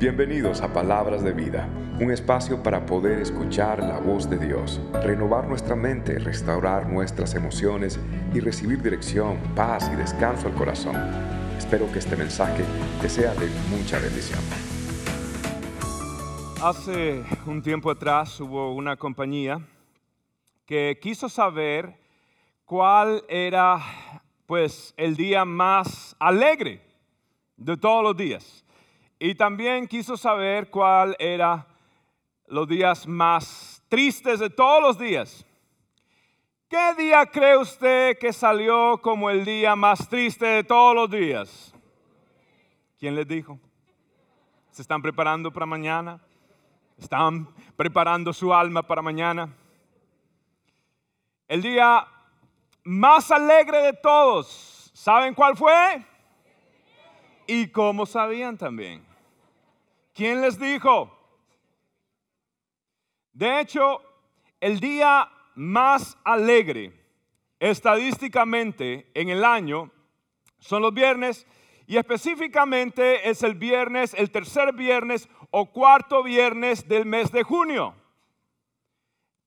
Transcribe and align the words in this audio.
Bienvenidos 0.00 0.62
a 0.62 0.72
Palabras 0.72 1.22
de 1.22 1.32
Vida, 1.34 1.68
un 2.00 2.10
espacio 2.10 2.62
para 2.62 2.86
poder 2.86 3.18
escuchar 3.18 3.80
la 3.80 3.98
voz 3.98 4.30
de 4.30 4.38
Dios, 4.38 4.80
renovar 5.04 5.46
nuestra 5.46 5.76
mente, 5.76 6.18
restaurar 6.18 6.88
nuestras 6.88 7.34
emociones 7.34 8.00
y 8.32 8.40
recibir 8.40 8.80
dirección, 8.80 9.36
paz 9.54 9.90
y 9.92 9.96
descanso 9.96 10.48
al 10.48 10.54
corazón. 10.54 10.96
Espero 11.58 11.92
que 11.92 11.98
este 11.98 12.16
mensaje 12.16 12.64
te 13.02 13.10
sea 13.10 13.34
de 13.34 13.46
mucha 13.68 13.98
bendición. 13.98 14.40
Hace 16.62 17.22
un 17.44 17.60
tiempo 17.60 17.90
atrás 17.90 18.40
hubo 18.40 18.72
una 18.72 18.96
compañía 18.96 19.60
que 20.64 20.98
quiso 20.98 21.28
saber 21.28 21.94
cuál 22.64 23.22
era 23.28 23.78
pues 24.46 24.94
el 24.96 25.14
día 25.14 25.44
más 25.44 26.16
alegre 26.18 26.80
de 27.58 27.76
todos 27.76 28.02
los 28.02 28.16
días. 28.16 28.59
Y 29.22 29.34
también 29.34 29.86
quiso 29.86 30.16
saber 30.16 30.70
cuál 30.70 31.14
era 31.18 31.66
los 32.46 32.66
días 32.66 33.06
más 33.06 33.82
tristes 33.90 34.40
de 34.40 34.48
todos 34.48 34.82
los 34.82 34.98
días. 34.98 35.44
¿Qué 36.70 36.94
día 36.96 37.26
cree 37.26 37.58
usted 37.58 38.18
que 38.18 38.32
salió 38.32 38.96
como 39.02 39.28
el 39.28 39.44
día 39.44 39.76
más 39.76 40.08
triste 40.08 40.46
de 40.46 40.64
todos 40.64 40.94
los 40.94 41.10
días? 41.10 41.74
¿Quién 42.98 43.14
les 43.14 43.28
dijo? 43.28 43.60
¿Se 44.70 44.80
están 44.80 45.02
preparando 45.02 45.52
para 45.52 45.66
mañana? 45.66 46.18
¿Están 46.96 47.46
preparando 47.76 48.32
su 48.32 48.54
alma 48.54 48.82
para 48.82 49.02
mañana? 49.02 49.54
El 51.46 51.60
día 51.60 52.06
más 52.84 53.30
alegre 53.30 53.82
de 53.82 53.92
todos, 53.92 54.90
¿saben 54.94 55.34
cuál 55.34 55.58
fue? 55.58 56.06
¿Y 57.46 57.68
cómo 57.68 58.06
sabían 58.06 58.56
también? 58.56 59.09
¿Quién 60.20 60.42
les 60.42 60.58
dijo? 60.58 61.10
De 63.32 63.58
hecho, 63.58 64.02
el 64.60 64.78
día 64.78 65.26
más 65.54 66.18
alegre 66.24 66.92
estadísticamente 67.58 69.10
en 69.14 69.30
el 69.30 69.42
año 69.42 69.90
son 70.58 70.82
los 70.82 70.92
viernes 70.92 71.46
y 71.86 71.96
específicamente 71.96 73.30
es 73.30 73.42
el 73.42 73.54
viernes, 73.54 74.12
el 74.12 74.30
tercer 74.30 74.74
viernes 74.74 75.26
o 75.50 75.72
cuarto 75.72 76.22
viernes 76.22 76.86
del 76.86 77.06
mes 77.06 77.32
de 77.32 77.42
junio. 77.42 77.94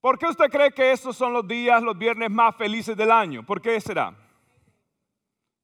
¿Por 0.01 0.17
qué 0.17 0.25
usted 0.25 0.49
cree 0.49 0.71
que 0.71 0.91
estos 0.91 1.15
son 1.15 1.33
los 1.33 1.47
días, 1.47 1.83
los 1.83 1.95
viernes 1.95 2.31
más 2.31 2.55
felices 2.55 2.97
del 2.97 3.11
año? 3.11 3.45
¿Por 3.45 3.61
qué 3.61 3.79
será? 3.79 4.11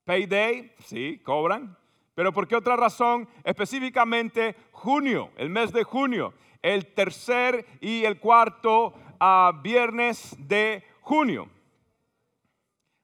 Payday, 0.06 0.76
sí, 0.86 1.20
cobran. 1.26 1.79
Pero 2.20 2.34
¿por 2.34 2.50
qué 2.50 2.58
otra 2.58 2.76
razón? 2.76 3.30
Específicamente 3.46 4.54
junio, 4.74 5.32
el 5.38 5.50
mes 5.50 5.72
de 5.72 5.86
junio, 5.86 6.34
el 6.62 6.94
tercer 6.94 7.66
y 7.80 8.04
el 8.04 8.20
cuarto 8.20 8.94
ah, 9.22 9.54
viernes 9.64 10.36
de 10.38 10.84
junio. 11.00 11.48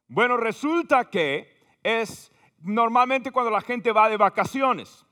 Bueno, 0.09 0.35
resulta 0.35 1.09
que 1.09 1.49
es 1.81 2.29
normalmente 2.59 3.31
cuando 3.31 3.51
la 3.51 3.61
gente 3.61 3.93
va 3.93 4.09
de 4.09 4.17
vacaciones. 4.17 5.05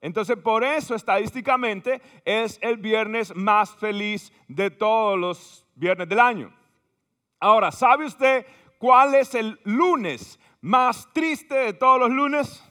Entonces, 0.00 0.36
por 0.36 0.62
eso 0.62 0.94
estadísticamente 0.94 2.00
es 2.24 2.60
el 2.62 2.76
viernes 2.76 3.34
más 3.34 3.74
feliz 3.74 4.32
de 4.46 4.70
todos 4.70 5.18
los 5.18 5.66
viernes 5.74 6.08
del 6.08 6.20
año. 6.20 6.54
Ahora, 7.40 7.72
¿sabe 7.72 8.06
usted 8.06 8.46
cuál 8.78 9.16
es 9.16 9.34
el 9.34 9.58
lunes 9.64 10.38
más 10.60 11.12
triste 11.12 11.56
de 11.56 11.72
todos 11.72 11.98
los 11.98 12.10
lunes? 12.10 12.64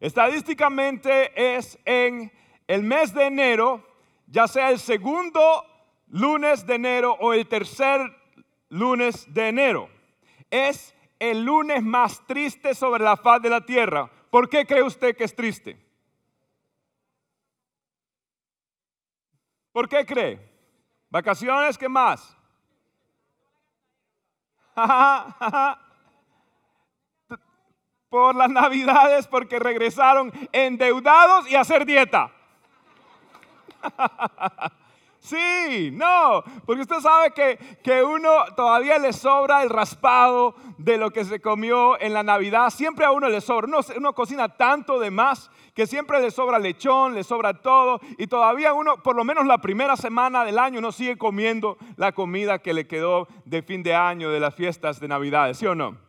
Estadísticamente 0.00 1.56
es 1.56 1.78
en 1.84 2.30
el 2.66 2.82
mes 2.82 3.14
de 3.14 3.26
enero, 3.26 3.86
ya 4.26 4.46
sea 4.46 4.70
el 4.70 4.78
segundo 4.78 5.64
lunes 6.08 6.66
de 6.66 6.74
enero 6.74 7.16
o 7.20 7.32
el 7.32 7.46
tercer 7.48 8.00
lunes 8.68 9.32
de 9.32 9.48
enero. 9.48 9.88
Es 10.50 10.94
el 11.18 11.44
lunes 11.44 11.82
más 11.82 12.24
triste 12.26 12.74
sobre 12.74 13.02
la 13.02 13.16
faz 13.16 13.40
de 13.40 13.50
la 13.50 13.64
tierra. 13.64 14.10
¿Por 14.30 14.48
qué 14.50 14.66
cree 14.66 14.82
usted 14.82 15.16
que 15.16 15.24
es 15.24 15.34
triste? 15.34 15.82
¿Por 19.72 19.88
qué 19.88 20.04
cree? 20.04 20.38
¿Vacaciones? 21.08 21.78
¿Qué 21.78 21.88
más? 21.88 22.36
por 28.16 28.34
las 28.34 28.48
navidades 28.48 29.26
porque 29.26 29.58
regresaron 29.58 30.32
endeudados 30.50 31.50
y 31.50 31.54
hacer 31.54 31.84
dieta. 31.84 32.30
Sí, 35.18 35.90
no, 35.92 36.44
porque 36.64 36.82
usted 36.82 37.00
sabe 37.00 37.32
que, 37.32 37.58
que, 37.82 38.00
uno 38.00 38.30
todavía 38.54 38.96
le 38.96 39.12
sobra 39.12 39.64
el 39.64 39.70
raspado 39.70 40.54
de 40.78 40.98
lo 40.98 41.10
que 41.10 41.24
se 41.24 41.40
comió 41.40 42.00
en 42.00 42.14
la 42.14 42.22
Navidad. 42.22 42.70
Siempre 42.70 43.04
a 43.04 43.10
uno 43.10 43.28
le 43.28 43.40
sobra. 43.40 43.66
Uno, 43.66 43.80
uno, 43.96 44.12
cocina 44.12 44.48
tanto 44.48 45.00
de 45.00 45.10
más 45.10 45.50
que 45.74 45.88
siempre 45.88 46.20
le 46.20 46.30
sobra 46.30 46.60
lechón, 46.60 47.16
le 47.16 47.24
sobra 47.24 47.54
todo. 47.54 47.98
Y 48.18 48.28
todavía 48.28 48.72
uno, 48.72 49.02
por 49.02 49.16
lo 49.16 49.24
menos 49.24 49.46
la 49.46 49.58
primera 49.58 49.96
semana 49.96 50.44
del 50.44 50.60
año, 50.60 50.78
uno 50.78 50.92
sigue 50.92 51.18
comiendo 51.18 51.76
la 51.96 52.12
comida 52.12 52.60
que 52.60 52.72
le 52.72 52.86
quedó 52.86 53.26
de 53.44 53.62
fin 53.62 53.82
de 53.82 53.96
año, 53.96 54.30
de 54.30 54.38
las 54.38 54.54
fiestas 54.54 55.00
de 55.00 55.08
Navidad. 55.08 55.52
¿Sí 55.54 55.66
o 55.66 55.74
no? 55.74 56.05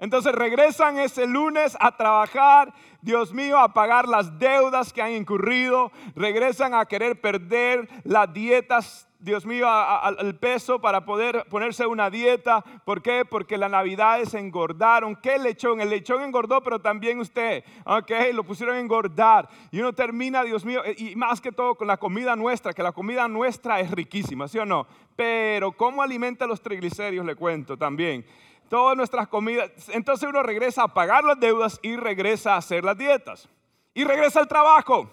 Entonces 0.00 0.34
regresan 0.34 0.98
ese 0.98 1.26
lunes 1.26 1.76
a 1.78 1.94
trabajar, 1.94 2.72
Dios 3.02 3.34
mío, 3.34 3.58
a 3.58 3.74
pagar 3.74 4.08
las 4.08 4.38
deudas 4.38 4.94
que 4.94 5.02
han 5.02 5.12
incurrido, 5.12 5.92
regresan 6.16 6.74
a 6.74 6.86
querer 6.86 7.20
perder 7.20 7.86
las 8.04 8.32
dietas, 8.32 9.06
Dios 9.18 9.44
mío, 9.44 9.68
al 9.68 10.34
peso 10.36 10.80
para 10.80 11.04
poder 11.04 11.44
ponerse 11.50 11.86
una 11.86 12.08
dieta. 12.08 12.64
¿Por 12.86 13.02
qué? 13.02 13.26
Porque 13.26 13.58
las 13.58 13.70
navidades 13.70 14.32
engordaron. 14.32 15.14
¿Qué 15.16 15.38
lechón? 15.38 15.82
El 15.82 15.90
lechón 15.90 16.22
engordó, 16.22 16.62
pero 16.62 16.78
también 16.78 17.20
usted, 17.20 17.62
ok, 17.84 18.10
lo 18.32 18.44
pusieron 18.44 18.76
a 18.76 18.80
engordar. 18.80 19.50
Y 19.70 19.80
uno 19.80 19.92
termina, 19.92 20.42
Dios 20.42 20.64
mío, 20.64 20.80
y 20.96 21.14
más 21.16 21.42
que 21.42 21.52
todo 21.52 21.74
con 21.74 21.86
la 21.86 21.98
comida 21.98 22.34
nuestra, 22.34 22.72
que 22.72 22.82
la 22.82 22.92
comida 22.92 23.28
nuestra 23.28 23.80
es 23.80 23.90
riquísima, 23.90 24.48
¿sí 24.48 24.58
o 24.58 24.64
no? 24.64 24.86
Pero 25.14 25.72
¿cómo 25.72 26.02
alimenta 26.02 26.46
los 26.46 26.62
triglicéridos? 26.62 27.26
Le 27.26 27.34
cuento 27.34 27.76
también 27.76 28.24
todas 28.70 28.96
nuestras 28.96 29.26
comidas. 29.26 29.70
Entonces 29.88 30.26
uno 30.28 30.44
regresa 30.44 30.84
a 30.84 30.94
pagar 30.94 31.24
las 31.24 31.38
deudas 31.38 31.80
y 31.82 31.96
regresa 31.96 32.54
a 32.54 32.58
hacer 32.58 32.84
las 32.84 32.96
dietas. 32.96 33.48
Y 33.92 34.04
regresa 34.04 34.38
al 34.38 34.48
trabajo. 34.48 35.10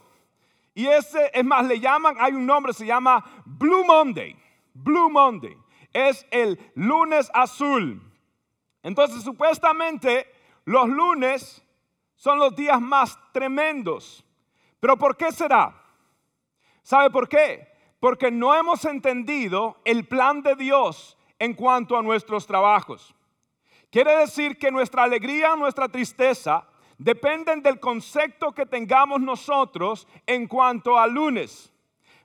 Y 0.75 0.85
ese, 0.85 1.31
es 1.33 1.43
más, 1.43 1.65
le 1.65 1.79
llaman, 1.79 2.15
hay 2.19 2.33
un 2.33 2.45
nombre, 2.45 2.71
se 2.71 2.85
llama 2.85 3.25
Blue 3.43 3.83
Monday. 3.83 4.37
Blue 4.75 5.09
Monday. 5.09 5.57
Es 5.91 6.25
el 6.29 6.71
lunes 6.75 7.31
azul. 7.33 7.99
Entonces, 8.83 9.23
supuestamente, 9.23 10.31
los 10.63 10.87
lunes 10.87 11.65
son 12.15 12.37
los 12.37 12.55
días 12.55 12.79
más 12.79 13.17
tremendos. 13.31 14.23
Pero 14.79 14.97
¿por 14.97 15.17
qué 15.17 15.31
será? 15.31 15.73
¿Sabe 16.83 17.09
por 17.09 17.27
qué? 17.27 17.67
Porque 17.99 18.29
no 18.29 18.53
hemos 18.53 18.85
entendido 18.85 19.81
el 19.83 20.07
plan 20.07 20.43
de 20.43 20.55
Dios 20.55 21.17
en 21.39 21.55
cuanto 21.55 21.97
a 21.97 22.03
nuestros 22.03 22.45
trabajos. 22.45 23.16
Quiere 23.89 24.17
decir 24.17 24.57
que 24.57 24.71
nuestra 24.71 25.03
alegría, 25.03 25.55
nuestra 25.55 25.87
tristeza, 25.87 26.67
dependen 26.97 27.61
del 27.61 27.79
concepto 27.79 28.51
que 28.51 28.65
tengamos 28.65 29.21
nosotros 29.21 30.07
en 30.25 30.47
cuanto 30.47 30.97
a 30.97 31.07
lunes. 31.07 31.71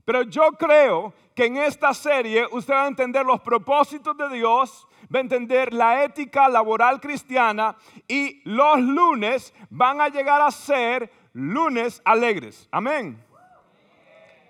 Pero 0.04 0.22
yo 0.22 0.52
creo 0.52 1.14
que 1.34 1.46
en 1.46 1.56
esta 1.56 1.94
serie 1.94 2.46
usted 2.50 2.74
va 2.74 2.84
a 2.84 2.88
entender 2.88 3.24
los 3.24 3.40
propósitos 3.40 4.16
de 4.16 4.28
Dios, 4.30 4.86
va 5.14 5.18
a 5.18 5.22
entender 5.22 5.72
la 5.72 6.04
ética 6.04 6.48
laboral 6.48 7.00
cristiana 7.00 7.76
y 8.08 8.42
los 8.44 8.80
lunes 8.80 9.54
van 9.70 10.00
a 10.00 10.08
llegar 10.08 10.40
a 10.40 10.50
ser 10.50 11.10
lunes 11.32 12.02
alegres. 12.04 12.68
Amén. 12.72 13.22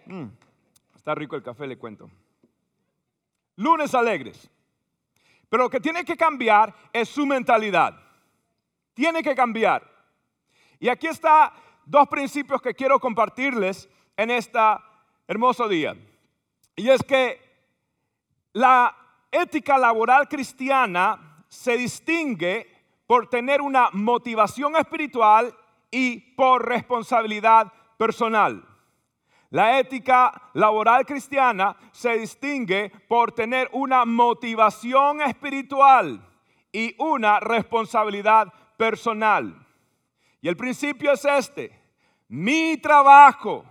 Mm, 0.07 0.27
está 0.95 1.15
rico 1.15 1.37
el 1.37 1.43
café, 1.43 1.67
le 1.67 1.77
cuento. 1.77 2.11
Lunes 3.57 3.95
alegres. 3.95 4.51
Pero 5.53 5.65
lo 5.65 5.69
que 5.69 5.81
tiene 5.81 6.03
que 6.03 6.17
cambiar 6.17 6.75
es 6.95 7.11
su 7.11 7.27
mentalidad. 7.27 7.95
Tiene 8.95 9.23
que 9.23 9.35
cambiar. 9.35 9.87
Y 10.81 10.89
aquí 10.89 11.09
está 11.09 11.53
dos 11.85 12.09
principios 12.09 12.63
que 12.63 12.73
quiero 12.73 12.99
compartirles 12.99 13.87
en 14.17 14.31
este 14.31 14.59
hermoso 15.29 15.69
día. 15.69 15.95
Y 16.75 16.89
es 16.89 17.03
que 17.03 17.39
la 18.55 18.97
ética 19.31 19.77
laboral 19.77 20.27
cristiana 20.27 21.45
se 21.49 21.77
distingue 21.77 22.67
por 23.07 23.29
tener 23.29 23.61
una 23.61 23.91
motivación 23.93 24.75
espiritual 24.77 25.55
y 25.91 26.19
por 26.35 26.67
responsabilidad 26.67 27.71
personal. 27.99 28.67
La 29.53 29.79
ética 29.79 30.33
laboral 30.55 31.05
cristiana 31.05 31.77
se 31.93 32.17
distingue 32.17 32.91
por 33.07 33.33
tener 33.33 33.69
una 33.73 34.07
motivación 34.07 35.21
espiritual 35.21 36.27
y 36.73 36.95
una 36.99 37.39
responsabilidad 37.39 38.51
personal. 38.79 39.55
Y 40.41 40.49
el 40.49 40.57
principio 40.57 41.13
es 41.13 41.27
este. 41.27 41.79
mi 42.29 42.79
trabajo 42.79 43.67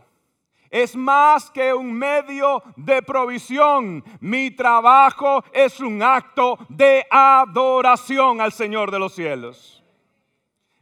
es 0.70 0.96
más 0.96 1.50
que 1.50 1.74
un 1.74 1.92
medio 1.92 2.62
de 2.76 3.02
provisión. 3.02 4.04
Mi 4.20 4.52
trabajo 4.52 5.44
es 5.52 5.80
un 5.80 6.04
acto 6.04 6.60
de 6.70 7.08
adoración 7.10 8.40
al 8.40 8.52
Señor 8.52 8.92
de 8.92 9.00
los 9.00 9.16
cielos. 9.16 9.84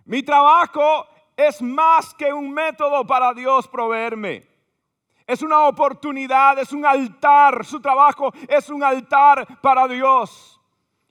Mi 0.04 0.24
trabajo 0.24 1.08
es 1.38 1.62
más 1.62 2.14
que 2.14 2.34
un 2.34 2.52
método 2.52 3.08
para 3.08 3.34
Dios 3.34 3.66
proveerme. 3.66 4.49
Es 5.30 5.44
una 5.44 5.68
oportunidad, 5.68 6.58
es 6.58 6.74
un 6.74 6.84
altar. 6.84 7.64
Su 7.64 7.80
trabajo 7.80 8.34
es 8.48 8.68
un 8.68 8.84
altar 8.84 9.46
para 9.62 9.88
Dios. 9.88 10.60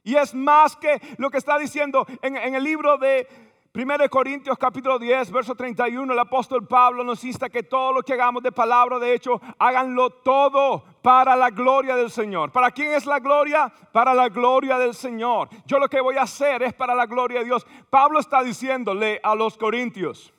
Y 0.02 0.16
es 0.16 0.34
más 0.34 0.74
que 0.74 1.00
lo 1.18 1.30
que 1.30 1.38
está 1.38 1.56
diciendo 1.56 2.04
en, 2.20 2.36
el 2.36 2.64
libro 2.64 2.98
de 2.98 3.28
1 3.72 4.08
Corintios 4.10 4.58
capítulo 4.58 4.98
10, 4.98 5.30
verso 5.30 5.54
31, 5.54 6.12
el 6.12 6.18
apóstol 6.18 6.66
Pablo 6.66 7.04
nos 7.04 7.22
insta 7.22 7.48
que 7.48 7.62
todo 7.62 7.92
lo 7.92 8.02
que 8.02 8.14
hagamos 8.14 8.42
de 8.42 8.50
palabra, 8.50 8.98
de 8.98 9.14
hecho, 9.14 9.40
háganlo 9.56 10.10
todo 10.10 10.82
para 11.00 11.36
la 11.36 11.50
gloria 11.50 11.94
del 11.94 12.10
Señor. 12.10 12.50
¿Para 12.50 12.72
quién 12.72 12.94
es 12.94 13.06
la 13.06 13.20
gloria? 13.20 13.72
Para 13.92 14.14
la 14.14 14.28
gloria 14.30 14.78
del 14.78 14.94
Señor. 14.94 15.48
Yo 15.64 15.78
lo 15.78 15.88
que 15.88 16.00
voy 16.00 16.16
a 16.16 16.22
hacer 16.22 16.64
es 16.64 16.74
para 16.74 16.96
la 16.96 17.06
gloria 17.06 17.38
de 17.38 17.44
Dios. 17.44 17.64
Pablo 17.88 18.18
está 18.18 18.42
diciéndole 18.42 19.20
a 19.22 19.36
los 19.36 19.56
corintios, 19.56 20.34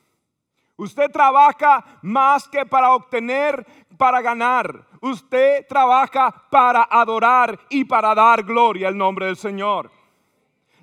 usted 0.80 1.10
trabaja 1.10 1.84
más 2.02 2.48
que 2.48 2.64
para 2.64 2.92
obtener, 2.94 3.66
para 3.98 4.22
ganar. 4.22 4.86
Usted 5.00 5.66
trabaja 5.68 6.32
para 6.50 6.88
adorar 6.90 7.58
y 7.68 7.84
para 7.84 8.14
dar 8.14 8.42
gloria 8.42 8.88
al 8.88 8.96
nombre 8.96 9.26
del 9.26 9.36
Señor. 9.36 9.90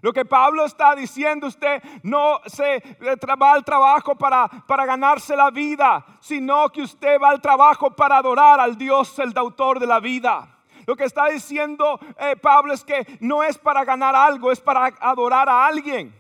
Lo 0.02 0.14
que 0.14 0.24
Pablo 0.24 0.66
está 0.66 0.96
diciendo, 0.96 1.48
usted 1.48 1.82
no 2.04 2.40
se 2.46 2.76
eh, 2.76 3.16
va 3.42 3.54
al 3.54 3.66
trabajo 3.66 4.16
para, 4.16 4.48
para 4.68 4.86
ganarse 4.86 5.36
la 5.36 5.50
vida, 5.50 6.06
sino 6.20 6.70
que 6.70 6.84
usted 6.84 7.20
va 7.20 7.30
al 7.32 7.42
trabajo 7.42 7.90
para 7.96 8.18
adorar 8.18 8.60
al 8.60 8.78
Dios, 8.78 9.18
el 9.18 9.36
autor 9.36 9.80
de 9.80 9.88
la 9.88 10.00
vida. 10.00 10.48
Lo 10.86 10.96
que 10.96 11.06
está 11.06 11.26
diciendo 11.26 12.00
eh, 12.20 12.36
Pablo 12.36 12.74
es 12.74 12.84
que 12.84 13.18
no 13.20 13.42
es 13.42 13.58
para 13.58 13.84
ganar 13.84 14.16
algo, 14.16 14.52
es 14.52 14.62
para 14.62 14.94
adorar 15.00 15.50
a 15.50 15.66
alguien. 15.66 16.14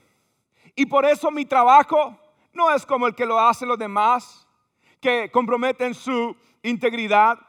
Y 0.75 0.87
por 0.87 1.05
eso 1.05 1.29
mi 1.29 1.45
trabajo 1.45 2.17
no 2.57 2.73
es 2.73 2.85
como 2.85 3.07
el 3.07 3.15
que 3.15 3.25
lo 3.25 3.39
hacen 3.39 3.69
los 3.69 3.77
demás, 3.77 4.47
que 4.99 5.29
comprometen 5.31 5.93
su 5.93 6.35
integridad, 6.63 7.39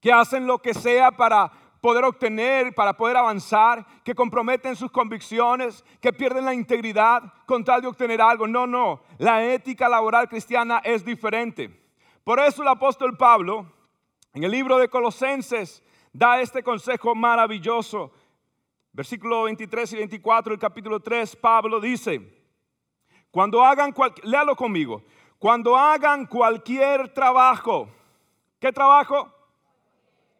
que 0.00 0.12
hacen 0.12 0.46
lo 0.46 0.58
que 0.58 0.74
sea 0.74 1.12
para 1.12 1.52
poder 1.82 2.04
obtener, 2.04 2.74
para 2.74 2.96
poder 2.96 3.16
avanzar, 3.18 3.84
que 4.02 4.14
comprometen 4.14 4.74
sus 4.74 4.90
convicciones, 4.90 5.84
que 6.00 6.12
pierden 6.12 6.46
la 6.46 6.54
integridad 6.54 7.22
con 7.44 7.62
tal 7.62 7.82
de 7.82 7.88
obtener 7.88 8.22
algo. 8.22 8.48
No, 8.48 8.66
no, 8.66 9.02
la 9.18 9.44
ética 9.44 9.88
laboral 9.88 10.28
cristiana 10.28 10.80
es 10.82 11.04
diferente. 11.04 11.78
Por 12.24 12.40
eso 12.40 12.62
el 12.62 12.68
apóstol 12.68 13.16
Pablo, 13.16 13.66
en 14.32 14.44
el 14.44 14.50
libro 14.50 14.78
de 14.78 14.88
Colosenses, 14.88 15.82
da 16.12 16.40
este 16.40 16.62
consejo 16.62 17.14
maravilloso. 17.14 18.12
Versículo 18.92 19.44
23 19.44 19.92
y 19.92 19.96
24 19.96 20.52
del 20.52 20.60
capítulo 20.60 21.00
3, 21.00 21.36
Pablo 21.36 21.80
dice, 21.80 22.41
cuando 23.32 23.64
hagan, 23.64 23.92
léalo 24.22 24.54
conmigo, 24.54 25.02
cuando 25.38 25.76
hagan 25.76 26.26
cualquier 26.26 27.12
trabajo, 27.12 27.88
¿qué 28.60 28.70
trabajo? 28.70 29.32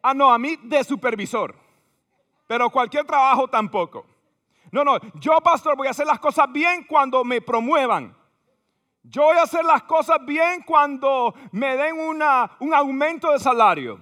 Ah, 0.01 0.13
no, 0.13 0.31
a 0.31 0.37
mí 0.37 0.55
de 0.63 0.83
supervisor. 0.83 1.55
Pero 2.47 2.69
cualquier 2.69 3.05
trabajo 3.05 3.47
tampoco. 3.47 4.05
No, 4.71 4.83
no, 4.83 4.97
yo 5.15 5.41
pastor 5.41 5.75
voy 5.75 5.87
a 5.87 5.91
hacer 5.91 6.05
las 6.05 6.19
cosas 6.19 6.45
bien 6.51 6.83
cuando 6.83 7.23
me 7.23 7.41
promuevan. 7.41 8.15
Yo 9.01 9.23
voy 9.23 9.37
a 9.37 9.43
hacer 9.43 9.65
las 9.65 9.83
cosas 9.83 10.23
bien 10.25 10.61
cuando 10.61 11.33
me 11.51 11.75
den 11.75 11.99
una, 11.99 12.51
un 12.59 12.73
aumento 12.73 13.31
de 13.31 13.39
salario. 13.39 13.99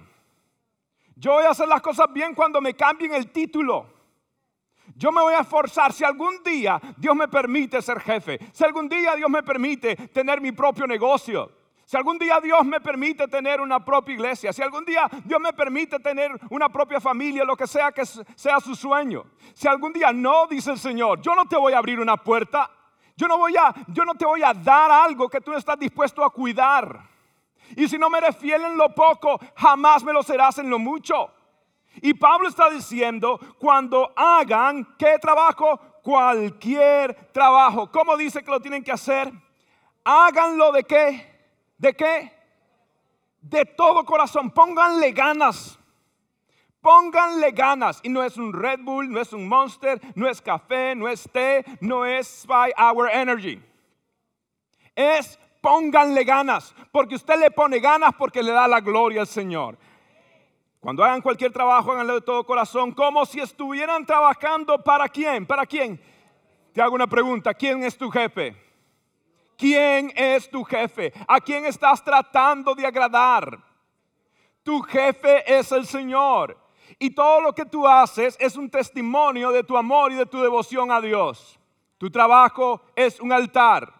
Yo 1.16 1.32
voy 1.32 1.44
a 1.44 1.50
hacer 1.50 1.66
las 1.66 1.80
cosas 1.80 2.06
bien 2.12 2.34
cuando 2.34 2.60
me 2.60 2.74
cambien 2.74 3.14
el 3.14 3.30
título. 3.32 3.86
Yo 4.96 5.12
me 5.12 5.22
voy 5.22 5.34
a 5.34 5.40
esforzar 5.40 5.92
si 5.92 6.04
algún 6.04 6.42
día 6.42 6.80
Dios 6.96 7.14
me 7.16 7.28
permite 7.28 7.80
ser 7.82 8.00
jefe, 8.00 8.38
si 8.52 8.64
algún 8.64 8.88
día 8.88 9.14
Dios 9.16 9.30
me 9.30 9.42
permite 9.42 9.96
tener 10.08 10.40
mi 10.40 10.52
propio 10.52 10.86
negocio. 10.86 11.50
Si 11.84 11.96
algún 11.96 12.16
día 12.16 12.40
Dios 12.40 12.64
me 12.64 12.80
permite 12.80 13.28
tener 13.28 13.60
una 13.60 13.84
propia 13.84 14.14
iglesia, 14.14 14.52
si 14.52 14.62
algún 14.62 14.84
día 14.84 15.10
Dios 15.24 15.40
me 15.40 15.52
permite 15.52 15.98
tener 15.98 16.30
una 16.48 16.70
propia 16.70 17.00
familia, 17.00 17.44
lo 17.44 17.54
que 17.56 17.66
sea 17.66 17.92
que 17.92 18.06
sea 18.06 18.60
su 18.60 18.74
sueño. 18.74 19.24
Si 19.52 19.68
algún 19.68 19.92
día 19.92 20.10
no, 20.12 20.46
dice 20.46 20.70
el 20.70 20.78
Señor, 20.78 21.20
yo 21.20 21.34
no 21.34 21.44
te 21.44 21.56
voy 21.56 21.74
a 21.74 21.78
abrir 21.78 22.00
una 22.00 22.16
puerta. 22.16 22.70
Yo 23.14 23.28
no 23.28 23.36
voy 23.36 23.56
a 23.56 23.74
yo 23.88 24.04
no 24.04 24.14
te 24.14 24.24
voy 24.24 24.42
a 24.42 24.54
dar 24.54 24.90
algo 24.90 25.28
que 25.28 25.40
tú 25.40 25.50
no 25.50 25.58
estás 25.58 25.78
dispuesto 25.78 26.24
a 26.24 26.30
cuidar. 26.30 27.02
Y 27.76 27.86
si 27.88 27.98
no 27.98 28.08
me 28.08 28.18
eres 28.18 28.36
fiel 28.36 28.62
en 28.64 28.76
lo 28.76 28.94
poco, 28.94 29.38
jamás 29.56 30.02
me 30.02 30.12
lo 30.12 30.22
serás 30.22 30.58
en 30.58 30.70
lo 30.70 30.78
mucho. 30.78 31.30
Y 32.00 32.14
Pablo 32.14 32.48
está 32.48 32.70
diciendo, 32.70 33.38
cuando 33.58 34.12
hagan, 34.16 34.96
¿qué 34.98 35.18
trabajo? 35.20 35.78
Cualquier 36.02 37.30
trabajo. 37.32 37.90
¿Cómo 37.90 38.16
dice 38.16 38.42
que 38.42 38.50
lo 38.50 38.60
tienen 38.60 38.82
que 38.82 38.92
hacer? 38.92 39.32
Háganlo 40.04 40.72
de 40.72 40.84
qué? 40.84 41.32
¿De 41.78 41.94
qué? 41.94 42.32
De 43.40 43.64
todo 43.66 44.04
corazón. 44.04 44.50
Pónganle 44.50 45.12
ganas. 45.12 45.78
Pónganle 46.80 47.52
ganas. 47.52 48.00
Y 48.02 48.08
no 48.08 48.24
es 48.24 48.36
un 48.36 48.52
Red 48.52 48.80
Bull, 48.80 49.10
no 49.10 49.20
es 49.20 49.32
un 49.32 49.46
Monster, 49.46 50.00
no 50.16 50.28
es 50.28 50.42
café, 50.42 50.94
no 50.96 51.08
es 51.08 51.28
té, 51.30 51.64
no 51.80 52.04
es 52.04 52.42
Spy 52.42 52.72
Hour 52.76 53.10
Energy. 53.12 53.62
Es 54.96 55.38
pónganle 55.60 56.24
ganas. 56.24 56.74
Porque 56.90 57.14
usted 57.14 57.38
le 57.38 57.50
pone 57.50 57.78
ganas 57.78 58.12
porque 58.18 58.42
le 58.42 58.50
da 58.50 58.66
la 58.66 58.80
gloria 58.80 59.20
al 59.20 59.28
Señor. 59.28 59.78
Cuando 60.82 61.04
hagan 61.04 61.20
cualquier 61.20 61.52
trabajo, 61.52 61.92
háganlo 61.92 62.14
de 62.14 62.22
todo 62.22 62.44
corazón, 62.44 62.90
como 62.90 63.24
si 63.24 63.38
estuvieran 63.38 64.04
trabajando 64.04 64.82
para 64.82 65.08
quién, 65.08 65.46
para 65.46 65.64
quién. 65.64 66.02
Te 66.72 66.82
hago 66.82 66.96
una 66.96 67.06
pregunta, 67.06 67.54
¿quién 67.54 67.84
es 67.84 67.96
tu 67.96 68.10
jefe? 68.10 68.56
¿Quién 69.56 70.12
es 70.16 70.50
tu 70.50 70.64
jefe? 70.64 71.12
¿A 71.28 71.40
quién 71.40 71.66
estás 71.66 72.02
tratando 72.02 72.74
de 72.74 72.84
agradar? 72.84 73.60
Tu 74.64 74.82
jefe 74.82 75.44
es 75.46 75.70
el 75.70 75.86
Señor. 75.86 76.58
Y 76.98 77.10
todo 77.10 77.40
lo 77.40 77.54
que 77.54 77.64
tú 77.64 77.86
haces 77.86 78.36
es 78.40 78.56
un 78.56 78.68
testimonio 78.68 79.52
de 79.52 79.62
tu 79.62 79.76
amor 79.76 80.10
y 80.10 80.16
de 80.16 80.26
tu 80.26 80.40
devoción 80.42 80.90
a 80.90 81.00
Dios. 81.00 81.60
Tu 81.96 82.10
trabajo 82.10 82.82
es 82.96 83.20
un 83.20 83.32
altar. 83.32 83.94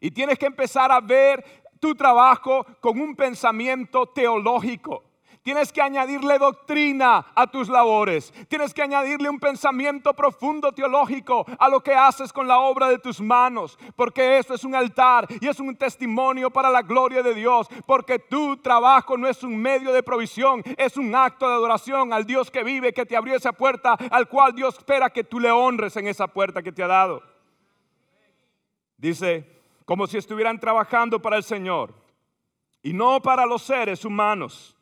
Y 0.00 0.10
tienes 0.10 0.36
que 0.36 0.46
empezar 0.46 0.90
a 0.90 1.00
ver 1.00 1.44
tu 1.78 1.94
trabajo 1.94 2.66
con 2.80 3.00
un 3.00 3.14
pensamiento 3.14 4.06
teológico. 4.06 5.13
Tienes 5.44 5.70
que 5.70 5.82
añadirle 5.82 6.38
doctrina 6.38 7.26
a 7.34 7.46
tus 7.46 7.68
labores. 7.68 8.32
Tienes 8.48 8.72
que 8.72 8.80
añadirle 8.80 9.28
un 9.28 9.38
pensamiento 9.38 10.14
profundo 10.14 10.72
teológico 10.72 11.44
a 11.58 11.68
lo 11.68 11.82
que 11.82 11.92
haces 11.92 12.32
con 12.32 12.48
la 12.48 12.60
obra 12.60 12.88
de 12.88 12.98
tus 12.98 13.20
manos. 13.20 13.78
Porque 13.94 14.38
eso 14.38 14.54
es 14.54 14.64
un 14.64 14.74
altar 14.74 15.28
y 15.42 15.46
es 15.46 15.60
un 15.60 15.76
testimonio 15.76 16.50
para 16.50 16.70
la 16.70 16.80
gloria 16.80 17.22
de 17.22 17.34
Dios. 17.34 17.68
Porque 17.86 18.18
tu 18.18 18.56
trabajo 18.56 19.18
no 19.18 19.28
es 19.28 19.42
un 19.42 19.54
medio 19.54 19.92
de 19.92 20.02
provisión, 20.02 20.62
es 20.78 20.96
un 20.96 21.14
acto 21.14 21.46
de 21.46 21.56
adoración 21.56 22.14
al 22.14 22.24
Dios 22.24 22.50
que 22.50 22.64
vive, 22.64 22.94
que 22.94 23.04
te 23.04 23.14
abrió 23.14 23.36
esa 23.36 23.52
puerta, 23.52 23.98
al 24.10 24.26
cual 24.30 24.54
Dios 24.54 24.78
espera 24.78 25.10
que 25.10 25.24
tú 25.24 25.40
le 25.40 25.50
honres 25.50 25.94
en 25.98 26.06
esa 26.06 26.26
puerta 26.26 26.62
que 26.62 26.72
te 26.72 26.82
ha 26.82 26.88
dado. 26.88 27.22
Dice, 28.96 29.46
como 29.84 30.06
si 30.06 30.16
estuvieran 30.16 30.58
trabajando 30.58 31.20
para 31.20 31.36
el 31.36 31.42
Señor 31.42 31.92
y 32.82 32.94
no 32.94 33.20
para 33.20 33.44
los 33.44 33.60
seres 33.60 34.06
humanos. 34.06 34.73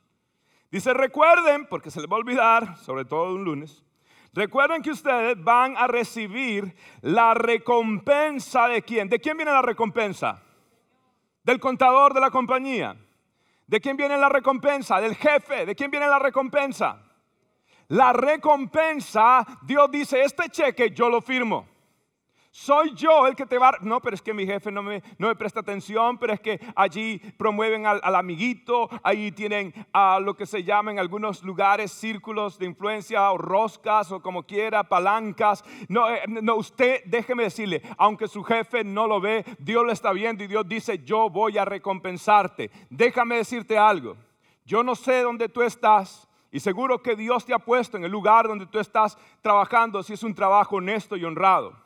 Dice, 0.72 0.94
recuerden, 0.94 1.66
porque 1.66 1.90
se 1.90 2.00
les 2.00 2.10
va 2.10 2.16
a 2.16 2.20
olvidar, 2.20 2.78
sobre 2.78 3.04
todo 3.04 3.34
un 3.34 3.44
lunes, 3.44 3.84
recuerden 4.32 4.80
que 4.80 4.90
ustedes 4.90 5.36
van 5.44 5.76
a 5.76 5.86
recibir 5.86 6.74
la 7.02 7.34
recompensa 7.34 8.68
de 8.68 8.80
quién. 8.80 9.10
¿De 9.10 9.20
quién 9.20 9.36
viene 9.36 9.52
la 9.52 9.60
recompensa? 9.60 10.42
Del 11.44 11.60
contador 11.60 12.14
de 12.14 12.20
la 12.20 12.30
compañía. 12.30 12.96
¿De 13.66 13.80
quién 13.82 13.98
viene 13.98 14.16
la 14.16 14.30
recompensa? 14.30 14.98
Del 14.98 15.14
jefe. 15.14 15.66
¿De 15.66 15.74
quién 15.74 15.90
viene 15.90 16.06
la 16.06 16.18
recompensa? 16.18 17.02
La 17.88 18.14
recompensa, 18.14 19.46
Dios 19.60 19.90
dice, 19.90 20.22
este 20.22 20.48
cheque 20.48 20.92
yo 20.92 21.10
lo 21.10 21.20
firmo. 21.20 21.68
Soy 22.54 22.92
yo 22.94 23.26
el 23.26 23.34
que 23.34 23.46
te 23.46 23.56
va... 23.56 23.78
No, 23.80 24.00
pero 24.00 24.14
es 24.14 24.20
que 24.20 24.34
mi 24.34 24.44
jefe 24.44 24.70
no 24.70 24.82
me, 24.82 25.02
no 25.16 25.28
me 25.28 25.34
presta 25.34 25.60
atención, 25.60 26.18
pero 26.18 26.34
es 26.34 26.40
que 26.40 26.60
allí 26.76 27.18
promueven 27.38 27.86
al, 27.86 28.14
amiguito, 28.14 28.90
allí 29.02 29.32
tienen 29.32 29.72
a 29.90 30.20
lo 30.20 30.36
que 30.36 30.44
se 30.44 30.62
llama 30.62 30.90
en 30.90 30.98
algunos 30.98 31.42
lugares 31.42 31.92
círculos 31.92 32.58
de 32.58 32.66
influencia 32.66 33.32
o 33.32 33.38
roscas 33.38 34.12
o 34.12 34.20
como 34.20 34.42
quiera, 34.42 34.84
palancas. 34.84 35.64
No, 35.88 36.10
eh, 36.10 36.24
no, 36.28 36.56
usted 36.56 37.02
déjeme 37.06 37.44
decirle, 37.44 37.80
aunque 37.96 38.28
su 38.28 38.44
jefe 38.44 38.84
no 38.84 39.06
lo 39.06 39.18
ve, 39.18 39.46
Dios 39.58 39.86
lo 39.86 39.90
está 39.90 40.12
viendo 40.12 40.44
y 40.44 40.46
Dios 40.46 40.68
dice, 40.68 40.98
yo 40.98 41.30
voy 41.30 41.56
a 41.56 41.64
recompensarte. 41.64 42.70
Déjame 42.90 43.36
decirte 43.36 43.78
algo, 43.78 44.14
yo 44.66 44.82
no 44.82 44.94
sé 44.94 45.22
dónde 45.22 45.48
tú 45.48 45.62
estás. 45.62 46.28
Y 46.50 46.60
seguro 46.60 47.02
que 47.02 47.16
Dios 47.16 47.46
te 47.46 47.54
ha 47.54 47.58
puesto 47.58 47.96
en 47.96 48.04
el 48.04 48.12
lugar 48.12 48.46
donde 48.46 48.66
tú 48.66 48.78
estás 48.78 49.16
trabajando 49.40 50.02
si 50.02 50.12
es 50.12 50.22
un 50.22 50.34
trabajo 50.34 50.76
honesto 50.76 51.16
y 51.16 51.24
honrado. 51.24 51.81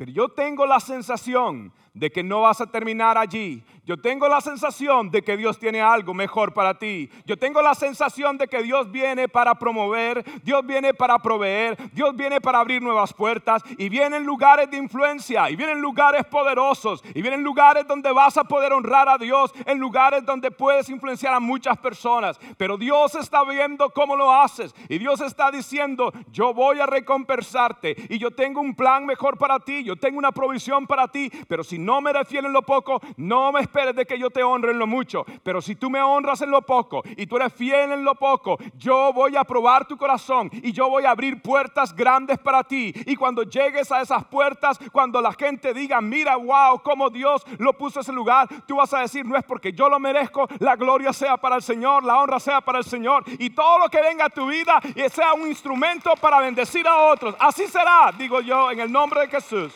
Pero 0.00 0.12
yo 0.12 0.28
tengo 0.30 0.64
la 0.64 0.80
sensación 0.80 1.74
de 1.94 2.10
que 2.10 2.22
no 2.22 2.42
vas 2.42 2.60
a 2.60 2.66
terminar 2.66 3.18
allí. 3.18 3.62
Yo 3.84 3.96
tengo 3.96 4.28
la 4.28 4.40
sensación 4.40 5.10
de 5.10 5.22
que 5.22 5.36
Dios 5.36 5.58
tiene 5.58 5.80
algo 5.80 6.14
mejor 6.14 6.54
para 6.54 6.78
ti. 6.78 7.10
Yo 7.26 7.36
tengo 7.36 7.60
la 7.60 7.74
sensación 7.74 8.38
de 8.38 8.46
que 8.46 8.62
Dios 8.62 8.92
viene 8.92 9.28
para 9.28 9.56
promover, 9.56 10.24
Dios 10.44 10.64
viene 10.64 10.94
para 10.94 11.18
proveer, 11.18 11.76
Dios 11.92 12.14
viene 12.14 12.40
para 12.40 12.60
abrir 12.60 12.80
nuevas 12.82 13.12
puertas 13.12 13.62
y 13.78 13.88
vienen 13.88 14.24
lugares 14.24 14.70
de 14.70 14.76
influencia 14.76 15.50
y 15.50 15.56
vienen 15.56 15.80
lugares 15.80 16.24
poderosos 16.26 17.02
y 17.14 17.20
vienen 17.20 17.42
lugares 17.42 17.84
donde 17.88 18.12
vas 18.12 18.36
a 18.36 18.44
poder 18.44 18.72
honrar 18.72 19.08
a 19.08 19.18
Dios, 19.18 19.52
en 19.66 19.78
lugares 19.78 20.24
donde 20.24 20.52
puedes 20.52 20.88
influenciar 20.88 21.34
a 21.34 21.40
muchas 21.40 21.76
personas. 21.78 22.38
Pero 22.56 22.76
Dios 22.76 23.16
está 23.16 23.42
viendo 23.42 23.90
cómo 23.90 24.14
lo 24.14 24.32
haces 24.32 24.72
y 24.88 24.98
Dios 24.98 25.20
está 25.20 25.50
diciendo, 25.50 26.12
yo 26.30 26.54
voy 26.54 26.78
a 26.78 26.86
recompensarte 26.86 27.96
y 28.08 28.18
yo 28.18 28.30
tengo 28.30 28.60
un 28.60 28.76
plan 28.76 29.04
mejor 29.04 29.36
para 29.36 29.58
ti, 29.58 29.82
yo 29.82 29.96
tengo 29.96 30.18
una 30.18 30.30
provisión 30.30 30.86
para 30.86 31.08
ti, 31.08 31.28
pero 31.48 31.64
si 31.64 31.80
me 31.98 32.12
refiero 32.12 32.46
en 32.46 32.52
lo 32.52 32.60
poco, 32.60 33.00
no 33.16 33.52
me 33.52 33.62
esperes 33.62 33.96
de 33.96 34.04
que 34.04 34.18
yo 34.18 34.28
te 34.28 34.42
honre 34.42 34.72
en 34.72 34.78
lo 34.78 34.86
mucho. 34.86 35.24
Pero 35.42 35.62
si 35.62 35.76
tú 35.76 35.88
me 35.88 36.02
honras 36.02 36.42
en 36.42 36.50
lo 36.50 36.60
poco 36.60 37.02
y 37.16 37.26
tú 37.26 37.36
eres 37.36 37.54
fiel 37.54 37.92
en 37.92 38.04
lo 38.04 38.14
poco, 38.14 38.58
yo 38.76 39.14
voy 39.14 39.34
a 39.34 39.44
probar 39.44 39.86
tu 39.86 39.96
corazón 39.96 40.50
y 40.52 40.72
yo 40.72 40.90
voy 40.90 41.06
a 41.06 41.12
abrir 41.12 41.40
puertas 41.40 41.96
grandes 41.96 42.38
para 42.38 42.62
ti. 42.64 42.92
Y 43.06 43.16
cuando 43.16 43.44
llegues 43.44 43.90
a 43.90 44.02
esas 44.02 44.26
puertas, 44.26 44.78
cuando 44.92 45.22
la 45.22 45.32
gente 45.32 45.72
diga, 45.72 46.02
mira, 46.02 46.36
wow, 46.36 46.82
cómo 46.82 47.08
Dios 47.08 47.46
lo 47.58 47.72
puso 47.72 48.00
ese 48.00 48.12
lugar, 48.12 48.46
tú 48.66 48.76
vas 48.76 48.92
a 48.92 49.00
decir, 49.00 49.24
no 49.24 49.38
es 49.38 49.44
porque 49.44 49.72
yo 49.72 49.88
lo 49.88 49.98
merezco, 49.98 50.46
la 50.58 50.76
gloria 50.76 51.14
sea 51.14 51.38
para 51.38 51.56
el 51.56 51.62
Señor, 51.62 52.04
la 52.04 52.18
honra 52.18 52.38
sea 52.38 52.60
para 52.60 52.78
el 52.78 52.84
Señor. 52.84 53.24
Y 53.38 53.48
todo 53.50 53.78
lo 53.78 53.88
que 53.88 54.02
venga 54.02 54.26
a 54.26 54.30
tu 54.30 54.46
vida 54.46 54.80
sea 55.10 55.32
un 55.32 55.48
instrumento 55.48 56.12
para 56.20 56.40
bendecir 56.40 56.86
a 56.86 56.96
otros. 57.12 57.34
Así 57.38 57.66
será, 57.66 58.12
digo 58.18 58.40
yo, 58.40 58.70
en 58.70 58.80
el 58.80 58.92
nombre 58.92 59.22
de 59.22 59.28
Jesús. 59.28 59.72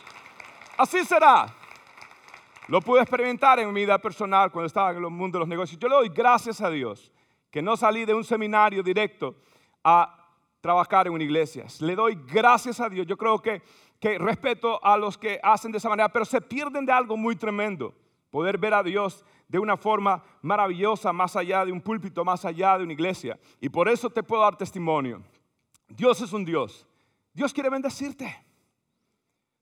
Así 0.76 1.04
será. 1.04 1.46
Lo 2.68 2.80
pude 2.80 3.02
experimentar 3.02 3.58
en 3.58 3.72
mi 3.72 3.80
vida 3.80 3.98
personal 3.98 4.50
cuando 4.50 4.66
estaba 4.66 4.90
en 4.90 4.96
el 4.96 5.10
mundo 5.10 5.36
de 5.36 5.40
los 5.40 5.48
negocios. 5.48 5.78
Yo 5.78 5.88
le 5.88 5.94
doy 5.94 6.08
gracias 6.08 6.60
a 6.60 6.70
Dios 6.70 7.12
que 7.50 7.60
no 7.60 7.76
salí 7.76 8.04
de 8.04 8.14
un 8.14 8.24
seminario 8.24 8.82
directo 8.82 9.36
a 9.82 10.28
trabajar 10.60 11.06
en 11.06 11.12
una 11.12 11.24
iglesia. 11.24 11.66
Le 11.80 11.94
doy 11.94 12.18
gracias 12.26 12.80
a 12.80 12.88
Dios. 12.88 13.06
Yo 13.06 13.18
creo 13.18 13.40
que, 13.40 13.62
que 14.00 14.18
respeto 14.18 14.82
a 14.82 14.96
los 14.96 15.18
que 15.18 15.38
hacen 15.42 15.70
de 15.70 15.78
esa 15.78 15.90
manera, 15.90 16.08
pero 16.08 16.24
se 16.24 16.40
pierden 16.40 16.86
de 16.86 16.92
algo 16.92 17.18
muy 17.18 17.36
tremendo. 17.36 17.94
Poder 18.30 18.56
ver 18.56 18.72
a 18.72 18.82
Dios 18.82 19.24
de 19.46 19.58
una 19.58 19.76
forma 19.76 20.24
maravillosa, 20.40 21.12
más 21.12 21.36
allá 21.36 21.64
de 21.66 21.70
un 21.70 21.82
púlpito, 21.82 22.24
más 22.24 22.44
allá 22.44 22.78
de 22.78 22.84
una 22.84 22.94
iglesia. 22.94 23.38
Y 23.60 23.68
por 23.68 23.88
eso 23.88 24.08
te 24.08 24.22
puedo 24.22 24.42
dar 24.42 24.56
testimonio. 24.56 25.22
Dios 25.86 26.20
es 26.22 26.32
un 26.32 26.44
Dios. 26.44 26.86
Dios 27.34 27.52
quiere 27.52 27.68
bendecirte. 27.68 28.34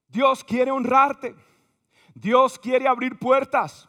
Dios 0.06 0.44
quiere 0.44 0.71
honrarte. 0.71 1.35
Dios 2.14 2.59
quiere 2.59 2.88
abrir 2.88 3.19
puertas. 3.19 3.88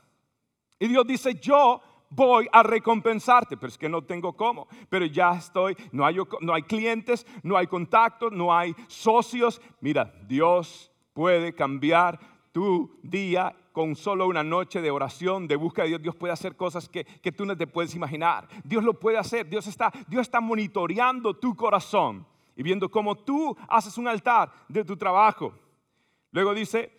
Y 0.79 0.87
Dios 0.87 1.05
dice, 1.05 1.35
yo 1.35 1.81
voy 2.09 2.47
a 2.51 2.63
recompensarte, 2.63 3.57
pero 3.57 3.69
es 3.69 3.77
que 3.77 3.89
no 3.89 4.03
tengo 4.03 4.33
cómo, 4.33 4.67
pero 4.89 5.05
ya 5.05 5.33
estoy, 5.33 5.75
no 5.91 6.05
hay, 6.05 6.17
no 6.41 6.53
hay 6.53 6.63
clientes, 6.63 7.25
no 7.41 7.57
hay 7.57 7.67
contactos, 7.67 8.31
no 8.31 8.55
hay 8.55 8.75
socios. 8.87 9.61
Mira, 9.81 10.13
Dios 10.27 10.91
puede 11.13 11.53
cambiar 11.53 12.19
tu 12.51 12.99
día 13.01 13.55
con 13.71 13.95
solo 13.95 14.27
una 14.27 14.43
noche 14.43 14.81
de 14.81 14.91
oración, 14.91 15.47
de 15.47 15.55
búsqueda 15.55 15.85
de 15.85 15.89
Dios, 15.89 16.01
Dios 16.03 16.15
puede 16.15 16.31
hacer 16.31 16.55
cosas 16.55 16.87
que, 16.87 17.03
que, 17.03 17.31
tú 17.31 17.45
no 17.45 17.57
te 17.57 17.65
puedes 17.65 17.95
imaginar. 17.95 18.47
Dios 18.63 18.83
lo 18.83 18.99
puede 18.99 19.17
hacer. 19.17 19.49
Dios 19.49 19.65
está, 19.65 19.91
Dios 20.07 20.21
está 20.21 20.39
monitoreando 20.39 21.33
tu 21.33 21.55
corazón 21.55 22.25
y 22.55 22.61
viendo 22.61 22.89
cómo 22.89 23.15
tú 23.15 23.57
haces 23.67 23.97
un 23.97 24.07
altar 24.07 24.51
de 24.67 24.85
tu 24.85 24.95
trabajo. 24.95 25.53
Luego 26.31 26.53
dice, 26.53 26.95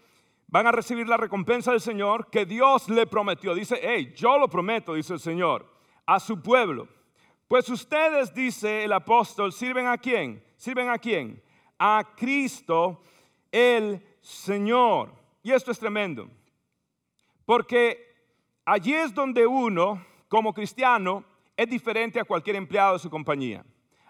van 0.55 0.69
a 0.69 0.71
recibir 0.71 1.09
la 1.09 1.17
recompensa 1.17 1.73
del 1.73 1.81
Señor 1.81 2.31
que 2.31 2.47
Dios 2.47 2.89
le 2.89 3.09
prometió. 3.09 3.57
Dice, 3.57 3.77
hey, 3.83 4.13
yo 4.15 4.39
lo 4.39 4.47
prometo, 4.47 4.95
dice 4.95 5.15
el 5.15 5.19
Señor, 5.19 5.69
a 6.07 6.21
su 6.21 6.41
pueblo. 6.41 6.87
Pues 7.49 7.69
ustedes, 7.69 8.33
dice 8.33 8.85
el 8.85 8.93
apóstol, 8.93 9.53
sirven 9.53 9.89
a 9.89 9.99
quién? 9.99 10.45
¿Sirven 10.57 10.91
a 10.91 10.99
quién? 10.99 11.43
A 11.77 12.05
Cristo 12.17 13.03
el 13.51 14.01
Señor. 14.21 15.13
Y 15.43 15.51
esto 15.51 15.73
es 15.73 15.79
tremendo. 15.81 16.31
Porque 17.45 18.15
allí 18.65 18.95
es 18.95 19.13
donde 19.13 19.49
uno, 19.49 20.07
como 20.29 20.55
cristiano, 20.55 21.25
es 21.57 21.69
diferente 21.69 22.21
a 22.21 22.25
cualquier 22.25 22.55
empleado 22.55 22.93
de 22.93 23.01
su 23.01 23.11
compañía. 23.11 23.65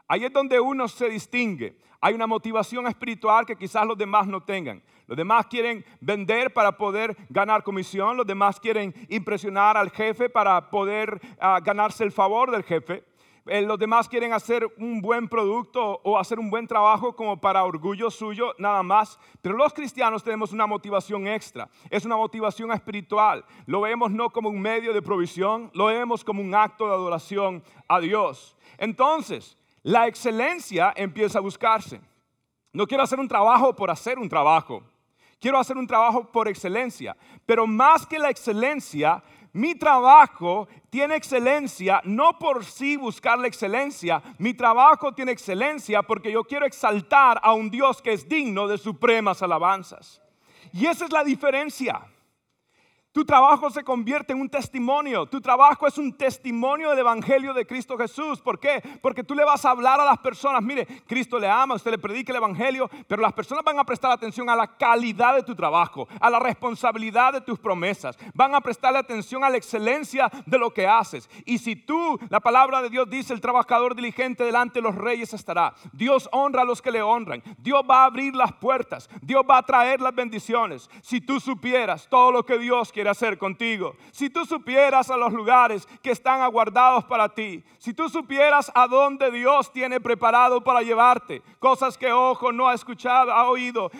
Ahí 0.06 0.26
es 0.26 0.32
donde 0.34 0.60
uno 0.60 0.88
se 0.88 1.08
distingue. 1.08 1.78
Hay 2.04 2.12
una 2.12 2.26
motivación 2.26 2.86
espiritual 2.86 3.46
que 3.46 3.56
quizás 3.56 3.86
los 3.86 3.96
demás 3.96 4.26
no 4.26 4.42
tengan. 4.42 4.82
Los 5.06 5.16
demás 5.16 5.46
quieren 5.46 5.82
vender 6.02 6.52
para 6.52 6.76
poder 6.76 7.16
ganar 7.30 7.62
comisión. 7.62 8.18
Los 8.18 8.26
demás 8.26 8.60
quieren 8.60 8.94
impresionar 9.08 9.78
al 9.78 9.88
jefe 9.90 10.28
para 10.28 10.68
poder 10.68 11.18
ah, 11.40 11.60
ganarse 11.64 12.04
el 12.04 12.12
favor 12.12 12.50
del 12.50 12.62
jefe. 12.62 13.04
Eh, 13.46 13.62
los 13.62 13.78
demás 13.78 14.06
quieren 14.06 14.34
hacer 14.34 14.70
un 14.76 15.00
buen 15.00 15.30
producto 15.30 16.02
o 16.04 16.18
hacer 16.18 16.38
un 16.38 16.50
buen 16.50 16.66
trabajo 16.66 17.16
como 17.16 17.40
para 17.40 17.64
orgullo 17.64 18.10
suyo, 18.10 18.54
nada 18.58 18.82
más. 18.82 19.18
Pero 19.40 19.56
los 19.56 19.72
cristianos 19.72 20.22
tenemos 20.22 20.52
una 20.52 20.66
motivación 20.66 21.26
extra. 21.26 21.70
Es 21.88 22.04
una 22.04 22.18
motivación 22.18 22.70
espiritual. 22.70 23.46
Lo 23.64 23.80
vemos 23.80 24.10
no 24.10 24.28
como 24.28 24.50
un 24.50 24.60
medio 24.60 24.92
de 24.92 25.00
provisión, 25.00 25.70
lo 25.72 25.86
vemos 25.86 26.22
como 26.22 26.42
un 26.42 26.54
acto 26.54 26.86
de 26.86 26.92
adoración 26.92 27.64
a 27.88 27.98
Dios. 27.98 28.58
Entonces, 28.76 29.56
la 29.84 30.06
excelencia 30.06 30.94
empieza 30.96 31.38
a 31.38 31.42
buscarse. 31.42 32.00
No 32.72 32.86
quiero 32.86 33.04
hacer 33.04 33.20
un 33.20 33.28
trabajo 33.28 33.76
por 33.76 33.90
hacer 33.90 34.18
un 34.18 34.28
trabajo. 34.28 34.82
Quiero 35.38 35.58
hacer 35.58 35.76
un 35.76 35.86
trabajo 35.86 36.32
por 36.32 36.48
excelencia. 36.48 37.14
Pero 37.44 37.66
más 37.66 38.06
que 38.06 38.18
la 38.18 38.30
excelencia, 38.30 39.22
mi 39.52 39.74
trabajo 39.74 40.66
tiene 40.88 41.16
excelencia 41.16 42.00
no 42.04 42.38
por 42.38 42.64
sí 42.64 42.96
buscar 42.96 43.38
la 43.38 43.46
excelencia. 43.46 44.22
Mi 44.38 44.54
trabajo 44.54 45.12
tiene 45.12 45.32
excelencia 45.32 46.02
porque 46.02 46.32
yo 46.32 46.44
quiero 46.44 46.64
exaltar 46.64 47.38
a 47.42 47.52
un 47.52 47.70
Dios 47.70 48.00
que 48.00 48.14
es 48.14 48.26
digno 48.26 48.66
de 48.66 48.78
supremas 48.78 49.42
alabanzas. 49.42 50.22
Y 50.72 50.86
esa 50.86 51.04
es 51.04 51.12
la 51.12 51.22
diferencia. 51.22 52.00
Tu 53.14 53.24
trabajo 53.24 53.70
se 53.70 53.84
convierte 53.84 54.32
en 54.32 54.40
un 54.40 54.48
testimonio. 54.48 55.24
Tu 55.24 55.40
trabajo 55.40 55.86
es 55.86 55.98
un 55.98 56.12
testimonio 56.12 56.90
del 56.90 56.98
Evangelio 56.98 57.54
de 57.54 57.64
Cristo 57.64 57.96
Jesús. 57.96 58.40
¿Por 58.40 58.58
qué? 58.58 58.82
Porque 59.00 59.22
tú 59.22 59.36
le 59.36 59.44
vas 59.44 59.64
a 59.64 59.70
hablar 59.70 60.00
a 60.00 60.04
las 60.04 60.18
personas. 60.18 60.60
Mire, 60.64 60.84
Cristo 61.06 61.38
le 61.38 61.48
ama, 61.48 61.76
usted 61.76 61.92
le 61.92 61.98
predica 61.98 62.32
el 62.32 62.38
Evangelio, 62.38 62.90
pero 63.06 63.22
las 63.22 63.32
personas 63.32 63.62
van 63.62 63.78
a 63.78 63.84
prestar 63.84 64.10
atención 64.10 64.50
a 64.50 64.56
la 64.56 64.66
calidad 64.66 65.36
de 65.36 65.44
tu 65.44 65.54
trabajo, 65.54 66.08
a 66.20 66.28
la 66.28 66.40
responsabilidad 66.40 67.34
de 67.34 67.40
tus 67.40 67.56
promesas. 67.56 68.18
Van 68.34 68.52
a 68.52 68.60
prestarle 68.60 68.98
atención 68.98 69.44
a 69.44 69.48
la 69.48 69.58
excelencia 69.58 70.28
de 70.44 70.58
lo 70.58 70.74
que 70.74 70.88
haces. 70.88 71.30
Y 71.44 71.58
si 71.58 71.76
tú, 71.76 72.18
la 72.30 72.40
palabra 72.40 72.82
de 72.82 72.90
Dios 72.90 73.08
dice, 73.08 73.32
el 73.32 73.40
trabajador 73.40 73.94
diligente 73.94 74.42
delante 74.42 74.80
de 74.80 74.88
los 74.88 74.96
reyes 74.96 75.32
estará. 75.32 75.72
Dios 75.92 76.28
honra 76.32 76.62
a 76.62 76.64
los 76.64 76.82
que 76.82 76.90
le 76.90 77.00
honran. 77.00 77.44
Dios 77.58 77.84
va 77.88 78.02
a 78.02 78.06
abrir 78.06 78.34
las 78.34 78.54
puertas. 78.54 79.08
Dios 79.22 79.44
va 79.48 79.58
a 79.58 79.62
traer 79.62 80.00
las 80.00 80.16
bendiciones. 80.16 80.90
Si 81.00 81.20
tú 81.20 81.38
supieras 81.38 82.08
todo 82.08 82.32
lo 82.32 82.44
que 82.44 82.58
Dios 82.58 82.90
quiere 82.90 83.03
hacer 83.10 83.38
contigo. 83.38 83.96
Si 84.12 84.30
tú 84.30 84.44
supieras 84.44 85.10
a 85.10 85.16
los 85.16 85.32
lugares 85.32 85.86
que 86.02 86.10
están 86.10 86.40
aguardados 86.40 87.04
para 87.04 87.28
ti, 87.28 87.62
si 87.78 87.94
tú 87.94 88.08
supieras 88.08 88.70
a 88.74 88.86
dónde 88.86 89.30
Dios 89.30 89.72
tiene 89.72 90.00
preparado 90.00 90.62
para 90.62 90.82
llevarte, 90.82 91.42
cosas 91.58 91.96
que 91.98 92.12
ojo 92.12 92.52
no 92.52 92.68
ha 92.68 92.74
escuchado, 92.74 93.32
ha 93.32 93.48
oído, 93.48 93.90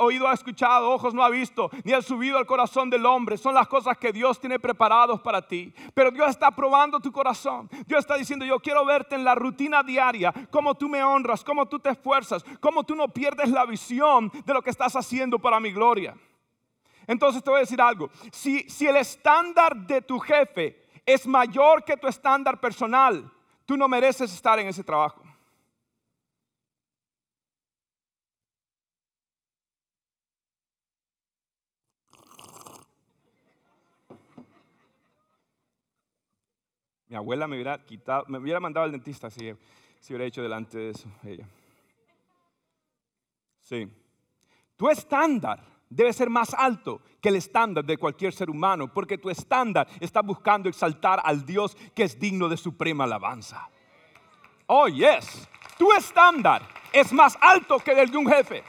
oído 0.00 0.28
ha 0.28 0.34
escuchado, 0.34 0.90
ojos 0.90 1.14
no 1.14 1.22
ha 1.22 1.30
visto, 1.30 1.70
ni 1.84 1.92
ha 1.92 2.02
subido 2.02 2.38
al 2.38 2.46
corazón 2.46 2.90
del 2.90 3.06
hombre, 3.06 3.36
son 3.36 3.54
las 3.54 3.68
cosas 3.68 3.96
que 3.98 4.12
Dios 4.12 4.40
tiene 4.40 4.58
preparados 4.58 5.20
para 5.20 5.42
ti. 5.42 5.72
Pero 5.94 6.10
Dios 6.10 6.30
está 6.30 6.50
probando 6.50 7.00
tu 7.00 7.12
corazón. 7.12 7.68
Dios 7.86 8.00
está 8.00 8.16
diciendo, 8.16 8.44
yo 8.44 8.58
quiero 8.60 8.84
verte 8.84 9.14
en 9.14 9.24
la 9.24 9.34
rutina 9.34 9.82
diaria, 9.82 10.32
cómo 10.50 10.74
tú 10.74 10.88
me 10.88 11.02
honras, 11.02 11.44
cómo 11.44 11.66
tú 11.66 11.78
te 11.78 11.90
esfuerzas, 11.90 12.44
cómo 12.60 12.84
tú 12.84 12.94
no 12.94 13.08
pierdes 13.08 13.50
la 13.50 13.64
visión 13.64 14.30
de 14.44 14.54
lo 14.54 14.62
que 14.62 14.70
estás 14.70 14.96
haciendo 14.96 15.38
para 15.38 15.60
mi 15.60 15.72
gloria. 15.72 16.14
Entonces 17.08 17.42
te 17.42 17.48
voy 17.48 17.56
a 17.56 17.60
decir 17.60 17.80
algo. 17.80 18.10
Si, 18.30 18.68
si 18.68 18.86
el 18.86 18.96
estándar 18.96 19.74
de 19.74 20.02
tu 20.02 20.18
jefe 20.18 20.86
es 21.06 21.26
mayor 21.26 21.82
que 21.82 21.96
tu 21.96 22.06
estándar 22.06 22.60
personal, 22.60 23.32
tú 23.64 23.78
no 23.78 23.88
mereces 23.88 24.32
estar 24.32 24.58
en 24.58 24.68
ese 24.68 24.84
trabajo. 24.84 25.22
Mi 37.08 37.16
abuela 37.16 37.48
me 37.48 37.56
hubiera 37.56 37.82
quitado, 37.86 38.26
me 38.28 38.36
hubiera 38.36 38.60
mandado 38.60 38.84
al 38.84 38.92
dentista 38.92 39.30
si, 39.30 39.50
si 39.98 40.12
hubiera 40.12 40.26
hecho 40.26 40.42
delante 40.42 40.76
de 40.76 40.90
eso 40.90 41.08
ella. 41.24 41.48
Sí. 43.62 43.90
Tu 44.76 44.90
estándar 44.90 45.77
debe 45.90 46.12
ser 46.12 46.30
más 46.30 46.54
alto 46.54 47.00
que 47.20 47.28
el 47.28 47.36
estándar 47.36 47.84
de 47.84 47.96
cualquier 47.96 48.32
ser 48.32 48.50
humano, 48.50 48.92
porque 48.92 49.18
tu 49.18 49.30
estándar 49.30 49.88
está 50.00 50.20
buscando 50.22 50.68
exaltar 50.68 51.20
al 51.24 51.44
Dios 51.44 51.76
que 51.94 52.04
es 52.04 52.18
digno 52.18 52.48
de 52.48 52.56
suprema 52.56 53.04
alabanza. 53.04 53.68
Oh, 54.66 54.88
yes, 54.88 55.48
tu 55.78 55.92
estándar 55.92 56.62
es 56.92 57.12
más 57.12 57.36
alto 57.40 57.78
que 57.78 57.92
el 57.92 58.10
de 58.10 58.18
un 58.18 58.28
jefe. 58.28 58.62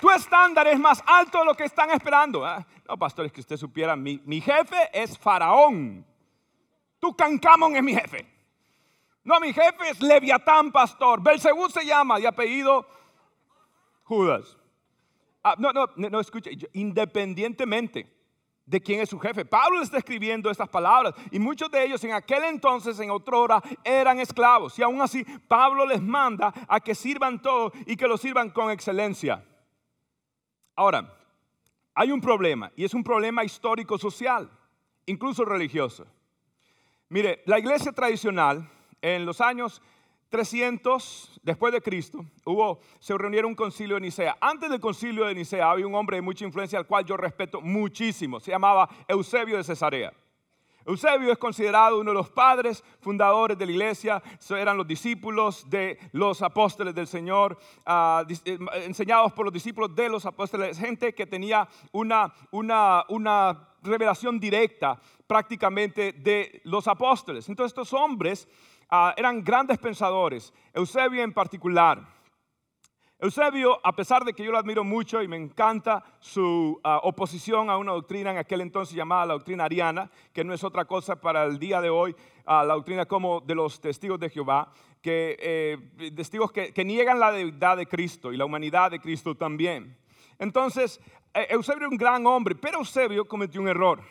Tu 0.00 0.10
estándar 0.10 0.66
es 0.68 0.78
más 0.78 1.02
alto 1.06 1.38
de 1.38 1.46
lo 1.46 1.54
que 1.54 1.64
están 1.64 1.90
esperando. 1.90 2.44
¿ah? 2.44 2.64
No, 2.86 2.98
pastor, 2.98 3.26
es 3.26 3.32
que 3.32 3.40
usted 3.40 3.56
supiera, 3.56 3.96
mi, 3.96 4.20
mi 4.24 4.40
jefe 4.40 4.76
es 4.92 5.16
Faraón. 5.18 6.04
Tucancamón 6.98 7.76
es 7.76 7.82
mi 7.82 7.94
jefe. 7.94 8.26
No, 9.24 9.40
mi 9.40 9.52
jefe 9.52 9.90
es 9.90 10.00
Leviatán, 10.00 10.70
pastor. 10.70 11.22
Belcebú 11.22 11.68
se 11.68 11.84
llama, 11.84 12.18
de 12.18 12.28
apellido 12.28 12.86
Judas. 14.04 14.56
Ah, 15.48 15.54
no, 15.58 15.72
no, 15.72 15.86
no, 15.94 16.18
escuche, 16.18 16.50
independientemente 16.72 18.12
de 18.64 18.80
quién 18.80 18.98
es 18.98 19.10
su 19.10 19.16
jefe. 19.16 19.44
Pablo 19.44 19.80
está 19.80 19.98
escribiendo 19.98 20.50
estas 20.50 20.68
palabras 20.68 21.14
y 21.30 21.38
muchos 21.38 21.70
de 21.70 21.84
ellos 21.84 22.02
en 22.02 22.14
aquel 22.14 22.42
entonces, 22.46 22.98
en 22.98 23.12
otra 23.12 23.36
hora, 23.36 23.62
eran 23.84 24.18
esclavos. 24.18 24.76
Y 24.76 24.82
aún 24.82 25.00
así, 25.00 25.24
Pablo 25.46 25.86
les 25.86 26.02
manda 26.02 26.52
a 26.66 26.80
que 26.80 26.96
sirvan 26.96 27.40
todo 27.40 27.70
y 27.86 27.96
que 27.96 28.08
lo 28.08 28.18
sirvan 28.18 28.50
con 28.50 28.72
excelencia. 28.72 29.44
Ahora, 30.74 31.16
hay 31.94 32.10
un 32.10 32.20
problema 32.20 32.72
y 32.74 32.84
es 32.84 32.92
un 32.92 33.04
problema 33.04 33.44
histórico-social, 33.44 34.50
incluso 35.06 35.44
religioso. 35.44 36.08
Mire, 37.08 37.44
la 37.46 37.60
iglesia 37.60 37.92
tradicional 37.92 38.68
en 39.00 39.24
los 39.24 39.40
años 39.40 39.80
300 40.28 41.40
después 41.42 41.72
de 41.72 41.80
Cristo, 41.80 42.24
hubo, 42.44 42.80
se 42.98 43.16
reunieron 43.16 43.50
un 43.50 43.54
concilio 43.54 43.94
de 43.94 44.02
Nicea. 44.02 44.36
Antes 44.40 44.68
del 44.68 44.80
concilio 44.80 45.24
de 45.26 45.34
Nicea 45.34 45.70
había 45.70 45.86
un 45.86 45.94
hombre 45.94 46.16
de 46.16 46.22
mucha 46.22 46.44
influencia 46.44 46.78
al 46.78 46.86
cual 46.86 47.04
yo 47.04 47.16
respeto 47.16 47.60
muchísimo. 47.60 48.40
Se 48.40 48.50
llamaba 48.50 48.88
Eusebio 49.08 49.56
de 49.56 49.64
Cesarea. 49.64 50.12
Eusebio 50.86 51.32
es 51.32 51.38
considerado 51.38 52.00
uno 52.00 52.12
de 52.12 52.16
los 52.16 52.30
padres 52.30 52.82
fundadores 53.00 53.58
de 53.58 53.66
la 53.66 53.72
iglesia, 53.72 54.22
eran 54.50 54.76
los 54.76 54.86
discípulos 54.86 55.68
de 55.68 55.98
los 56.12 56.42
apóstoles 56.42 56.94
del 56.94 57.06
Señor, 57.06 57.58
ah, 57.84 58.24
eh, 58.28 58.58
enseñados 58.84 59.32
por 59.32 59.46
los 59.46 59.52
discípulos 59.52 59.94
de 59.94 60.08
los 60.08 60.24
apóstoles, 60.24 60.78
gente 60.78 61.14
que 61.14 61.26
tenía 61.26 61.68
una, 61.92 62.32
una, 62.50 63.04
una 63.08 63.68
revelación 63.82 64.38
directa 64.40 65.00
prácticamente 65.26 66.12
de 66.12 66.60
los 66.64 66.86
apóstoles. 66.88 67.48
Entonces 67.48 67.72
estos 67.72 67.92
hombres 67.92 68.48
Ah, 68.88 69.12
eran 69.16 69.42
grandes 69.42 69.78
pensadores, 69.78 70.52
Eusebio 70.72 71.22
en 71.22 71.32
particular. 71.32 72.15
Eusebio, 73.18 73.80
a 73.82 73.96
pesar 73.96 74.24
de 74.24 74.34
que 74.34 74.44
yo 74.44 74.52
lo 74.52 74.58
admiro 74.58 74.84
mucho 74.84 75.22
y 75.22 75.28
me 75.28 75.38
encanta 75.38 76.04
su 76.20 76.78
ah, 76.84 77.00
oposición 77.02 77.70
a 77.70 77.78
una 77.78 77.92
doctrina 77.92 78.30
en 78.30 78.36
aquel 78.36 78.60
entonces 78.60 78.94
llamada 78.94 79.24
la 79.24 79.32
doctrina 79.32 79.64
ariana, 79.64 80.10
que 80.34 80.44
no 80.44 80.52
es 80.52 80.62
otra 80.62 80.84
cosa 80.84 81.18
para 81.18 81.44
el 81.44 81.58
día 81.58 81.80
de 81.80 81.88
hoy, 81.88 82.14
a 82.44 82.62
la 82.62 82.74
doctrina 82.74 83.06
como 83.06 83.40
de 83.40 83.54
los 83.54 83.80
testigos 83.80 84.20
de 84.20 84.28
Jehová, 84.28 84.70
que 85.00 85.34
eh, 85.40 86.12
testigos 86.14 86.52
que, 86.52 86.84
niegan 86.84 87.18
la 87.18 87.32
deidad 87.32 87.78
de 87.78 87.86
Cristo 87.86 88.34
y 88.34 88.36
la 88.36 88.44
humanidad 88.44 88.90
de 88.90 89.00
Cristo 89.00 89.34
también. 89.34 89.96
Entonces, 90.38 91.00
eh, 91.32 91.46
Eusebio 91.48 91.84
era 91.84 91.88
un 91.88 91.96
gran 91.96 92.26
hombre, 92.26 92.54
pero 92.54 92.80
Eusebio 92.80 93.26
cometió 93.26 93.62
un 93.62 93.68
error. 93.68 94.02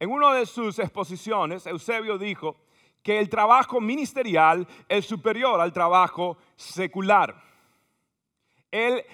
En 0.00 0.10
una 0.10 0.34
de 0.34 0.46
sus 0.46 0.80
exposiciones, 0.80 1.64
Eusebio 1.64 2.18
dijo, 2.18 2.56
que 3.02 3.18
el 3.18 3.30
trabajo 3.30 3.80
ministerial 3.80 4.66
es 4.88 5.06
superior 5.06 5.60
al 5.60 5.72
trabajo 5.72 6.36
secular. 6.56 7.49
Él 8.70 9.04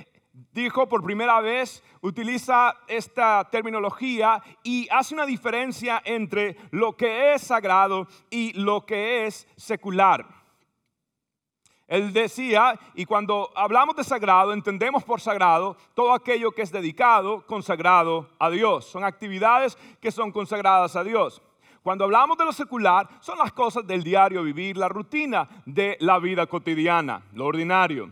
dijo 0.52 0.88
por 0.88 1.02
primera 1.02 1.40
vez, 1.40 1.82
utiliza 2.00 2.74
esta 2.88 3.48
terminología 3.50 4.42
y 4.62 4.86
hace 4.90 5.14
una 5.14 5.26
diferencia 5.26 6.02
entre 6.04 6.56
lo 6.70 6.96
que 6.96 7.34
es 7.34 7.42
sagrado 7.42 8.06
y 8.30 8.52
lo 8.52 8.84
que 8.84 9.26
es 9.26 9.46
secular. 9.56 10.26
Él 11.86 12.12
decía, 12.12 12.78
y 12.94 13.04
cuando 13.04 13.50
hablamos 13.54 13.94
de 13.94 14.02
sagrado, 14.02 14.52
entendemos 14.52 15.04
por 15.04 15.20
sagrado 15.20 15.76
todo 15.94 16.12
aquello 16.12 16.50
que 16.50 16.62
es 16.62 16.72
dedicado, 16.72 17.46
consagrado 17.46 18.28
a 18.40 18.50
Dios. 18.50 18.86
Son 18.86 19.04
actividades 19.04 19.78
que 20.00 20.10
son 20.10 20.32
consagradas 20.32 20.96
a 20.96 21.04
Dios. 21.04 21.40
Cuando 21.84 22.04
hablamos 22.04 22.36
de 22.36 22.44
lo 22.44 22.52
secular, 22.52 23.08
son 23.20 23.38
las 23.38 23.52
cosas 23.52 23.86
del 23.86 24.02
diario 24.02 24.42
vivir, 24.42 24.76
la 24.76 24.88
rutina 24.88 25.48
de 25.64 25.96
la 26.00 26.18
vida 26.18 26.46
cotidiana, 26.48 27.22
lo 27.32 27.46
ordinario. 27.46 28.10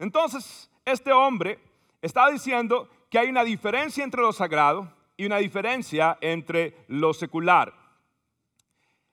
Entonces, 0.00 0.70
este 0.86 1.12
hombre 1.12 1.58
está 2.00 2.28
diciendo 2.30 2.88
que 3.10 3.18
hay 3.18 3.28
una 3.28 3.44
diferencia 3.44 4.02
entre 4.02 4.22
lo 4.22 4.32
sagrado 4.32 4.90
y 5.14 5.26
una 5.26 5.36
diferencia 5.36 6.16
entre 6.22 6.84
lo 6.88 7.12
secular. 7.12 7.74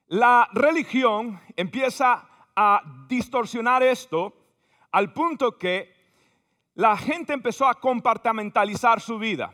La 0.08 0.48
religión 0.54 1.42
empieza 1.58 2.26
a 2.56 2.82
distorsionar 3.10 3.84
esto 3.84 4.34
al 4.92 5.12
punto 5.12 5.58
que 5.58 5.94
la 6.76 6.96
gente 6.96 7.34
empezó 7.34 7.68
a 7.68 7.76
compartamentalizar 7.76 9.02
su 9.02 9.20
vida. 9.20 9.54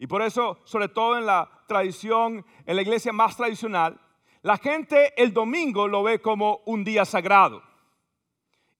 Y 0.00 0.08
por 0.08 0.20
eso, 0.20 0.58
sobre 0.64 0.88
todo 0.88 1.16
en 1.16 1.26
la 1.26 1.48
tradición, 1.68 2.44
en 2.66 2.74
la 2.74 2.82
iglesia 2.82 3.12
más 3.12 3.36
tradicional, 3.36 4.00
la 4.42 4.58
gente 4.58 5.14
el 5.22 5.32
domingo 5.32 5.86
lo 5.86 6.02
ve 6.02 6.20
como 6.20 6.60
un 6.64 6.82
día 6.82 7.04
sagrado. 7.04 7.62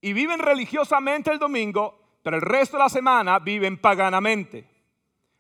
Y 0.05 0.13
viven 0.13 0.39
religiosamente 0.39 1.31
el 1.33 1.39
domingo, 1.39 2.19
pero 2.23 2.37
el 2.37 2.43
resto 2.43 2.77
de 2.77 2.83
la 2.83 2.91
semana 2.91 3.39
viven 3.39 3.79
paganamente. 3.79 4.69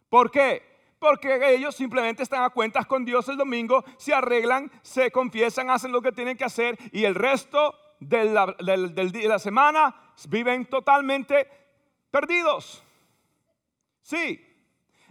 ¿Por 0.08 0.30
qué? 0.30 0.62
Porque 0.98 1.54
ellos 1.54 1.76
simplemente 1.76 2.22
están 2.22 2.42
a 2.42 2.48
cuentas 2.48 2.86
con 2.86 3.04
Dios 3.04 3.28
el 3.28 3.36
domingo, 3.36 3.84
se 3.98 4.14
arreglan, 4.14 4.72
se 4.80 5.10
confiesan, 5.10 5.68
hacen 5.68 5.92
lo 5.92 6.00
que 6.00 6.12
tienen 6.12 6.38
que 6.38 6.44
hacer 6.44 6.78
y 6.92 7.04
el 7.04 7.14
resto 7.14 7.74
de 8.00 8.24
la, 8.24 8.46
de 8.56 9.28
la 9.28 9.38
semana 9.38 9.94
viven 10.30 10.64
totalmente 10.64 11.46
perdidos. 12.10 12.82
Sí, 14.00 14.42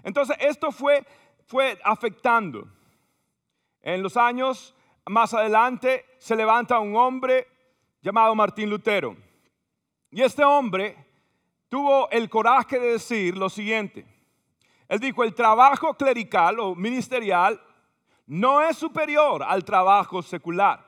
entonces 0.01 0.35
esto 0.39 0.71
fue, 0.71 1.05
fue 1.45 1.79
afectando. 1.83 2.67
En 3.83 4.01
los 4.01 4.17
años 4.17 4.73
más 5.05 5.31
adelante 5.35 6.07
se 6.17 6.35
levanta 6.35 6.79
un 6.79 6.95
hombre 6.95 7.47
llamado 8.01 8.33
Martín 8.33 8.71
Lutero. 8.71 9.15
Y 10.13 10.21
este 10.21 10.45
hombre 10.45 10.95
tuvo 11.69 12.07
el 12.11 12.29
coraje 12.29 12.79
de 12.79 12.91
decir 12.91 13.35
lo 13.35 13.49
siguiente. 13.49 14.05
Él 14.87 14.99
dijo, 14.99 15.23
el 15.23 15.33
trabajo 15.33 15.95
clerical 15.95 16.59
o 16.59 16.75
ministerial 16.75 17.59
no 18.27 18.61
es 18.61 18.77
superior 18.77 19.41
al 19.41 19.65
trabajo 19.65 20.21
secular. 20.21 20.87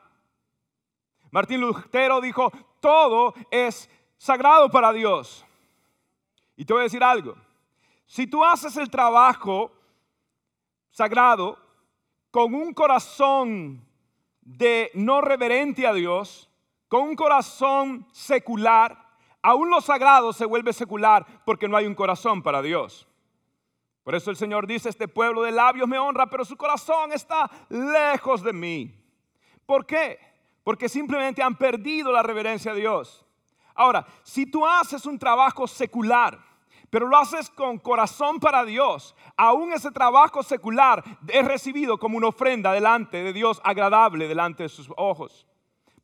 Martín 1.32 1.60
Lutero 1.60 2.22
dijo, 2.22 2.52
todo 2.80 3.34
es 3.50 3.90
sagrado 4.16 4.70
para 4.70 4.94
Dios. 4.94 5.44
Y 6.56 6.64
te 6.64 6.74
voy 6.74 6.82
a 6.82 6.84
decir 6.84 7.04
algo, 7.04 7.36
si 8.06 8.28
tú 8.28 8.46
haces 8.46 8.78
el 8.78 8.92
trabajo 8.92 9.72
sagrado 10.92 11.58
con 12.30 12.54
un 12.54 12.76
corazón 12.76 13.84
de 14.42 14.92
no 14.94 15.20
reverente 15.20 15.88
a 15.88 15.94
Dios, 15.94 16.48
con 16.88 17.10
un 17.10 17.16
corazón 17.16 18.08
secular, 18.12 19.05
aún 19.46 19.70
lo 19.70 19.80
sagrado 19.80 20.34
se 20.34 20.46
vuelve 20.46 20.74
secular 20.74 21.24
porque 21.46 21.68
no 21.68 21.78
hay 21.78 21.86
un 21.86 21.94
corazón 21.94 22.42
para 22.42 22.64
Dios. 22.64 23.08
Por 24.04 24.16
eso 24.16 24.32
el 24.32 24.38
Señor 24.38 24.66
dice, 24.66 24.90
este 24.90 25.08
pueblo 25.08 25.44
de 25.44 25.52
labios 25.52 25.88
me 25.88 26.00
honra, 26.00 26.26
pero 26.28 26.44
su 26.44 26.58
corazón 26.58 27.14
está 27.14 27.50
lejos 27.70 28.42
de 28.42 28.54
mí. 28.54 28.92
¿Por 29.68 29.86
qué? 29.86 30.18
Porque 30.64 30.90
simplemente 30.90 31.44
han 31.44 31.56
perdido 31.56 32.12
la 32.12 32.24
reverencia 32.24 32.72
a 32.72 32.76
Dios. 32.76 33.24
Ahora, 33.76 34.08
si 34.24 34.48
tú 34.48 34.66
haces 34.66 35.06
un 35.06 35.20
trabajo 35.20 35.68
secular, 35.68 36.40
pero 36.90 37.08
lo 37.08 37.16
haces 37.16 37.52
con 37.52 37.78
corazón 37.78 38.40
para 38.40 38.66
Dios, 38.66 39.16
aún 39.38 39.74
ese 39.74 39.92
trabajo 39.92 40.42
secular 40.42 41.04
es 41.28 41.46
recibido 41.46 42.00
como 42.00 42.18
una 42.18 42.30
ofrenda 42.30 42.74
delante 42.74 43.22
de 43.22 43.32
Dios, 43.32 43.62
agradable 43.64 44.28
delante 44.28 44.64
de 44.64 44.70
sus 44.70 44.90
ojos. 44.98 45.46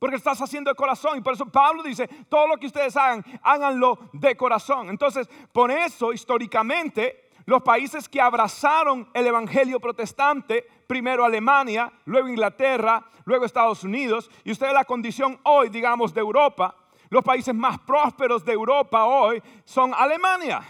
Porque 0.02 0.16
estás 0.16 0.42
haciendo 0.42 0.68
de 0.68 0.74
corazón. 0.74 1.16
Y 1.16 1.20
por 1.20 1.34
eso 1.34 1.46
Pablo 1.46 1.80
dice, 1.80 2.08
todo 2.28 2.48
lo 2.48 2.56
que 2.56 2.66
ustedes 2.66 2.96
hagan, 2.96 3.24
háganlo 3.40 4.10
de 4.12 4.36
corazón. 4.36 4.90
Entonces, 4.90 5.30
por 5.52 5.70
eso, 5.70 6.12
históricamente, 6.12 7.30
los 7.44 7.62
países 7.62 8.08
que 8.08 8.20
abrazaron 8.20 9.08
el 9.14 9.28
Evangelio 9.28 9.78
protestante, 9.78 10.66
primero 10.88 11.24
Alemania, 11.24 11.92
luego 12.06 12.26
Inglaterra, 12.26 13.06
luego 13.26 13.44
Estados 13.44 13.84
Unidos, 13.84 14.28
y 14.42 14.50
usted 14.50 14.72
la 14.72 14.84
condición 14.84 15.38
hoy, 15.44 15.68
digamos, 15.68 16.12
de 16.12 16.20
Europa, 16.20 16.74
los 17.08 17.22
países 17.22 17.54
más 17.54 17.78
prósperos 17.78 18.44
de 18.44 18.54
Europa 18.54 19.04
hoy 19.04 19.40
son 19.64 19.94
Alemania 19.94 20.62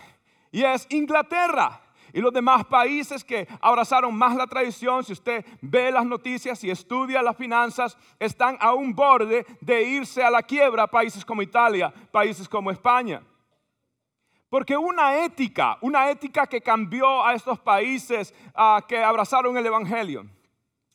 y 0.51 0.63
es 0.63 0.87
Inglaterra. 0.91 1.82
Y 2.13 2.21
los 2.21 2.33
demás 2.33 2.65
países 2.67 3.25
que 3.25 3.49
abrazaron 3.61 4.15
más 4.15 4.37
la 4.37 4.47
tradición, 4.47 5.03
si 5.03 5.13
usted 5.13 5.45
ve 5.63 5.91
las 5.91 6.05
noticias 6.05 6.63
y 6.63 6.71
estudia 6.71 7.23
las 7.23 7.37
finanzas, 7.37 7.97
están 8.19 8.59
a 8.61 8.75
un 8.75 8.95
borde 8.95 9.47
de 9.61 9.83
irse 9.83 10.23
a 10.23 10.31
la 10.31 10.43
quiebra 10.43 10.87
países 10.87 11.25
como 11.25 11.43
Italia, 11.43 11.93
países 12.11 12.49
como 12.49 12.71
España. 12.71 13.23
Porque 14.51 14.77
una 14.77 15.25
ética, 15.25 15.79
una 15.81 16.11
ética 16.11 16.47
que 16.47 16.61
cambió 16.61 17.25
a 17.25 17.33
estos 17.33 17.59
países 17.59 18.35
ah, 18.55 18.85
que 18.87 19.03
abrazaron 19.03 19.57
el 19.57 19.65
Evangelio. 19.65 20.27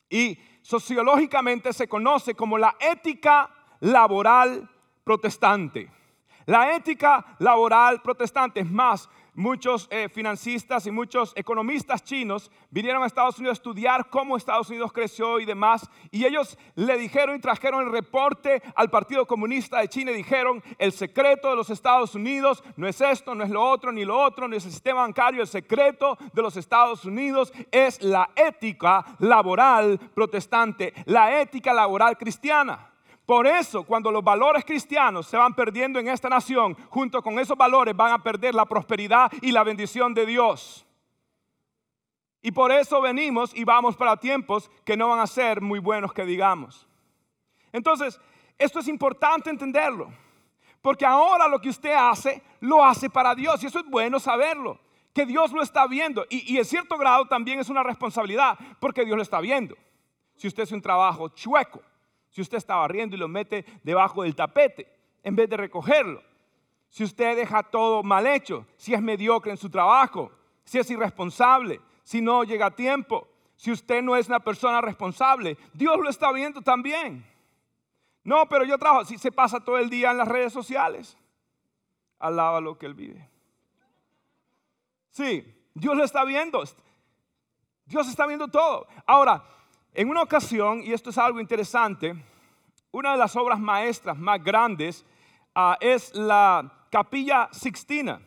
Y 0.10 0.38
sociológicamente 0.62 1.73
se 1.73 1.88
conoce 1.88 2.36
como 2.36 2.60
la 2.60 2.75
ética 2.80 3.49
laboral 3.80 4.69
protestante. 5.03 5.89
La 6.45 6.75
ética 6.75 7.25
laboral 7.39 8.01
protestante 8.01 8.60
es 8.60 8.71
más, 8.71 9.10
muchos 9.38 9.88
eh, 9.91 10.10
financistas 10.10 10.88
y 10.88 10.91
muchos 10.91 11.32
economistas 11.36 12.04
chinos 12.04 12.52
vinieron 12.71 13.04
a 13.04 13.06
Estados 13.06 13.38
Unidos 13.38 13.58
a 13.58 13.62
estudiar 13.62 14.10
cómo 14.10 14.36
Estados 14.36 14.69
Unidos 14.69 14.91
creció 14.91 15.39
y 15.39 15.45
demás. 15.45 15.89
Y 16.12 16.26
ellos 16.26 16.58
le 16.76 16.97
dijeron 16.97 17.36
y 17.36 17.39
trajeron 17.39 17.86
el 17.86 17.91
reporte 17.91 18.62
al 18.76 18.89
Partido 18.89 19.28
Comunista 19.28 19.80
de 19.80 19.88
China 19.88 20.12
y 20.12 20.15
dijeron, 20.15 20.63
el 20.80 20.91
secreto 20.91 21.50
de 21.50 21.56
los 21.56 21.69
Estados 21.69 22.15
Unidos 22.15 22.63
no 22.76 22.88
es 22.88 23.00
esto, 23.00 23.36
no 23.36 23.43
es 23.43 23.52
lo 23.52 23.63
otro, 23.63 23.91
ni 23.91 24.04
lo 24.04 24.19
otro, 24.19 24.47
ni 24.47 24.58
es 24.58 24.65
el 24.65 24.71
sistema 24.71 25.02
bancario. 25.02 25.41
El 25.41 25.47
secreto 25.47 26.17
de 26.34 26.41
los 26.41 26.58
Estados 26.58 27.06
Unidos 27.06 27.54
es 27.71 28.02
la 28.02 28.32
ética 28.36 29.06
laboral 29.19 30.00
protestante, 30.15 30.93
la 31.06 31.39
ética 31.39 31.73
laboral 31.73 32.17
cristiana. 32.17 32.96
Por 33.28 33.46
eso, 33.46 33.84
cuando 33.84 34.10
los 34.10 34.24
valores 34.24 34.63
cristianos 34.63 35.28
se 35.28 35.36
van 35.36 35.54
perdiendo 35.54 36.00
en 36.00 36.08
esta 36.08 36.30
nación, 36.30 36.78
junto 36.90 37.22
con 37.22 37.38
esos 37.40 37.58
valores 37.58 37.94
van 37.94 38.13
a 38.13 38.24
perder 38.24 38.56
la 38.56 38.66
prosperidad 38.66 39.30
y 39.42 39.52
la 39.52 39.66
bendición 39.66 40.13
de 40.13 40.26
Dios. 40.26 40.88
Y 42.42 42.54
por 42.54 42.72
eso 42.72 43.02
venimos 43.02 43.54
y 43.54 43.66
vamos 43.66 43.98
para 43.98 44.16
tiempos 44.16 44.72
que 44.86 44.96
no 44.96 45.10
van 45.10 45.20
a 45.20 45.28
ser 45.28 45.60
muy 45.60 45.80
buenos 45.80 46.13
que 46.13 46.24
digamos. 46.24 46.88
Entonces, 47.74 48.18
esto 48.58 48.80
es 48.80 48.88
importante 48.88 49.50
entenderlo. 49.50 50.10
Porque 50.82 51.06
ahora 51.06 51.50
lo 51.50 51.60
que 51.60 51.68
usted 51.68 51.96
hace, 51.96 52.42
lo 52.62 52.82
hace 52.82 53.10
para 53.10 53.36
Dios. 53.36 53.62
Y 53.62 53.68
eso 53.68 53.80
es 53.80 53.86
bueno 53.90 54.22
saberlo. 54.22 54.80
Que 55.13 55.26
Dios 55.26 55.52
lo 55.52 55.62
está 55.62 55.86
viendo. 55.86 56.26
Y, 56.30 56.58
en 56.58 56.63
cierto 56.63 56.98
grado 56.98 57.28
también 57.28 57.60
es 57.60 57.68
una 57.68 57.84
responsabilidad. 57.84 58.58
Porque 58.80 59.04
Dios 59.04 59.18
lo 59.18 59.24
está 59.24 59.42
viendo. 59.42 59.76
Si 60.38 60.48
usted 60.48 60.63
hace 60.63 60.76
un 60.76 60.82
trabajo 60.82 61.28
chueco 61.28 61.82
si 62.38 62.41
usted 62.43 62.60
está 62.60 62.76
barriendo 62.76 63.15
y 63.15 63.19
lo 63.19 63.28
mete 63.28 63.65
debajo 63.82 64.21
del 64.21 64.36
tapete 64.36 64.88
en 65.23 65.36
vez 65.36 65.50
de 65.50 65.58
recogerlo. 65.58 66.21
Si 66.88 67.04
usted 67.04 67.36
deja 67.36 67.63
todo 67.63 68.04
mal 68.04 68.28
hecho, 68.28 68.67
si 68.76 68.93
es 68.93 69.02
mediocre 69.02 69.50
en 69.50 69.58
su 69.58 69.71
trabajo, 69.71 70.32
si 70.63 70.78
es 70.78 70.88
irresponsable, 70.91 71.82
si 72.04 72.21
no 72.21 72.43
llega 72.43 72.67
a 72.67 72.76
tiempo, 72.76 73.28
si 73.56 73.71
usted 73.71 74.04
no 74.04 74.15
es 74.15 74.28
una 74.28 74.39
persona 74.39 74.82
responsable, 74.82 75.58
Dios 75.73 75.97
lo 75.97 76.12
está 76.12 76.32
viendo 76.32 76.62
también. 76.62 77.26
No, 78.23 78.47
pero 78.47 78.65
yo 78.65 78.78
trabajo, 78.78 79.06
si 79.06 79.17
se 79.17 79.32
pasa 79.32 79.60
todo 79.60 79.80
el 79.80 79.89
día 79.89 80.12
en 80.12 80.19
las 80.19 80.28
redes 80.28 80.54
sociales, 80.54 81.17
alaba 82.19 82.62
lo 82.62 82.78
que 82.78 82.86
él 82.86 82.93
vive. 82.93 83.28
Sí, 85.10 85.43
Dios 85.73 85.97
lo 85.97 86.04
está 86.04 86.23
viendo. 86.23 86.63
Dios 87.86 88.08
está 88.08 88.28
viendo 88.28 88.47
todo. 88.47 88.86
Ahora, 89.08 89.43
en 89.93 90.10
una 90.10 90.21
ocasión, 90.21 90.82
y 90.84 90.93
esto 90.93 91.10
es 91.10 91.17
algo 91.17 91.39
interesante, 91.39 92.15
una 92.91 93.12
de 93.12 93.17
las 93.17 93.36
obras 93.36 93.60
maestras 93.60 94.17
más 94.17 94.43
grandes 94.43 95.06
ah, 95.56 95.78
es 95.80 96.13
la 96.15 96.86
Capilla 96.89 97.50
Sixtina. 97.52 98.21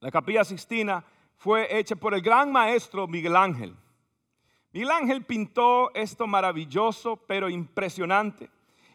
La 0.00 0.10
Capilla 0.10 0.44
Sixtina 0.44 1.04
fue 1.36 1.78
hecha 1.78 1.96
por 1.96 2.14
el 2.14 2.22
gran 2.22 2.52
maestro 2.52 3.06
Miguel 3.06 3.36
Ángel. 3.36 3.76
Miguel 4.72 4.90
Ángel 4.90 5.24
pintó 5.24 5.92
esto 5.94 6.26
maravilloso, 6.26 7.16
pero 7.16 7.50
impresionante. 7.50 8.50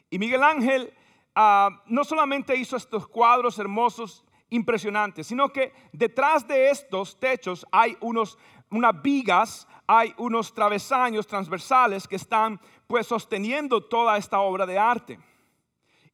Y 0.10 0.18
Miguel 0.18 0.44
Ángel 0.44 0.94
ah, 1.36 1.84
no 1.88 2.04
solamente 2.04 2.56
hizo 2.56 2.78
estos 2.78 3.08
cuadros 3.08 3.60
hermosos, 3.60 4.24
impresionantes, 4.50 5.28
sino 5.28 5.50
que 5.50 5.74
detrás 5.92 6.48
de 6.48 6.70
estos 6.70 7.20
techos 7.20 7.66
hay 7.72 7.98
unos, 8.00 8.38
unas 8.70 9.02
vigas 9.02 9.68
hay 9.88 10.14
unos 10.18 10.54
travesaños 10.54 11.26
transversales 11.26 12.08
que 12.08 12.18
están 12.18 12.60
pues 12.88 13.08
sosteniendo 13.08 13.82
toda 13.84 14.18
esta 14.18 14.40
obra 14.40 14.66
de 14.66 14.78
arte. 14.78 15.20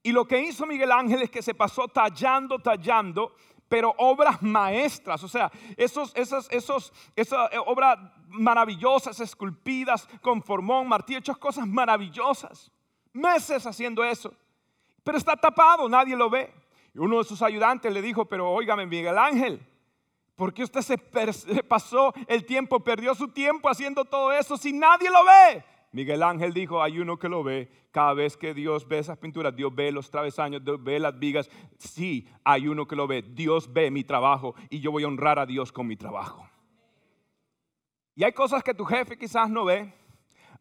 Y 0.03 0.11
lo 0.11 0.25
que 0.25 0.41
hizo 0.41 0.65
Miguel 0.65 0.91
Ángel 0.91 1.21
es 1.23 1.31
que 1.31 1.41
se 1.41 1.55
pasó 1.55 1.87
tallando, 1.87 2.59
tallando, 2.59 3.33
pero 3.67 3.95
obras 3.97 4.41
maestras, 4.41 5.23
o 5.23 5.27
sea, 5.27 5.51
esos, 5.77 6.11
esos, 6.15 6.47
esos, 6.51 6.93
esas 7.15 7.51
eh, 7.51 7.57
obras 7.57 7.97
maravillosas, 8.27 9.19
esculpidas 9.19 10.07
con 10.21 10.43
formón, 10.43 10.87
martillo, 10.87 11.19
hechas 11.19 11.37
cosas 11.37 11.65
maravillosas. 11.65 12.71
Meses 13.13 13.65
haciendo 13.65 14.03
eso. 14.03 14.33
Pero 15.03 15.17
está 15.17 15.35
tapado, 15.35 15.87
nadie 15.89 16.15
lo 16.15 16.29
ve. 16.29 16.53
Y 16.93 16.99
uno 16.99 17.17
de 17.17 17.23
sus 17.23 17.41
ayudantes 17.41 17.91
le 17.91 18.01
dijo, 18.01 18.25
pero 18.25 18.51
óigame, 18.51 18.85
Miguel 18.85 19.17
Ángel, 19.17 19.65
¿Por 20.35 20.53
qué 20.53 20.63
usted 20.63 20.81
se, 20.81 20.97
pasó 21.63 22.13
el 22.27 22.45
tiempo, 22.45 22.79
perdió 22.79 23.13
su 23.13 23.27
tiempo 23.27 23.69
haciendo 23.69 24.03
todo 24.03 24.33
eso 24.33 24.57
si 24.57 24.73
nadie 24.73 25.09
lo 25.09 25.23
ve? 25.23 25.63
Miguel 25.91 26.23
Ángel 26.23 26.53
dijo, 26.53 26.81
hay 26.81 26.99
uno 26.99 27.17
que 27.17 27.29
lo 27.29 27.43
ve. 27.43 27.69
Cada 27.91 28.15
vez 28.15 28.35
que 28.35 28.55
Dios 28.55 28.87
ve 28.87 28.97
esas 28.97 29.19
pinturas, 29.19 29.55
Dios 29.55 29.73
ve 29.75 29.91
los 29.91 30.09
travesaños, 30.09 30.63
Dios 30.65 30.83
ve 30.83 30.99
las 30.99 31.17
vigas. 31.19 31.47
Sí, 31.77 32.27
hay 32.43 32.67
uno 32.67 32.87
que 32.87 32.95
lo 32.95 33.05
ve. 33.05 33.21
Dios 33.21 33.71
ve 33.71 33.91
mi 33.91 34.03
trabajo 34.03 34.55
y 34.71 34.79
yo 34.79 34.91
voy 34.91 35.03
a 35.03 35.07
honrar 35.07 35.37
a 35.37 35.45
Dios 35.45 35.71
con 35.71 35.85
mi 35.85 35.95
trabajo. 35.95 36.49
Y 38.15 38.23
hay 38.23 38.33
cosas 38.33 38.63
que 38.63 38.73
tu 38.73 38.85
jefe 38.85 39.17
quizás 39.17 39.47
no 39.47 39.65
ve. 39.65 39.93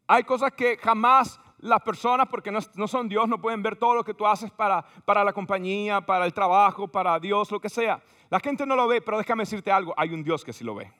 Hay 0.05 0.23
cosas 0.23 0.51
que 0.51 0.77
jamás 0.77 1.39
las 1.63 1.81
personas, 1.81 2.27
porque 2.27 2.51
no, 2.51 2.87
son 2.87 3.07
Dios, 3.07 3.27
no 3.27 3.39
pueden 3.39 3.63
ver 3.63 3.77
todo 3.77 3.95
lo 3.95 4.03
que 4.03 4.13
tú 4.13 4.27
haces 4.27 4.51
para, 4.51 4.83
para 5.05 5.23
la 5.23 5.31
compañía, 5.31 6.01
para 6.01 6.25
el 6.25 6.33
trabajo, 6.33 6.89
para 6.89 7.17
Dios, 7.19 7.49
lo 7.51 7.59
que 7.59 7.69
sea. 7.69 8.03
La 8.29 8.39
gente 8.39 8.65
no 8.65 8.75
lo 8.75 8.87
ve, 8.87 9.01
pero 9.01 9.17
déjame 9.17 9.43
decirte 9.43 9.71
algo, 9.71 9.93
hay 9.95 10.13
un 10.13 10.23
Dios 10.23 10.43
que 10.43 10.51
sí 10.51 10.63
lo 10.63 10.75
ve. 10.75 10.91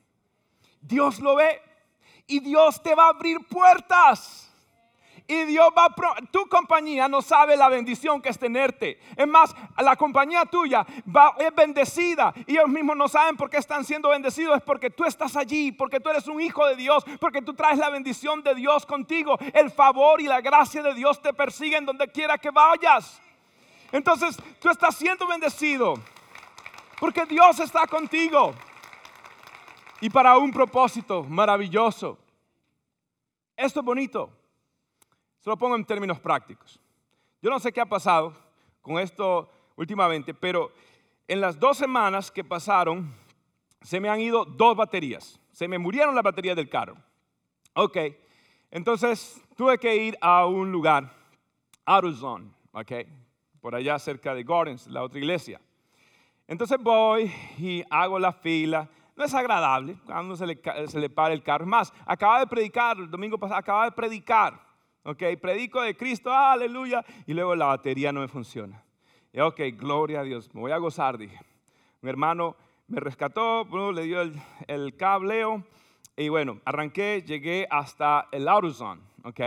Dios 0.80 1.20
lo 1.20 1.36
ve 1.36 1.62
y 2.28 2.40
Dios 2.40 2.82
te 2.82 2.96
va 2.96 3.08
a 3.08 3.10
abrir 3.10 3.40
puertas. 3.48 4.53
Y 5.26 5.46
Dios 5.46 5.70
va 5.78 5.86
a... 5.86 6.22
Tu 6.32 6.48
compañía 6.48 7.08
no 7.08 7.22
sabe 7.22 7.56
la 7.56 7.70
bendición 7.70 8.22
que 8.22 8.30
es 8.30 8.38
tenerte. 8.38 9.00
Es 9.16 9.28
más, 9.28 9.56
la 9.78 9.96
compañía 9.96 10.46
tuya 10.46 10.86
va, 11.16 11.34
es 11.40 11.56
bendecida. 11.56 12.34
Y 12.46 12.54
ellos 12.54 12.68
mismos 12.68 12.98
no 12.98 13.08
saben 13.08 13.38
por 13.38 13.50
qué 13.50 13.58
están 13.58 13.86
siendo 13.86 14.10
bendecidos. 14.10 14.58
Es 14.58 14.64
porque 14.64 14.90
tú 14.90 15.06
estás 15.06 15.38
allí, 15.38 15.72
porque 15.72 16.00
tú 16.00 16.10
eres 16.10 16.28
un 16.28 16.42
hijo 16.42 16.66
de 16.66 16.76
Dios, 16.76 17.06
porque 17.22 17.42
tú 17.42 17.54
traes 17.54 17.80
la 17.80 17.90
bendición 17.90 18.44
de 18.44 18.54
Dios 18.54 18.86
contigo. 18.86 19.38
El 19.54 19.72
favor 19.72 20.20
y 20.20 20.26
la 20.26 20.42
gracia 20.42 20.84
de 20.84 20.94
Dios 20.94 21.22
te 21.22 21.34
persiguen 21.34 21.86
donde 21.86 22.10
quiera 22.10 22.38
que 22.38 22.52
vayas. 22.52 23.22
Entonces, 23.94 24.38
tú 24.60 24.70
estás 24.70 24.96
siendo 24.96 25.26
bendecido. 25.26 25.94
Porque 27.00 27.26
Dios 27.26 27.60
está 27.60 27.88
contigo. 27.88 28.54
Y 30.02 30.10
para 30.10 30.38
un 30.38 30.52
propósito 30.52 31.24
maravilloso. 31.24 32.18
Esto 33.56 33.80
es 33.80 33.86
bonito. 33.86 34.43
Se 35.44 35.50
lo 35.50 35.58
pongo 35.58 35.76
en 35.76 35.84
términos 35.84 36.22
prácticos. 36.22 36.80
Yo 37.42 37.50
no 37.50 37.60
sé 37.60 37.74
qué 37.74 37.82
ha 37.82 37.86
pasado 37.86 38.34
con 38.82 38.98
esto 38.98 39.52
últimamente, 39.76 40.34
pero 40.34 40.72
en 41.28 41.42
las 41.42 41.60
dos 41.60 41.78
semanas 41.78 42.32
que 42.32 42.46
pasaron, 42.46 43.14
se 43.82 44.00
me 44.00 44.08
han 44.08 44.22
ido 44.22 44.46
dos 44.46 44.78
baterías. 44.78 45.38
Se 45.52 45.68
me 45.68 45.78
murieron 45.78 46.16
las 46.16 46.24
baterías 46.24 46.56
del 46.56 46.70
carro. 46.70 46.96
Ok, 47.74 47.98
entonces 48.72 49.42
tuve 49.58 49.78
que 49.78 49.94
ir 49.94 50.18
a 50.22 50.46
un 50.46 50.72
lugar, 50.72 51.12
AutoZone, 51.84 52.50
ok, 52.72 52.92
por 53.60 53.76
allá 53.76 54.00
cerca 54.00 54.34
de 54.34 54.44
Gardens, 54.44 54.88
la 54.88 55.04
otra 55.04 55.20
iglesia. 55.20 55.60
Entonces 56.48 56.78
voy 56.80 57.30
y 57.58 57.84
hago 57.90 58.18
la 58.18 58.32
fila. 58.32 58.90
No 59.18 59.26
es 59.26 59.34
agradable 59.34 59.98
cuando 60.06 60.38
se 60.38 60.48
le, 60.48 60.62
se 60.88 61.00
le 61.02 61.10
para 61.10 61.34
el 61.34 61.44
carro. 61.44 61.66
Más, 61.66 61.92
acaba 62.06 62.40
de 62.40 62.48
predicar, 62.48 62.98
el 62.98 63.12
domingo 63.12 63.38
pasado, 63.38 63.60
acaba 63.60 63.84
de 63.84 63.92
predicar. 63.92 64.73
Ok, 65.06 65.22
predico 65.42 65.82
de 65.82 65.98
Cristo, 65.98 66.32
aleluya. 66.34 67.04
Y 67.28 67.34
luego 67.34 67.56
la 67.56 67.66
batería 67.66 68.14
no 68.14 68.22
me 68.22 68.30
funciona. 68.30 68.84
Y, 69.34 69.40
ok, 69.42 69.60
gloria 69.76 70.22
a 70.22 70.24
Dios, 70.24 70.54
me 70.54 70.62
voy 70.62 70.72
a 70.72 70.78
gozar, 70.78 71.18
dije. 71.18 71.38
Mi 72.02 72.10
hermano 72.10 72.56
me 72.88 73.00
rescató, 73.00 73.68
le 73.92 74.04
dio 74.04 74.22
el, 74.68 74.96
cableo. 74.96 75.64
Y 76.16 76.30
bueno, 76.30 76.60
arranqué, 76.64 77.24
llegué 77.26 77.68
hasta 77.70 78.30
el 78.32 78.48
AutoZone, 78.48 79.02
ok. 79.24 79.42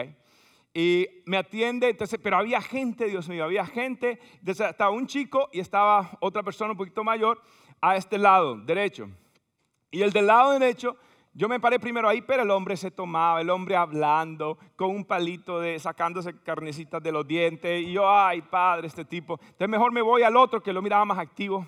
Y 0.75 1.09
me 1.25 1.39
atiende, 1.39 1.89
entonces, 1.89 2.21
pero 2.23 2.37
había 2.37 2.61
gente, 2.61 3.07
Dios 3.07 3.29
mío, 3.29 3.45
había 3.45 3.65
gente. 3.65 4.21
Entonces 4.41 4.69
estaba 4.69 4.91
un 4.91 5.07
chico 5.07 5.49
y 5.53 5.61
estaba 5.61 6.19
otra 6.21 6.43
persona 6.43 6.73
un 6.73 6.77
poquito 6.77 7.03
mayor 7.03 7.41
a 7.81 7.97
este 7.97 8.19
lado, 8.19 8.57
derecho. 8.57 9.09
Y 9.91 10.03
el 10.03 10.13
del 10.13 10.27
lado 10.27 10.53
derecho, 10.53 10.97
yo 11.37 11.51
me 11.51 11.61
paré 11.61 11.79
primero 11.79 12.09
ahí, 12.09 12.23
pero 12.23 12.45
el 12.45 12.51
hombre 12.51 12.79
se 12.79 12.91
tomaba, 12.91 13.43
el 13.43 13.51
hombre 13.51 13.77
hablando, 13.77 14.57
con 14.75 14.89
un 14.89 15.05
palito 15.05 15.61
de 15.61 15.79
sacándose 15.79 16.41
carnecitas 16.41 17.03
de 17.03 17.13
los 17.13 17.29
dientes. 17.29 17.83
Y 17.83 17.93
yo, 17.93 18.11
ay, 18.11 18.41
padre, 18.41 18.87
este 18.87 19.05
tipo. 19.05 19.39
Entonces 19.43 19.69
mejor 19.69 19.93
me 19.93 20.01
voy 20.01 20.23
al 20.23 20.35
otro 20.35 20.63
que 20.63 20.73
lo 20.73 20.81
miraba 20.81 21.05
más 21.05 21.19
activo. 21.19 21.67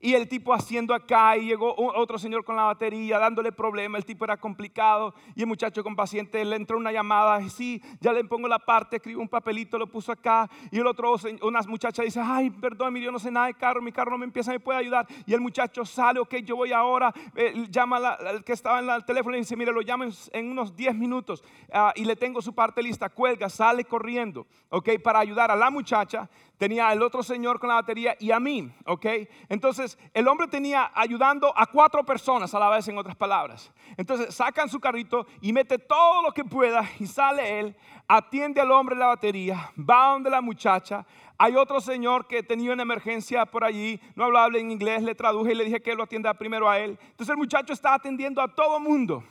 Y 0.00 0.14
el 0.14 0.28
tipo 0.28 0.54
haciendo 0.54 0.94
acá 0.94 1.36
y 1.36 1.46
llegó 1.46 1.74
otro 1.76 2.18
señor 2.18 2.44
con 2.44 2.56
la 2.56 2.64
batería 2.64 3.18
dándole 3.18 3.52
problema, 3.52 3.98
el 3.98 4.04
tipo 4.04 4.24
era 4.24 4.36
complicado 4.36 5.14
y 5.34 5.40
el 5.40 5.46
muchacho 5.46 5.82
con 5.82 5.96
paciente 5.96 6.44
le 6.44 6.56
entró 6.56 6.76
una 6.76 6.92
llamada, 6.92 7.40
sí, 7.48 7.82
ya 8.00 8.12
le 8.12 8.24
pongo 8.24 8.48
la 8.48 8.58
parte, 8.58 8.96
escribo 8.96 9.20
un 9.20 9.28
papelito, 9.28 9.78
lo 9.78 9.86
puso 9.86 10.12
acá 10.12 10.48
y 10.70 10.78
el 10.78 10.86
otro, 10.86 11.16
una 11.42 11.60
muchacha 11.62 12.02
dice, 12.02 12.20
ay, 12.22 12.50
perdón, 12.50 12.96
yo 12.96 13.10
no 13.10 13.18
sé 13.18 13.30
nada 13.30 13.46
de 13.46 13.54
carro, 13.54 13.82
mi 13.82 13.92
carro 13.92 14.12
no 14.12 14.18
me 14.18 14.24
empieza, 14.24 14.52
me 14.52 14.60
puede 14.60 14.78
ayudar 14.78 15.06
y 15.26 15.34
el 15.34 15.40
muchacho 15.40 15.84
sale, 15.84 16.20
ok, 16.20 16.36
yo 16.36 16.56
voy 16.56 16.72
ahora, 16.72 17.12
eh, 17.34 17.66
llama 17.70 17.96
al 17.96 18.44
que 18.44 18.52
estaba 18.52 18.80
en 18.80 18.88
el 18.88 19.04
teléfono 19.04 19.36
y 19.36 19.40
dice, 19.40 19.56
mire, 19.56 19.72
lo 19.72 19.80
llamo 19.80 20.04
en, 20.32 20.50
unos 20.50 20.74
10 20.76 20.94
minutos 20.94 21.44
ah, 21.72 21.92
y 21.96 22.04
le 22.04 22.16
tengo 22.16 22.40
su 22.42 22.54
parte 22.54 22.82
lista, 22.82 23.08
cuelga, 23.08 23.48
sale 23.48 23.84
corriendo, 23.84 24.46
ok, 24.68 24.90
para 25.02 25.20
ayudar 25.20 25.50
a 25.50 25.56
la 25.56 25.70
muchacha, 25.70 26.28
tenía 26.60 26.92
el 26.92 27.02
otro 27.02 27.22
señor 27.22 27.58
con 27.58 27.70
la 27.70 27.76
batería 27.76 28.14
y 28.20 28.32
a 28.32 28.38
mí, 28.38 28.70
ok, 28.84 29.06
entonces 29.48 29.98
el 30.12 30.28
hombre 30.28 30.46
tenía 30.46 30.90
ayudando 30.94 31.54
a 31.56 31.64
cuatro 31.64 32.04
personas 32.04 32.54
a 32.54 32.58
la 32.58 32.68
vez, 32.68 32.86
en 32.86 32.98
otras 32.98 33.16
palabras. 33.16 33.72
Entonces 33.96 34.34
sacan 34.34 34.68
su 34.68 34.78
carrito 34.78 35.26
y 35.40 35.54
mete 35.54 35.78
todo 35.78 36.20
lo 36.20 36.32
que 36.32 36.44
pueda 36.44 36.86
y 36.98 37.06
sale 37.06 37.60
él, 37.60 37.76
atiende 38.06 38.60
al 38.60 38.70
hombre 38.72 38.94
la 38.94 39.06
batería, 39.06 39.72
va 39.78 40.10
donde 40.12 40.28
la 40.28 40.42
muchacha. 40.42 41.06
Hay 41.38 41.56
otro 41.56 41.80
señor 41.80 42.26
que 42.26 42.42
tenía 42.42 42.74
una 42.74 42.82
emergencia 42.82 43.46
por 43.46 43.64
allí, 43.64 43.98
no 44.14 44.24
hablaba 44.24 44.58
en 44.58 44.70
inglés, 44.70 45.02
le 45.02 45.14
traduje 45.14 45.52
y 45.52 45.54
le 45.54 45.64
dije 45.64 45.80
que 45.80 45.94
lo 45.94 46.02
atienda 46.02 46.34
primero 46.34 46.68
a 46.68 46.78
él. 46.78 46.98
Entonces 47.00 47.30
el 47.30 47.38
muchacho 47.38 47.72
está 47.72 47.94
atendiendo 47.94 48.42
a 48.42 48.54
todo 48.54 48.78
mundo. 48.78 49.24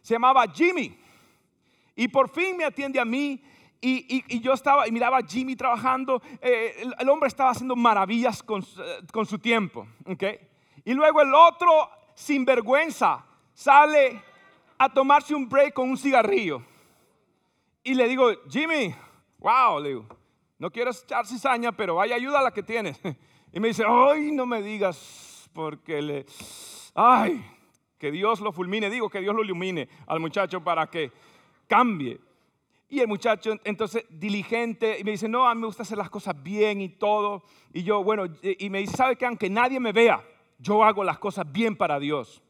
Se 0.00 0.14
llamaba 0.14 0.46
Jimmy. 0.50 0.98
Y 1.94 2.08
por 2.08 2.30
fin 2.30 2.56
me 2.56 2.64
atiende 2.64 2.98
a 2.98 3.04
mí 3.04 3.42
y, 3.80 4.40
yo 4.40 4.52
estaba 4.52 4.86
y 4.86 4.92
miraba 4.92 5.18
a 5.18 5.26
Jimmy 5.26 5.56
trabajando. 5.56 6.22
Eh, 6.40 6.84
el, 6.98 7.08
hombre 7.08 7.28
estaba 7.28 7.50
haciendo 7.50 7.76
maravillas 7.76 8.42
con, 8.42 8.64
con 9.12 9.26
su 9.26 9.38
tiempo. 9.38 9.86
¿okay? 10.06 10.38
Y 10.84 10.92
luego 10.92 11.20
el 11.22 11.34
otro, 11.34 11.90
sin 12.14 12.44
vergüenza, 12.44 13.24
sale 13.54 14.22
a 14.78 14.88
tomarse 14.92 15.34
un 15.34 15.48
break 15.48 15.74
con 15.74 15.90
un 15.90 15.96
cigarrillo. 15.96 16.62
Y 17.82 17.94
le 17.94 18.08
digo, 18.08 18.30
Jimmy, 18.48 18.94
wow, 19.38 19.80
le 19.80 19.88
digo, 19.90 20.06
no 20.58 20.70
quiero 20.70 20.90
echar 20.90 21.26
cizaña, 21.26 21.72
pero 21.72 21.94
vaya 21.94 22.14
ayuda 22.14 22.40
a 22.40 22.42
la 22.42 22.50
que 22.50 22.62
tienes. 22.62 23.00
Y 23.52 23.58
me 23.58 23.66
dice, 23.66 23.82
ay, 23.84 24.30
no 24.30 24.46
me 24.46 24.62
digas, 24.62 25.50
porque 25.52 26.00
le, 26.00 26.24
ay, 26.94 27.44
que 27.98 28.12
Dios 28.12 28.38
lo 28.38 28.52
fulmine, 28.52 28.88
digo 28.88 29.10
que 29.10 29.18
Dios 29.18 29.34
lo 29.34 29.42
ilumine 29.42 29.88
al 30.06 30.20
muchacho 30.20 30.62
para 30.62 30.86
que 30.86 31.10
cambie. 31.66 32.20
Y 32.90 32.98
el 32.98 33.06
muchacho 33.06 33.56
entonces 33.64 34.04
diligente 34.10 34.98
y 34.98 35.04
me 35.04 35.12
dice, 35.12 35.28
no, 35.28 35.48
a 35.48 35.54
mí 35.54 35.60
me 35.60 35.68
gusta 35.68 35.84
hacer 35.84 35.96
las 35.96 36.10
cosas 36.10 36.40
bien 36.42 36.80
y 36.80 36.88
todo. 36.88 37.44
Y 37.72 37.84
yo, 37.84 38.02
bueno, 38.02 38.24
y 38.42 38.68
me 38.68 38.80
dice, 38.80 38.96
¿sabe 38.96 39.14
que 39.14 39.24
aunque 39.24 39.48
nadie 39.48 39.78
me 39.78 39.92
vea, 39.92 40.22
yo 40.58 40.82
hago 40.82 41.04
las 41.04 41.18
cosas 41.18 41.50
bien 41.50 41.76
para 41.76 42.00
Dios? 42.00 42.42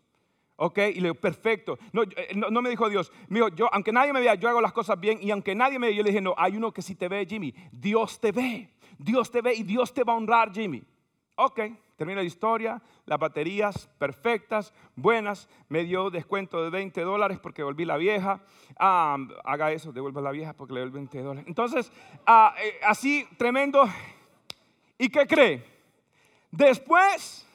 ¿Ok? 0.56 0.78
Y 0.78 0.94
le 0.94 1.02
digo, 1.02 1.14
perfecto. 1.14 1.78
Eh, 2.16 2.32
no, 2.34 2.50
no, 2.50 2.62
me 2.62 2.70
dijo 2.70 2.88
Dios, 2.88 3.12
me 3.28 3.38
dijo, 3.38 3.48
yo, 3.50 3.68
aunque 3.72 3.92
nadie 3.92 4.14
me 4.14 4.20
vea, 4.20 4.34
yo 4.34 4.48
hago 4.48 4.62
las 4.62 4.72
cosas 4.72 4.98
bien. 4.98 5.18
Y 5.20 5.30
aunque 5.30 5.54
nadie 5.54 5.78
me 5.78 5.88
vea, 5.88 5.96
yo 5.96 6.02
le 6.02 6.10
dije, 6.10 6.22
no, 6.22 6.34
hay 6.38 6.56
uno 6.56 6.72
que 6.72 6.80
sí 6.80 6.94
te 6.94 7.08
ve, 7.08 7.26
Jimmy. 7.26 7.54
Dios 7.70 8.18
te 8.18 8.32
ve. 8.32 8.70
Dios 8.98 9.30
te 9.30 9.42
ve 9.42 9.54
y 9.54 9.62
Dios 9.62 9.92
te 9.92 10.04
va 10.04 10.14
a 10.14 10.16
honrar, 10.16 10.52
Jimmy. 10.52 10.82
Ok, 11.36 11.60
termina 12.00 12.22
la 12.22 12.26
historia, 12.26 12.80
las 13.04 13.18
baterías 13.18 13.86
perfectas, 13.98 14.72
buenas, 14.96 15.50
me 15.68 15.84
dio 15.84 16.08
descuento 16.08 16.64
de 16.64 16.70
20 16.70 17.02
dólares 17.02 17.38
porque 17.38 17.62
volví 17.62 17.84
la 17.84 17.98
vieja. 17.98 18.40
Ah, 18.78 19.18
haga 19.44 19.70
eso, 19.70 19.92
devuelva 19.92 20.22
la 20.22 20.30
vieja 20.30 20.54
porque 20.54 20.72
le 20.72 20.80
doy 20.80 20.88
20 20.88 21.20
dólares. 21.20 21.44
Entonces, 21.46 21.92
ah, 22.24 22.54
eh, 22.58 22.80
así, 22.86 23.28
tremendo. 23.36 23.84
¿Y 24.96 25.10
qué 25.10 25.26
cree? 25.26 25.62
Después 26.50 27.46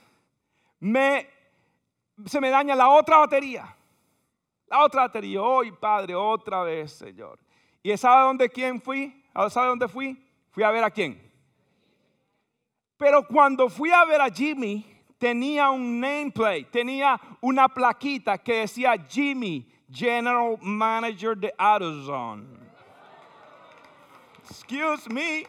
me, 0.80 1.28
se 2.28 2.40
me 2.40 2.52
daña 2.52 2.76
la 2.76 2.90
otra 2.90 3.18
batería. 3.18 3.76
La 4.68 4.84
otra 4.84 5.08
batería. 5.08 5.42
Hoy, 5.42 5.72
Padre, 5.72 6.14
otra 6.14 6.62
vez, 6.62 6.92
Señor. 6.92 7.40
¿Y 7.82 7.98
sabe 7.98 8.22
dónde 8.22 8.48
quién 8.48 8.80
fui? 8.80 9.26
¿Sabe 9.50 9.70
dónde 9.70 9.88
fui? 9.88 10.24
Fui 10.52 10.62
a 10.62 10.70
ver 10.70 10.84
a 10.84 10.92
quién 10.92 11.26
pero 12.98 13.24
cuando 13.24 13.70
fui 13.70 13.92
a 13.92 14.06
ver 14.06 14.22
a 14.22 14.30
Jimmy, 14.30 14.86
tenía 15.18 15.70
un 15.70 16.00
nameplate, 16.00 16.68
tenía 16.72 17.20
una 17.42 17.68
plaquita 17.68 18.38
que 18.38 18.62
decía 18.62 18.96
Jimmy, 19.10 19.68
General 19.92 20.58
Manager 20.62 21.36
de 21.36 21.54
AutoZone. 21.58 22.46
Excuse 24.50 25.10
me. 25.10 25.46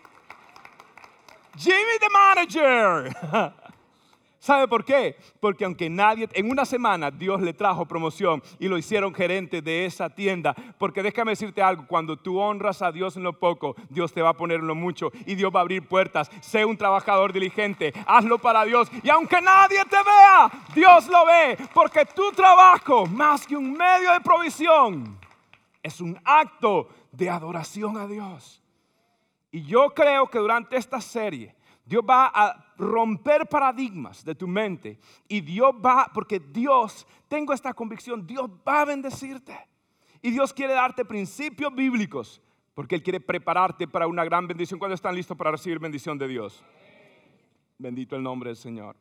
Jimmy 1.56 1.98
the 2.00 2.10
Manager. 2.10 3.52
¿Sabe 4.46 4.68
por 4.68 4.84
qué? 4.84 5.16
Porque 5.40 5.64
aunque 5.64 5.90
nadie, 5.90 6.28
en 6.32 6.48
una 6.48 6.64
semana 6.64 7.10
Dios 7.10 7.42
le 7.42 7.52
trajo 7.52 7.84
promoción 7.84 8.40
y 8.60 8.68
lo 8.68 8.78
hicieron 8.78 9.12
gerente 9.12 9.60
de 9.60 9.86
esa 9.86 10.08
tienda. 10.08 10.54
Porque 10.78 11.02
déjame 11.02 11.32
decirte 11.32 11.60
algo, 11.60 11.84
cuando 11.88 12.16
tú 12.16 12.38
honras 12.38 12.80
a 12.80 12.92
Dios 12.92 13.16
en 13.16 13.24
lo 13.24 13.40
poco, 13.40 13.74
Dios 13.90 14.12
te 14.12 14.22
va 14.22 14.28
a 14.28 14.36
poner 14.36 14.60
en 14.60 14.68
lo 14.68 14.76
mucho 14.76 15.10
y 15.26 15.34
Dios 15.34 15.50
va 15.52 15.58
a 15.58 15.62
abrir 15.62 15.88
puertas. 15.88 16.30
Sé 16.42 16.64
un 16.64 16.76
trabajador 16.76 17.32
diligente, 17.32 17.92
hazlo 18.06 18.38
para 18.38 18.64
Dios. 18.64 18.88
Y 19.02 19.10
aunque 19.10 19.40
nadie 19.40 19.84
te 19.86 19.96
vea, 19.96 20.48
Dios 20.72 21.08
lo 21.08 21.26
ve. 21.26 21.58
Porque 21.74 22.06
tu 22.06 22.30
trabajo, 22.30 23.04
más 23.04 23.48
que 23.48 23.56
un 23.56 23.72
medio 23.72 24.12
de 24.12 24.20
provisión, 24.20 25.18
es 25.82 26.00
un 26.00 26.16
acto 26.24 26.88
de 27.10 27.28
adoración 27.28 27.96
a 27.96 28.06
Dios. 28.06 28.62
Y 29.50 29.64
yo 29.64 29.92
creo 29.92 30.28
que 30.28 30.38
durante 30.38 30.76
esta 30.76 31.00
serie, 31.00 31.55
Dios 31.86 32.02
va 32.02 32.26
a 32.34 32.74
romper 32.76 33.46
paradigmas 33.46 34.24
de 34.24 34.34
tu 34.34 34.48
mente 34.48 34.98
y 35.28 35.40
Dios 35.40 35.70
va, 35.74 36.10
porque 36.12 36.40
Dios, 36.40 37.06
tengo 37.28 37.52
esta 37.52 37.72
convicción, 37.72 38.26
Dios 38.26 38.50
va 38.66 38.80
a 38.80 38.84
bendecirte. 38.84 39.56
Y 40.20 40.32
Dios 40.32 40.52
quiere 40.52 40.74
darte 40.74 41.04
principios 41.04 41.72
bíblicos, 41.72 42.42
porque 42.74 42.96
Él 42.96 43.04
quiere 43.04 43.20
prepararte 43.20 43.86
para 43.86 44.08
una 44.08 44.24
gran 44.24 44.48
bendición 44.48 44.80
cuando 44.80 44.96
están 44.96 45.14
listos 45.14 45.36
para 45.36 45.52
recibir 45.52 45.78
bendición 45.78 46.18
de 46.18 46.26
Dios. 46.26 46.64
Bendito 47.78 48.16
el 48.16 48.22
nombre 48.24 48.50
del 48.50 48.56
Señor. 48.56 48.96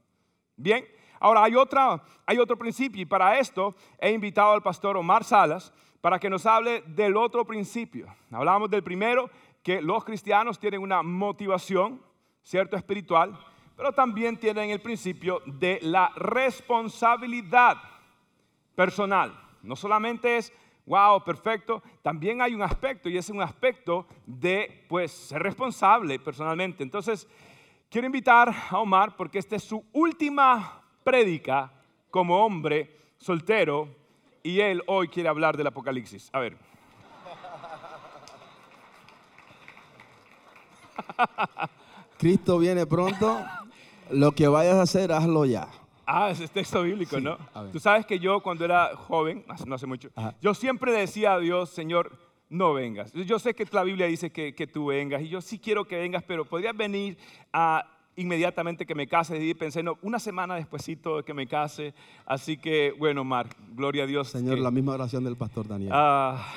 Bien, 0.56 0.86
ahora 1.20 1.44
hay, 1.44 1.56
otra, 1.56 2.04
hay 2.28 2.38
otro 2.38 2.56
principio 2.56 3.02
y 3.02 3.06
para 3.06 3.40
esto 3.40 3.74
he 3.98 4.12
invitado 4.12 4.52
al 4.54 4.62
pastor 4.62 4.96
Omar 4.96 5.24
Salas 5.24 5.74
para 6.02 6.20
que 6.20 6.30
nos 6.30 6.46
hable 6.46 6.84
del 6.86 7.18
otro 7.18 7.46
principio. 7.46 8.14
Hablamos 8.30 8.70
del 8.70 8.84
primero, 8.84 9.32
que 9.64 9.82
los 9.82 10.06
cristianos 10.06 10.60
tienen 10.60 10.82
una 10.82 11.02
motivación 11.02 12.00
cierto 12.46 12.78
espiritual, 12.78 13.38
pero 13.76 13.92
también 13.92 14.38
tienen 14.38 14.70
el 14.70 14.80
principio 14.80 15.42
de 15.46 15.80
la 15.82 16.12
responsabilidad 16.16 17.78
personal. 18.76 19.38
No 19.64 19.76
solamente 19.76 20.38
es, 20.38 20.54
wow, 20.86 21.24
perfecto, 21.24 21.82
también 22.04 22.42
hay 22.42 22.54
un 22.54 22.62
aspecto 22.62 23.10
y 23.10 23.18
es 23.18 23.30
un 23.30 23.42
aspecto 23.42 24.06
de, 24.28 24.86
pues, 24.88 25.12
ser 25.12 25.42
responsable 25.42 26.20
personalmente. 26.20 26.84
Entonces, 26.84 27.28
quiero 27.90 28.06
invitar 28.06 28.54
a 28.70 28.78
Omar 28.78 29.16
porque 29.18 29.40
esta 29.40 29.56
es 29.56 29.64
su 29.64 29.84
última 29.92 30.84
prédica 31.04 31.72
como 32.12 32.46
hombre 32.46 32.96
soltero 33.18 33.90
y 34.44 34.60
él 34.60 34.84
hoy 34.86 35.08
quiere 35.08 35.30
hablar 35.30 35.58
del 35.58 35.66
Apocalipsis. 35.68 36.30
A 36.32 36.40
ver. 36.40 36.56
Cristo 42.18 42.58
viene 42.60 42.86
pronto, 42.86 43.44
lo 44.10 44.32
que 44.32 44.48
vayas 44.48 44.76
a 44.76 44.84
hacer, 44.84 45.12
hazlo 45.12 45.46
ya. 45.46 45.68
Ah, 46.06 46.30
ese 46.30 46.44
es 46.44 46.52
texto 46.52 46.84
bíblico, 46.84 47.20
¿no? 47.20 47.38
Tú 47.72 47.80
sabes 47.80 48.06
que 48.06 48.20
yo 48.20 48.42
cuando 48.42 48.64
era 48.64 48.96
joven, 48.96 49.44
no 49.66 49.76
hace 49.76 49.88
mucho, 49.88 50.10
yo 50.42 50.54
siempre 50.54 50.92
decía 50.92 51.34
a 51.34 51.40
Dios, 51.40 51.70
Señor, 51.72 52.12
no 52.50 52.74
vengas. 52.74 53.12
Yo 53.14 53.40
sé 53.40 53.54
que 53.54 53.66
la 53.72 53.84
Biblia 53.84 54.06
dice 54.06 54.32
que, 54.32 54.68
tú 54.68 54.88
vengas 54.88 55.22
y 55.22 55.30
yo 55.30 55.42
sí 55.42 55.60
quiero 55.60 55.86
que 55.86 55.98
vengas, 55.98 56.24
pero 56.24 56.46
podrías 56.46 56.76
venir 56.76 57.18
a 57.52 57.86
inmediatamente 58.16 58.86
que 58.86 58.96
me 58.96 59.08
case. 59.08 59.44
Y 59.44 59.54
pensé, 59.56 59.84
no, 59.84 59.98
una 60.02 60.20
semana 60.20 60.56
despuesito 60.56 61.18
de 61.18 61.24
que 61.24 61.34
me 61.34 61.48
case. 61.48 61.94
Así 62.26 62.58
que, 62.58 62.94
bueno, 62.98 63.24
Mar, 63.24 63.48
gloria 63.74 64.04
a 64.04 64.08
Dios. 64.08 64.30
Señor, 64.30 64.60
la 64.60 64.72
misma 64.72 64.94
oración 64.94 65.24
del 65.24 65.36
pastor 65.36 65.68
Daniel. 65.68 65.92
Ah, 65.94 66.48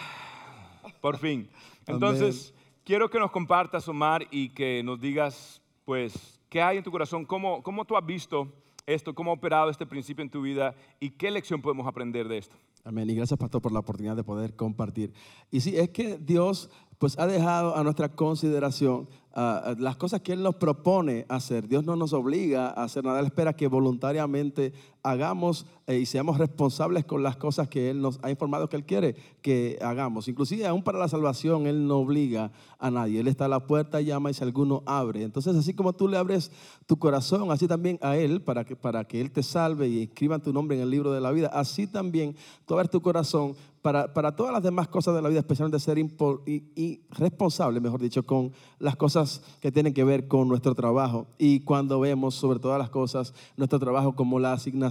por 1.00 1.18
fin. 1.18 1.48
Entonces, 1.86 2.54
quiero 2.88 3.11
que 3.11 3.18
nos 3.18 3.31
compartas, 3.31 3.87
Omar, 3.87 4.27
y 4.31 4.48
que 4.48 4.83
nos 4.83 4.98
digas, 4.98 5.61
pues, 5.85 6.40
qué 6.48 6.62
hay 6.62 6.79
en 6.79 6.83
tu 6.83 6.90
corazón, 6.90 7.27
cómo, 7.27 7.62
cómo 7.62 7.85
tú 7.85 7.98
has 7.98 8.07
visto 8.07 8.48
esto, 8.87 9.14
cómo 9.14 9.31
ha 9.31 9.35
operado 9.35 9.68
este 9.68 9.85
principio 9.85 10.22
en 10.22 10.31
tu 10.31 10.40
vida 10.40 10.74
y 10.98 11.11
qué 11.11 11.31
lección 11.31 11.61
podemos 11.61 11.87
aprender 11.87 12.27
de 12.29 12.38
esto. 12.38 12.57
Amén. 12.85 13.11
Y 13.11 13.14
gracias, 13.14 13.38
pastor, 13.38 13.61
por 13.61 13.72
la 13.72 13.81
oportunidad 13.81 14.16
de 14.16 14.24
poder 14.24 14.57
compartir. 14.57 15.12
Y 15.51 15.61
sí, 15.61 15.77
es 15.77 15.90
que 15.90 16.16
Dios 16.16 16.70
pues 16.96 17.18
ha 17.18 17.27
dejado 17.27 17.77
a 17.77 17.85
nuestra 17.85 18.09
consideración 18.09 19.07
las 19.35 19.96
cosas 19.96 20.22
que 20.22 20.33
Él 20.33 20.42
nos 20.42 20.57
propone 20.57 21.27
hacer. 21.29 21.68
Dios 21.68 21.85
no 21.85 21.94
nos 21.94 22.14
obliga 22.14 22.68
a 22.68 22.85
hacer 22.85 23.05
nada, 23.05 23.20
Él 23.20 23.27
espera 23.27 23.55
que 23.55 23.68
voluntariamente 23.68 24.72
hagamos 25.02 25.66
eh, 25.87 25.98
y 25.98 26.06
seamos 26.06 26.38
responsables 26.38 27.04
con 27.04 27.22
las 27.22 27.37
cosas 27.37 27.68
que 27.68 27.90
Él 27.90 28.00
nos 28.00 28.18
ha 28.22 28.30
informado 28.30 28.68
que 28.68 28.76
Él 28.76 28.84
quiere 28.84 29.16
que 29.42 29.78
hagamos. 29.80 30.28
Inclusive 30.28 30.66
aún 30.66 30.82
para 30.82 30.98
la 30.98 31.08
salvación 31.08 31.66
Él 31.66 31.87
no 31.87 31.98
obliga 31.98 32.50
a 32.78 32.90
nadie. 32.90 33.20
Él 33.20 33.28
está 33.28 33.46
a 33.46 33.48
la 33.48 33.66
puerta, 33.66 34.00
llama 34.00 34.30
y 34.30 34.34
si 34.34 34.44
alguno 34.44 34.82
abre. 34.87 35.22
Entonces 35.22 35.56
así 35.56 35.74
como 35.74 35.92
tú 35.92 36.08
le 36.08 36.16
abres 36.16 36.50
tu 36.87 36.98
corazón, 36.98 37.50
así 37.50 37.66
también 37.66 37.98
a 38.02 38.16
Él 38.16 38.42
para 38.42 38.64
que, 38.64 38.76
para 38.76 39.04
que 39.04 39.20
Él 39.20 39.30
te 39.30 39.42
salve 39.42 39.88
y 39.88 40.02
escriba 40.02 40.38
tu 40.38 40.52
nombre 40.52 40.76
en 40.76 40.82
el 40.82 40.90
libro 40.90 41.12
de 41.12 41.20
la 41.20 41.32
vida, 41.32 41.48
así 41.52 41.87
también 41.87 42.37
tú 42.66 42.74
abres 42.74 42.90
tu 42.90 43.00
corazón 43.00 43.54
para, 43.80 44.12
para, 44.12 44.34
todas 44.34 44.52
las 44.52 44.62
demás 44.62 44.88
cosas 44.88 45.14
de 45.14 45.22
la 45.22 45.28
vida, 45.28 45.38
especialmente 45.38 45.78
ser 45.78 45.98
y, 45.98 47.00
responsable, 47.11 47.80
mejor 47.80 48.00
dicho, 48.00 48.26
con 48.26 48.52
las 48.80 48.96
cosas 48.96 49.40
que 49.61 49.70
tienen 49.70 49.94
que 49.94 50.02
ver 50.02 50.26
con 50.26 50.48
nuestro 50.48 50.74
trabajo. 50.74 51.28
Y 51.38 51.61
cuando 51.61 52.00
vemos 52.00 52.34
sobre 52.34 52.58
todas 52.58 52.78
las 52.78 52.90
cosas 52.90 53.32
nuestro 53.56 53.78
trabajo 53.78 54.14
como 54.14 54.40
la 54.40 54.52
asignación 54.52 54.88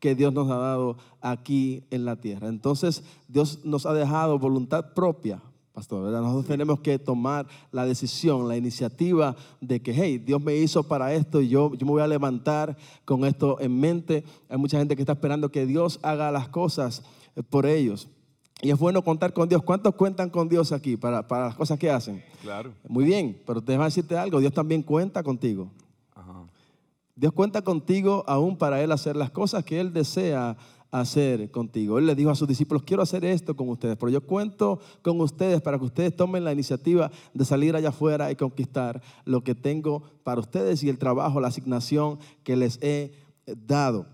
que 0.00 0.14
Dios 0.14 0.32
nos 0.32 0.50
ha 0.50 0.56
dado 0.56 0.96
aquí 1.20 1.84
en 1.90 2.04
la 2.04 2.16
tierra. 2.16 2.48
Entonces, 2.48 3.02
Dios 3.28 3.60
nos 3.64 3.86
ha 3.86 3.92
dejado 3.94 4.38
voluntad 4.38 4.92
propia 4.94 5.40
pastor. 5.74 6.04
¿verdad? 6.04 6.22
Nosotros 6.22 6.46
tenemos 6.46 6.80
que 6.80 6.98
tomar 6.98 7.46
la 7.72 7.84
decisión, 7.84 8.48
la 8.48 8.56
iniciativa 8.56 9.34
de 9.60 9.82
que, 9.82 9.92
hey, 9.92 10.18
Dios 10.18 10.40
me 10.40 10.56
hizo 10.56 10.84
para 10.84 11.12
esto 11.12 11.42
y 11.42 11.48
yo, 11.48 11.74
yo 11.74 11.84
me 11.84 11.92
voy 11.92 12.02
a 12.02 12.06
levantar 12.06 12.76
con 13.04 13.24
esto 13.24 13.60
en 13.60 13.78
mente. 13.78 14.24
Hay 14.48 14.56
mucha 14.56 14.78
gente 14.78 14.94
que 14.94 15.02
está 15.02 15.12
esperando 15.14 15.50
que 15.50 15.66
Dios 15.66 15.98
haga 16.02 16.30
las 16.30 16.48
cosas 16.48 17.02
eh, 17.34 17.42
por 17.42 17.66
ellos. 17.66 18.08
Y 18.62 18.70
es 18.70 18.78
bueno 18.78 19.02
contar 19.02 19.32
con 19.32 19.48
Dios. 19.48 19.62
¿Cuántos 19.62 19.96
cuentan 19.96 20.30
con 20.30 20.48
Dios 20.48 20.70
aquí 20.70 20.96
para, 20.96 21.26
para 21.26 21.46
las 21.46 21.56
cosas 21.56 21.78
que 21.78 21.90
hacen? 21.90 22.24
Claro. 22.40 22.72
Muy 22.88 23.04
bien, 23.04 23.42
pero 23.44 23.60
déjame 23.60 23.86
decirte 23.86 24.16
algo, 24.16 24.38
Dios 24.38 24.54
también 24.54 24.82
cuenta 24.82 25.22
contigo. 25.24 25.68
Dios 27.16 27.32
cuenta 27.32 27.62
contigo 27.62 28.24
aún 28.26 28.56
para 28.56 28.82
Él 28.82 28.90
hacer 28.92 29.16
las 29.16 29.30
cosas 29.30 29.64
que 29.64 29.80
Él 29.80 29.92
desea 29.92 30.56
hacer 30.90 31.50
contigo. 31.50 31.98
Él 31.98 32.06
le 32.06 32.14
dijo 32.14 32.30
a 32.30 32.36
sus 32.36 32.46
discípulos, 32.46 32.84
quiero 32.84 33.02
hacer 33.02 33.24
esto 33.24 33.56
con 33.56 33.68
ustedes, 33.68 33.96
pero 33.96 34.10
yo 34.10 34.20
cuento 34.20 34.78
con 35.02 35.20
ustedes 35.20 35.60
para 35.60 35.76
que 35.78 35.84
ustedes 35.84 36.14
tomen 36.14 36.44
la 36.44 36.52
iniciativa 36.52 37.10
de 37.32 37.44
salir 37.44 37.74
allá 37.74 37.88
afuera 37.88 38.30
y 38.30 38.36
conquistar 38.36 39.02
lo 39.24 39.42
que 39.42 39.56
tengo 39.56 40.04
para 40.22 40.40
ustedes 40.40 40.84
y 40.84 40.88
el 40.88 40.98
trabajo, 40.98 41.40
la 41.40 41.48
asignación 41.48 42.20
que 42.44 42.56
les 42.56 42.78
he 42.80 43.12
dado. 43.66 44.06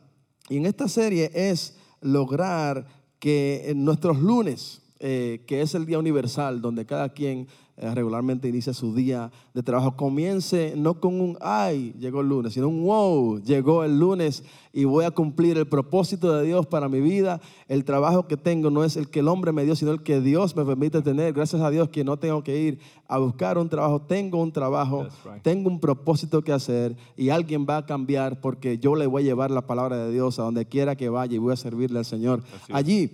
Y 0.49 0.57
en 0.57 0.67
esta 0.67 0.89
serie 0.89 1.31
es 1.35 1.77
lograr 2.01 2.87
que 3.19 3.65
en 3.67 3.85
nuestros 3.85 4.19
lunes, 4.19 4.81
eh, 5.01 5.45
que 5.47 5.61
es 5.61 5.75
el 5.75 5.85
día 5.85 5.99
universal, 5.99 6.63
donde 6.63 6.87
cada 6.87 7.11
quien 7.11 7.47
regularmente 7.81 8.49
inicia 8.49 8.75
su 8.75 8.95
día 8.95 9.31
de 9.55 9.62
trabajo, 9.62 9.97
comience 9.97 10.75
no 10.77 11.01
con 11.01 11.19
un 11.19 11.38
ay, 11.40 11.95
llegó 11.99 12.21
el 12.21 12.29
lunes, 12.29 12.53
sino 12.53 12.69
un 12.69 12.85
wow, 12.85 13.40
llegó 13.40 13.85
el 13.85 13.99
lunes 13.99 14.45
y 14.73 14.85
voy 14.85 15.07
a 15.07 15.11
cumplir 15.11 15.57
el 15.57 15.66
propósito 15.66 16.37
de 16.37 16.47
Dios 16.47 16.66
para 16.66 16.88
mi 16.88 17.01
vida. 17.01 17.40
El 17.69 17.85
trabajo 17.85 18.29
que 18.29 18.37
tengo 18.37 18.71
no 18.71 18.85
es 18.85 18.97
el 18.97 19.09
que 19.09 19.21
el 19.21 19.29
hombre 19.29 19.53
me 19.53 19.64
dio, 19.64 19.75
sino 19.75 19.93
el 19.93 20.03
que 20.03 20.21
Dios 20.21 20.55
me 20.57 20.64
permite 20.64 21.01
tener. 21.01 21.33
Gracias 21.33 21.62
a 21.62 21.71
Dios 21.71 21.88
que 21.88 22.05
no 22.05 22.19
tengo 22.19 22.45
que 22.45 22.61
ir 22.61 22.79
a 23.09 23.19
buscar 23.19 23.57
un 23.57 23.69
trabajo, 23.69 24.03
tengo 24.03 24.43
un 24.43 24.53
trabajo, 24.53 25.07
right. 25.25 25.43
tengo 25.43 25.71
un 25.71 25.81
propósito 25.81 26.43
que 26.43 26.53
hacer 26.53 26.97
y 27.16 27.31
alguien 27.31 27.66
va 27.69 27.79
a 27.79 27.87
cambiar 27.87 28.40
porque 28.40 28.79
yo 28.79 28.95
le 28.95 29.07
voy 29.07 29.23
a 29.23 29.25
llevar 29.25 29.51
la 29.51 29.66
palabra 29.66 29.97
de 29.97 30.12
Dios 30.12 30.38
a 30.38 30.43
donde 30.43 30.66
quiera 30.66 30.97
que 30.97 31.09
vaya 31.09 31.35
y 31.35 31.38
voy 31.38 31.55
a 31.55 31.57
servirle 31.57 31.99
al 31.99 32.05
Señor 32.05 32.43
allí. 32.71 33.11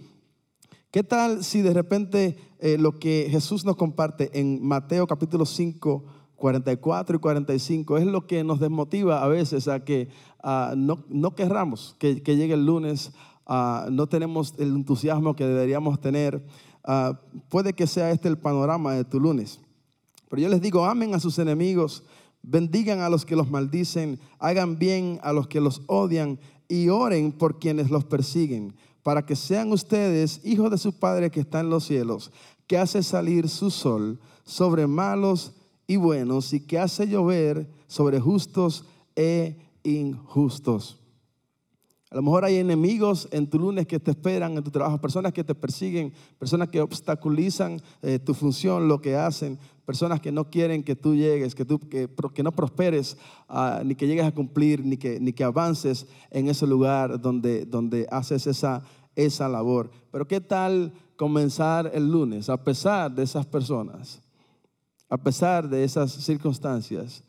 ¿Qué 0.90 1.02
tal 1.02 1.44
si 1.44 1.60
de 1.60 1.74
repente 1.74 2.38
eh, 2.60 2.78
lo 2.78 2.98
que 2.98 3.28
Jesús 3.30 3.64
nos 3.64 3.76
comparte 3.76 4.30
en 4.38 4.66
Mateo 4.66 5.06
capítulo 5.06 5.44
5, 5.44 6.04
44 6.36 7.16
y 7.16 7.18
45 7.18 7.98
es 7.98 8.06
lo 8.06 8.26
que 8.26 8.44
nos 8.44 8.60
desmotiva 8.60 9.22
a 9.22 9.28
veces 9.28 9.68
a 9.68 9.84
que 9.84 10.08
ah, 10.42 10.74
no, 10.76 11.04
no 11.08 11.34
querramos 11.34 11.96
que, 11.98 12.14
llegue 12.14 12.54
el 12.54 12.66
lunes, 12.66 13.12
ah, 13.46 13.88
no 13.90 14.06
tenemos 14.06 14.54
el 14.58 14.68
entusiasmo 14.68 15.36
que 15.36 15.46
deberíamos 15.46 16.00
tener? 16.00 16.44
Puede 17.48 17.72
que 17.72 17.88
sea 17.88 18.12
este 18.12 18.28
el 18.28 18.38
panorama 18.38 18.94
de 18.94 19.04
tu 19.04 19.18
lunes. 19.18 19.58
Pero 20.28 20.42
yo 20.42 20.48
les 20.48 20.60
digo, 20.60 20.84
amen 20.86 21.14
a 21.14 21.20
sus 21.20 21.38
enemigos, 21.40 22.04
bendigan 22.42 23.00
a 23.00 23.08
los 23.08 23.26
que 23.26 23.36
los 23.36 23.50
maldicen, 23.50 24.20
hagan 24.38 24.78
bien 24.78 25.18
a 25.22 25.32
los 25.32 25.48
que 25.48 25.60
los 25.60 25.82
odian 25.86 26.38
y 26.68 26.88
oren 26.88 27.32
por 27.32 27.58
quienes 27.58 27.90
los 27.90 28.04
persiguen, 28.04 28.74
para 29.06 29.24
que 29.24 29.36
sean 29.36 29.70
ustedes 29.70 30.40
hijos 30.42 30.68
de 30.68 30.78
su 30.78 30.92
Padre 30.92 31.30
que 31.30 31.38
está 31.38 31.60
en 31.60 31.70
los 31.70 31.84
cielos, 31.84 32.32
que 32.66 32.76
hace 32.76 33.04
salir 33.04 33.48
su 33.48 33.70
sol 33.70 34.18
sobre 34.44 34.88
malos 34.88 35.52
y 35.86 35.94
buenos 35.94 36.52
y 36.52 36.58
que 36.58 36.80
hace 36.80 37.06
llover 37.06 37.70
sobre 37.86 38.18
justos 38.18 38.84
e 39.14 39.56
injustos. 39.84 40.98
A 42.10 42.14
lo 42.14 42.22
mejor 42.22 42.44
hay 42.44 42.56
enemigos 42.56 43.28
en 43.32 43.48
tu 43.48 43.58
lunes 43.58 43.86
que 43.86 43.98
te 43.98 44.12
esperan 44.12 44.56
en 44.56 44.62
tu 44.62 44.70
trabajo, 44.70 45.00
personas 45.00 45.32
que 45.32 45.42
te 45.42 45.56
persiguen, 45.56 46.12
personas 46.38 46.68
que 46.68 46.80
obstaculizan 46.80 47.82
eh, 48.00 48.20
tu 48.20 48.32
función, 48.32 48.86
lo 48.86 49.00
que 49.00 49.16
hacen, 49.16 49.58
personas 49.84 50.20
que 50.20 50.30
no 50.30 50.48
quieren 50.48 50.84
que 50.84 50.94
tú 50.94 51.16
llegues, 51.16 51.56
que, 51.56 51.64
tú, 51.64 51.80
que, 51.80 52.08
que 52.32 52.42
no 52.44 52.52
prosperes, 52.52 53.16
ah, 53.48 53.82
ni 53.84 53.96
que 53.96 54.06
llegues 54.06 54.24
a 54.24 54.32
cumplir, 54.32 54.84
ni 54.84 54.96
que, 54.96 55.18
ni 55.18 55.32
que 55.32 55.42
avances 55.42 56.06
en 56.30 56.48
ese 56.48 56.66
lugar 56.66 57.20
donde, 57.20 57.66
donde 57.66 58.06
haces 58.10 58.46
esa, 58.46 58.84
esa 59.16 59.48
labor. 59.48 59.90
Pero 60.12 60.28
¿qué 60.28 60.40
tal 60.40 60.92
comenzar 61.16 61.90
el 61.92 62.08
lunes 62.08 62.48
a 62.48 62.62
pesar 62.62 63.12
de 63.12 63.24
esas 63.24 63.46
personas, 63.46 64.22
a 65.08 65.16
pesar 65.16 65.68
de 65.68 65.82
esas 65.82 66.12
circunstancias? 66.12 67.24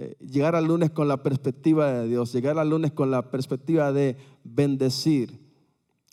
Eh, 0.00 0.14
llegar 0.20 0.54
al 0.54 0.66
lunes 0.66 0.90
con 0.90 1.08
la 1.08 1.24
perspectiva 1.24 1.92
de 1.92 2.06
Dios, 2.06 2.32
llegar 2.32 2.56
al 2.56 2.70
lunes 2.70 2.92
con 2.92 3.10
la 3.10 3.32
perspectiva 3.32 3.92
de 3.92 4.16
bendecir. 4.44 5.40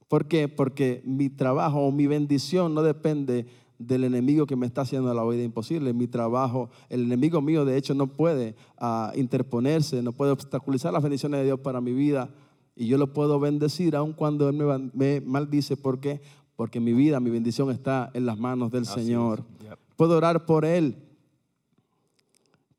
¿Por 0.08 0.28
qué? 0.28 0.48
Porque 0.48 1.04
mi 1.06 1.30
trabajo 1.30 1.82
o 1.82 1.92
mi 1.92 2.08
bendición 2.08 2.74
no 2.74 2.82
depende 2.82 3.46
del 3.78 4.04
enemigo 4.04 4.48
que 4.48 4.56
me 4.56 4.66
está 4.66 4.82
haciendo 4.82 5.14
la 5.14 5.24
vida 5.26 5.44
imposible. 5.44 5.94
Mi 5.94 6.08
trabajo, 6.08 6.72
el 6.90 7.04
enemigo 7.04 7.42
mío 7.42 7.64
de 7.64 7.78
hecho 7.78 7.94
no 7.94 8.08
puede 8.08 8.56
ah, 8.80 9.12
interponerse, 9.16 10.02
no 10.02 10.14
puede 10.14 10.32
obstaculizar 10.32 10.92
las 10.92 11.04
bendiciones 11.04 11.42
de 11.42 11.46
Dios 11.46 11.60
para 11.60 11.80
mi 11.80 11.94
vida. 11.94 12.32
Y 12.76 12.88
yo 12.88 12.98
lo 12.98 13.14
puedo 13.14 13.40
bendecir 13.40 13.96
aun 13.96 14.14
cuando 14.14 14.50
Él 14.50 14.92
me, 14.96 15.22
maldice. 15.22 15.78
¿Por 15.78 16.00
qué? 16.00 16.22
Porque 16.56 16.80
mi 16.80 16.94
vida, 16.94 17.20
mi 17.20 17.30
bendición 17.30 17.70
está 17.70 18.10
en 18.16 18.26
las 18.26 18.40
manos 18.40 18.72
del 18.72 18.82
Así. 18.82 19.02
Señor. 19.02 19.44
Yep. 19.62 19.78
Puedo 19.96 20.18
orar 20.18 20.48
por 20.48 20.66
Él. 20.66 21.05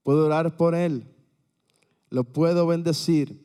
Puedo 0.07 0.27
orar 0.27 0.57
por 0.57 0.77
Él. 0.77 1.03
Lo 2.11 2.23
puedo 2.23 2.64
bendecir. 2.64 3.45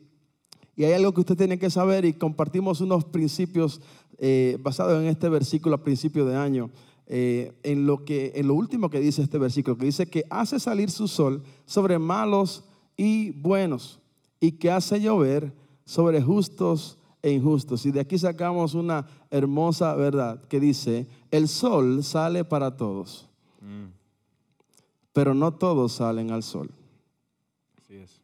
Y 0.76 0.84
hay 0.84 0.92
algo 0.92 1.12
que 1.12 1.22
usted 1.22 1.36
tiene 1.36 1.58
que 1.58 1.70
saber 1.70 2.04
y 2.04 2.12
compartimos 2.12 2.80
unos 2.80 3.04
principios 3.04 3.80
eh, 4.18 4.56
basados 4.60 5.02
en 5.02 5.08
este 5.08 5.28
versículo 5.28 5.74
a 5.74 5.82
principio 5.82 6.24
de 6.24 6.36
año. 6.36 6.70
eh, 7.08 7.52
en, 7.64 7.84
lo 7.84 8.04
que, 8.04 8.30
en 8.36 8.46
lo 8.46 8.54
último 8.54 8.90
que 8.90 9.00
dice 9.00 9.22
este 9.22 9.38
versículo, 9.38 9.76
que 9.76 9.86
dice 9.86 10.06
que 10.06 10.22
hace 10.30 10.60
salir 10.60 10.88
su 10.88 11.08
sol 11.08 11.42
sobre 11.66 11.98
malos 11.98 12.62
y 12.96 13.32
buenos 13.32 13.98
y 14.38 14.52
que 14.52 14.70
hace 14.70 15.00
llover 15.00 15.52
sobre 15.84 16.22
justos 16.22 16.96
e 17.22 17.32
injustos. 17.32 17.84
Y 17.86 17.90
de 17.90 17.98
aquí 17.98 18.18
sacamos 18.18 18.74
una 18.74 19.08
hermosa 19.32 19.96
verdad 19.96 20.44
que 20.44 20.60
dice, 20.60 21.08
el 21.32 21.48
sol 21.48 22.04
sale 22.04 22.44
para 22.44 22.76
todos 22.76 23.28
Mm, 23.62 23.92
pero 25.12 25.34
no 25.34 25.52
todos 25.52 25.92
salen 25.92 26.30
al 26.30 26.42
sol. 26.42 26.70
así 27.78 27.96
es. 27.96 28.22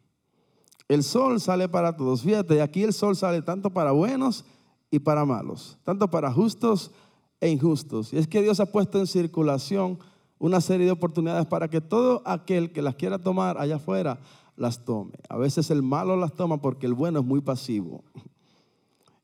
El 0.87 1.03
sol 1.03 1.39
sale 1.39 1.69
para 1.69 1.95
todos. 1.95 2.23
Fíjate, 2.23 2.61
aquí 2.61 2.83
el 2.83 2.93
sol 2.93 3.15
sale 3.15 3.41
tanto 3.41 3.69
para 3.69 3.91
buenos 3.91 4.43
y 4.89 4.99
para 4.99 5.23
malos, 5.23 5.77
tanto 5.83 6.09
para 6.09 6.31
justos 6.31 6.91
e 7.39 7.49
injustos. 7.49 8.11
Y 8.11 8.17
es 8.17 8.27
que 8.27 8.41
Dios 8.41 8.59
ha 8.59 8.65
puesto 8.65 8.99
en 8.99 9.05
circulación 9.05 9.99
una 10.39 10.61
serie 10.61 10.85
de 10.85 10.91
oportunidades 10.91 11.45
para 11.45 11.69
que 11.69 11.81
todo 11.81 12.23
aquel 12.25 12.71
que 12.71 12.81
las 12.81 12.95
quiera 12.95 13.19
tomar 13.19 13.59
allá 13.59 13.75
afuera 13.75 14.19
las 14.55 14.83
tome. 14.83 15.13
A 15.29 15.37
veces 15.37 15.69
el 15.69 15.83
malo 15.83 16.15
las 16.15 16.33
toma 16.33 16.61
porque 16.61 16.85
el 16.85 16.93
bueno 16.93 17.19
es 17.19 17.25
muy 17.25 17.41
pasivo. 17.41 18.03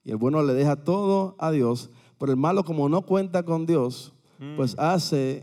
Y 0.03 0.11
el 0.11 0.17
bueno 0.17 0.43
le 0.43 0.53
deja 0.53 0.75
todo 0.75 1.35
a 1.39 1.49
Dios, 1.49 1.89
pero 2.19 2.31
el 2.31 2.37
malo 2.37 2.63
como 2.63 2.87
no 2.89 3.01
cuenta 3.01 3.43
con 3.43 3.65
Dios, 3.65 4.13
pues 4.55 4.77
hace 4.77 5.41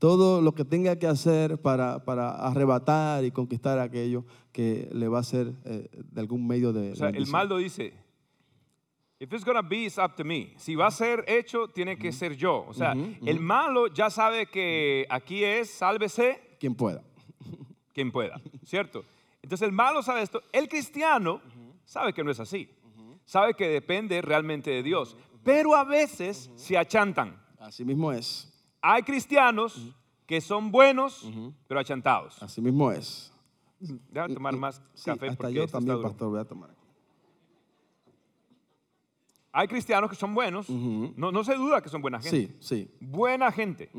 todo 0.00 0.40
lo 0.40 0.54
que 0.54 0.64
tenga 0.64 0.98
que 0.98 1.06
hacer 1.06 1.60
para, 1.60 2.04
para 2.04 2.30
arrebatar 2.30 3.22
y 3.22 3.30
conquistar 3.30 3.78
aquello 3.78 4.24
que 4.50 4.88
le 4.92 5.08
va 5.08 5.20
a 5.20 5.22
ser 5.22 5.52
eh, 5.66 5.90
de 5.92 6.20
algún 6.20 6.46
medio 6.46 6.72
de... 6.72 6.92
O 6.92 6.96
sea, 6.96 7.08
el 7.08 7.12
bendición. 7.12 7.32
malo 7.32 7.58
dice, 7.58 7.92
if 9.18 9.30
it's 9.30 9.44
gonna 9.44 9.60
be, 9.60 9.84
it's 9.84 9.98
up 9.98 10.16
to 10.16 10.24
me. 10.24 10.54
Si 10.56 10.74
va 10.74 10.86
a 10.86 10.90
ser 10.90 11.22
hecho, 11.28 11.68
tiene 11.68 11.98
que 11.98 12.12
ser 12.12 12.34
yo. 12.34 12.64
O 12.66 12.72
sea, 12.72 12.94
el 13.26 13.40
malo 13.40 13.88
ya 13.88 14.08
sabe 14.08 14.46
que 14.46 15.06
aquí 15.10 15.44
es, 15.44 15.70
sálvese 15.70 16.56
Quien 16.58 16.74
pueda. 16.74 17.02
quien 17.92 18.10
pueda, 18.10 18.40
¿cierto? 18.64 19.04
Entonces 19.42 19.68
el 19.68 19.72
malo 19.72 20.02
sabe 20.02 20.22
esto. 20.22 20.42
El 20.50 20.66
cristiano 20.66 21.42
sabe 21.84 22.14
que 22.14 22.24
no 22.24 22.30
es 22.30 22.40
así. 22.40 22.70
Sabe 23.26 23.52
que 23.52 23.68
depende 23.68 24.22
realmente 24.22 24.70
de 24.70 24.82
Dios. 24.82 25.14
Pero 25.44 25.76
a 25.76 25.84
veces 25.84 26.50
se 26.54 26.78
achantan. 26.78 27.38
Así 27.58 27.84
mismo 27.84 28.12
es. 28.12 28.49
Hay 28.82 29.02
cristianos 29.02 29.94
que 30.26 30.40
son 30.40 30.70
buenos, 30.70 31.28
pero 31.66 31.80
achantados. 31.80 32.42
Así 32.42 32.60
mismo 32.60 32.90
es. 32.92 33.32
Déjame 34.10 34.34
tomar 34.34 34.56
más 34.56 34.80
Sí, 34.94 35.06
café 35.06 35.26
hasta 35.28 35.36
porque 35.36 35.54
yo 35.54 35.64
está 35.64 35.78
también, 35.78 36.02
pastor, 36.02 36.30
voy 36.30 36.40
a 36.40 36.44
tomar. 36.44 36.70
Hay 39.52 39.66
cristianos 39.66 40.08
que 40.10 40.16
son 40.16 40.34
buenos. 40.34 40.68
no, 40.70 41.32
no 41.32 41.44
se 41.44 41.54
duda 41.54 41.82
que 41.82 41.88
son 41.88 42.00
buena 42.00 42.20
gente. 42.20 42.48
Sí, 42.48 42.56
sí. 42.60 42.90
Buena 43.00 43.50
gente. 43.50 43.90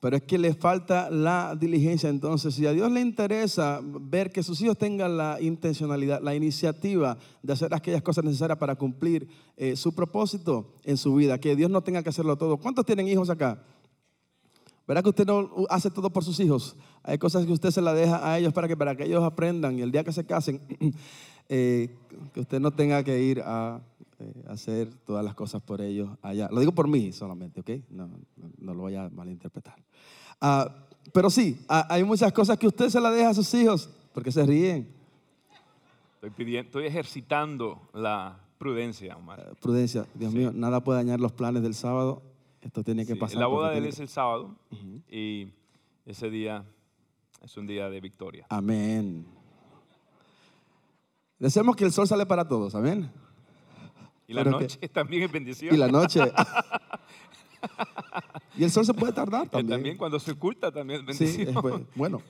Pero 0.00 0.16
es 0.16 0.24
que 0.24 0.36
le 0.36 0.52
falta 0.52 1.08
la 1.10 1.54
diligencia. 1.54 2.08
Entonces, 2.08 2.56
si 2.56 2.66
a 2.66 2.72
Dios 2.72 2.90
le 2.90 3.00
interesa 3.00 3.80
ver 3.84 4.32
que 4.32 4.42
sus 4.42 4.60
hijos 4.60 4.76
tengan 4.76 5.16
la 5.16 5.40
intencionalidad, 5.40 6.20
la 6.20 6.34
iniciativa 6.34 7.16
de 7.40 7.52
hacer 7.52 7.72
aquellas 7.72 8.02
cosas 8.02 8.24
necesarias 8.24 8.58
para 8.58 8.74
cumplir 8.74 9.28
eh, 9.56 9.76
su 9.76 9.94
propósito 9.94 10.72
en 10.82 10.96
su 10.96 11.14
vida, 11.14 11.38
que 11.38 11.54
Dios 11.54 11.70
no 11.70 11.82
tenga 11.82 12.02
que 12.02 12.08
hacerlo 12.08 12.36
todo. 12.36 12.56
¿Cuántos 12.56 12.84
tienen 12.84 13.06
hijos 13.06 13.30
acá? 13.30 13.62
¿Verdad 14.92 15.04
que 15.04 15.08
usted 15.08 15.24
no 15.26 15.48
hace 15.70 15.90
todo 15.90 16.10
por 16.10 16.22
sus 16.22 16.38
hijos? 16.38 16.76
Hay 17.02 17.16
cosas 17.16 17.46
que 17.46 17.52
usted 17.52 17.70
se 17.70 17.80
las 17.80 17.94
deja 17.96 18.30
a 18.30 18.38
ellos 18.38 18.52
para 18.52 18.68
que, 18.68 18.76
para 18.76 18.94
que 18.94 19.04
ellos 19.06 19.24
aprendan 19.24 19.78
y 19.78 19.80
el 19.80 19.90
día 19.90 20.04
que 20.04 20.12
se 20.12 20.26
casen, 20.26 20.60
eh, 21.48 21.96
que 22.34 22.40
usted 22.40 22.60
no 22.60 22.72
tenga 22.72 23.02
que 23.02 23.18
ir 23.22 23.40
a 23.40 23.80
eh, 24.18 24.44
hacer 24.48 24.92
todas 25.06 25.24
las 25.24 25.34
cosas 25.34 25.62
por 25.62 25.80
ellos 25.80 26.10
allá. 26.20 26.50
Lo 26.52 26.60
digo 26.60 26.72
por 26.72 26.88
mí 26.88 27.10
solamente, 27.10 27.60
¿ok? 27.60 27.70
No, 27.88 28.06
no, 28.06 28.18
no 28.58 28.74
lo 28.74 28.82
voy 28.82 28.94
a 28.94 29.08
malinterpretar. 29.08 29.76
Ah, 30.42 30.70
pero 31.10 31.30
sí, 31.30 31.58
ha- 31.68 31.86
hay 31.88 32.04
muchas 32.04 32.30
cosas 32.34 32.58
que 32.58 32.66
usted 32.66 32.90
se 32.90 33.00
las 33.00 33.14
deja 33.14 33.30
a 33.30 33.34
sus 33.34 33.54
hijos 33.54 33.88
porque 34.12 34.30
se 34.30 34.44
ríen. 34.44 34.86
Estoy, 36.16 36.28
pidiendo, 36.36 36.66
estoy 36.66 36.84
ejercitando 36.84 37.80
la 37.94 38.38
prudencia, 38.58 39.16
Omar. 39.16 39.40
Eh, 39.40 39.54
Prudencia, 39.58 40.04
Dios 40.12 40.34
mío, 40.34 40.52
nada 40.54 40.84
puede 40.84 40.98
dañar 40.98 41.18
los 41.18 41.32
planes 41.32 41.62
del 41.62 41.74
sábado. 41.74 42.20
Esto 42.62 42.82
tiene 42.84 43.04
que 43.04 43.14
Sí, 43.14 43.18
pasar. 43.18 43.38
la 43.38 43.46
boda 43.46 43.70
de 43.70 43.78
él 43.78 43.86
es 43.86 43.96
que- 43.96 44.02
el 44.02 44.08
sábado 44.08 44.54
y 45.10 45.48
ese 46.06 46.30
día 46.30 46.64
es 47.42 47.56
un 47.56 47.66
día 47.66 47.90
de 47.90 48.00
victoria. 48.00 48.46
Amén. 48.48 49.26
Deseamos 51.38 51.74
que 51.76 51.84
el 51.84 51.92
sol 51.92 52.06
sale 52.06 52.24
para 52.24 52.46
todos, 52.46 52.74
amén. 52.74 53.10
Y 54.28 54.34
la 54.34 54.44
Pero 54.44 54.58
que- 54.58 54.64
noche 54.64 54.88
también 54.88 55.24
es 55.24 55.32
bendición. 55.32 55.74
Y 55.74 55.78
la 55.78 55.88
noche. 55.88 56.20
y 58.56 58.64
el 58.64 58.70
sol 58.70 58.84
se 58.86 58.94
puede 58.94 59.12
tardar 59.12 59.48
también. 59.48 59.78
también 59.78 59.96
cuando 59.96 60.20
se 60.20 60.30
oculta 60.30 60.70
también 60.70 61.04
es 61.08 61.16
Sí, 61.16 61.24
bendición. 61.24 61.54
bu- 61.56 61.86
bueno. 61.96 62.22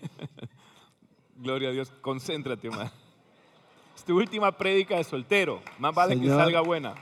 Gloria 1.36 1.68
a 1.68 1.72
Dios, 1.72 1.90
concéntrate, 2.00 2.68
Omar. 2.68 2.90
Es 3.94 4.04
tu 4.04 4.16
última 4.16 4.50
prédica 4.52 4.96
de 4.96 5.04
soltero. 5.04 5.60
Más 5.78 5.94
vale 5.94 6.14
Señor. 6.14 6.38
que 6.38 6.42
salga 6.44 6.60
buena. 6.62 6.94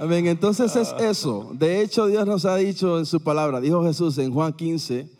Amén. 0.00 0.26
Entonces 0.26 0.74
es 0.76 0.94
Ah. 0.98 1.10
eso. 1.10 1.50
De 1.52 1.82
hecho, 1.82 2.06
Dios 2.06 2.26
nos 2.26 2.46
ha 2.46 2.56
dicho 2.56 2.98
en 2.98 3.04
su 3.04 3.20
palabra, 3.20 3.60
dijo 3.60 3.84
Jesús 3.84 4.16
en 4.16 4.32
Juan 4.32 4.54
15, 4.54 5.10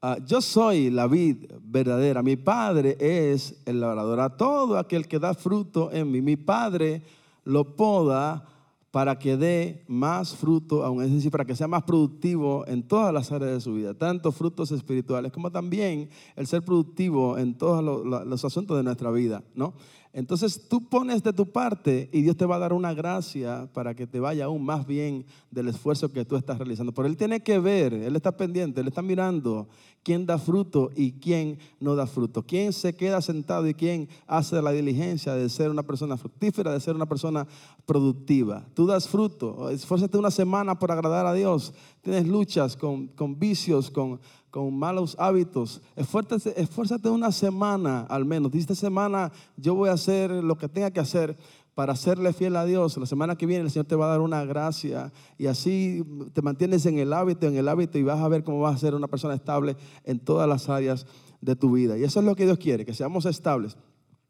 ah, 0.00 0.16
yo 0.26 0.40
soy 0.40 0.88
la 0.88 1.06
vid 1.06 1.36
verdadera, 1.62 2.22
mi 2.22 2.36
Padre 2.36 2.96
es 2.98 3.60
el 3.66 3.80
labrador. 3.80 4.18
A 4.20 4.36
todo 4.38 4.78
aquel 4.78 5.06
que 5.06 5.18
da 5.18 5.34
fruto 5.34 5.92
en 5.92 6.10
mí, 6.10 6.22
mi 6.22 6.36
Padre 6.36 7.02
lo 7.44 7.76
poda 7.76 8.46
para 8.90 9.18
que 9.18 9.36
dé 9.36 9.84
más 9.88 10.34
fruto 10.34 10.84
aún, 10.84 11.02
es 11.04 11.12
decir, 11.12 11.30
para 11.30 11.44
que 11.44 11.54
sea 11.54 11.68
más 11.68 11.82
productivo 11.84 12.64
en 12.66 12.82
todas 12.82 13.12
las 13.12 13.30
áreas 13.30 13.52
de 13.52 13.60
su 13.60 13.74
vida, 13.74 13.92
tanto 13.94 14.32
frutos 14.32 14.72
espirituales 14.72 15.30
como 15.32 15.52
también 15.52 16.08
el 16.34 16.46
ser 16.46 16.62
productivo 16.64 17.36
en 17.38 17.58
todos 17.58 17.84
lo- 17.84 18.02
lo- 18.04 18.24
los 18.24 18.44
asuntos 18.44 18.76
de 18.78 18.82
nuestra 18.82 19.10
vida, 19.12 19.44
¿no? 19.54 19.74
Entonces 20.12 20.68
tú 20.68 20.88
pones 20.88 21.22
de 21.22 21.32
tu 21.32 21.46
parte 21.46 22.08
y 22.12 22.22
Dios 22.22 22.36
te 22.36 22.44
va 22.44 22.56
a 22.56 22.58
dar 22.58 22.72
una 22.72 22.94
gracia 22.94 23.68
para 23.72 23.94
que 23.94 24.08
te 24.08 24.18
vaya 24.18 24.46
aún 24.46 24.64
más 24.64 24.84
bien 24.84 25.24
del 25.52 25.68
esfuerzo 25.68 26.12
que 26.12 26.24
tú 26.24 26.36
estás 26.36 26.58
realizando. 26.58 26.92
Pero 26.92 27.06
Él 27.06 27.16
tiene 27.16 27.40
que 27.40 27.60
ver, 27.60 27.94
Él 27.94 28.16
está 28.16 28.36
pendiente, 28.36 28.80
Él 28.80 28.88
está 28.88 29.02
mirando 29.02 29.68
quién 30.02 30.26
da 30.26 30.38
fruto 30.38 30.90
y 30.96 31.12
quién 31.12 31.58
no 31.78 31.94
da 31.94 32.08
fruto, 32.08 32.42
quién 32.42 32.72
se 32.72 32.94
queda 32.94 33.20
sentado 33.20 33.68
y 33.68 33.74
quién 33.74 34.08
hace 34.26 34.60
la 34.60 34.72
diligencia 34.72 35.34
de 35.34 35.48
ser 35.48 35.70
una 35.70 35.84
persona 35.84 36.16
fructífera, 36.16 36.72
de 36.72 36.80
ser 36.80 36.96
una 36.96 37.06
persona 37.06 37.46
productiva. 37.86 38.66
Tú 38.74 38.86
das 38.86 39.06
fruto, 39.06 39.70
esfuérzate 39.70 40.18
una 40.18 40.30
semana 40.32 40.78
por 40.78 40.90
agradar 40.90 41.26
a 41.26 41.34
Dios, 41.34 41.72
tienes 42.02 42.26
luchas 42.26 42.76
con, 42.76 43.08
con 43.08 43.38
vicios, 43.38 43.90
con, 43.90 44.18
con 44.50 44.76
malos 44.76 45.16
hábitos. 45.18 45.80
Esfuérzate, 45.96 46.60
esfuérzate 46.60 47.08
una 47.08 47.32
semana 47.32 48.02
al 48.08 48.24
menos. 48.24 48.50
Dice, 48.50 48.72
esta 48.72 48.74
semana 48.74 49.32
yo 49.56 49.74
voy 49.74 49.88
a 49.88 49.92
hacer 49.92 50.30
lo 50.30 50.56
que 50.56 50.68
tenga 50.68 50.90
que 50.90 51.00
hacer 51.00 51.36
para 51.74 51.96
serle 51.96 52.32
fiel 52.32 52.56
a 52.56 52.64
Dios. 52.64 52.96
La 52.96 53.06
semana 53.06 53.36
que 53.36 53.46
viene 53.46 53.64
el 53.64 53.70
Señor 53.70 53.86
te 53.86 53.96
va 53.96 54.06
a 54.06 54.10
dar 54.10 54.20
una 54.20 54.44
gracia 54.44 55.12
y 55.38 55.46
así 55.46 56.04
te 56.32 56.42
mantienes 56.42 56.84
en 56.86 56.98
el 56.98 57.12
hábito, 57.12 57.46
en 57.46 57.56
el 57.56 57.68
hábito 57.68 57.98
y 57.98 58.02
vas 58.02 58.20
a 58.20 58.28
ver 58.28 58.44
cómo 58.44 58.60
vas 58.60 58.74
a 58.74 58.78
ser 58.78 58.94
una 58.94 59.08
persona 59.08 59.34
estable 59.34 59.76
en 60.04 60.18
todas 60.18 60.48
las 60.48 60.68
áreas 60.68 61.06
de 61.40 61.56
tu 61.56 61.72
vida. 61.72 61.96
Y 61.96 62.04
eso 62.04 62.20
es 62.20 62.26
lo 62.26 62.34
que 62.34 62.44
Dios 62.44 62.58
quiere, 62.58 62.84
que 62.84 62.94
seamos 62.94 63.24
estables 63.26 63.76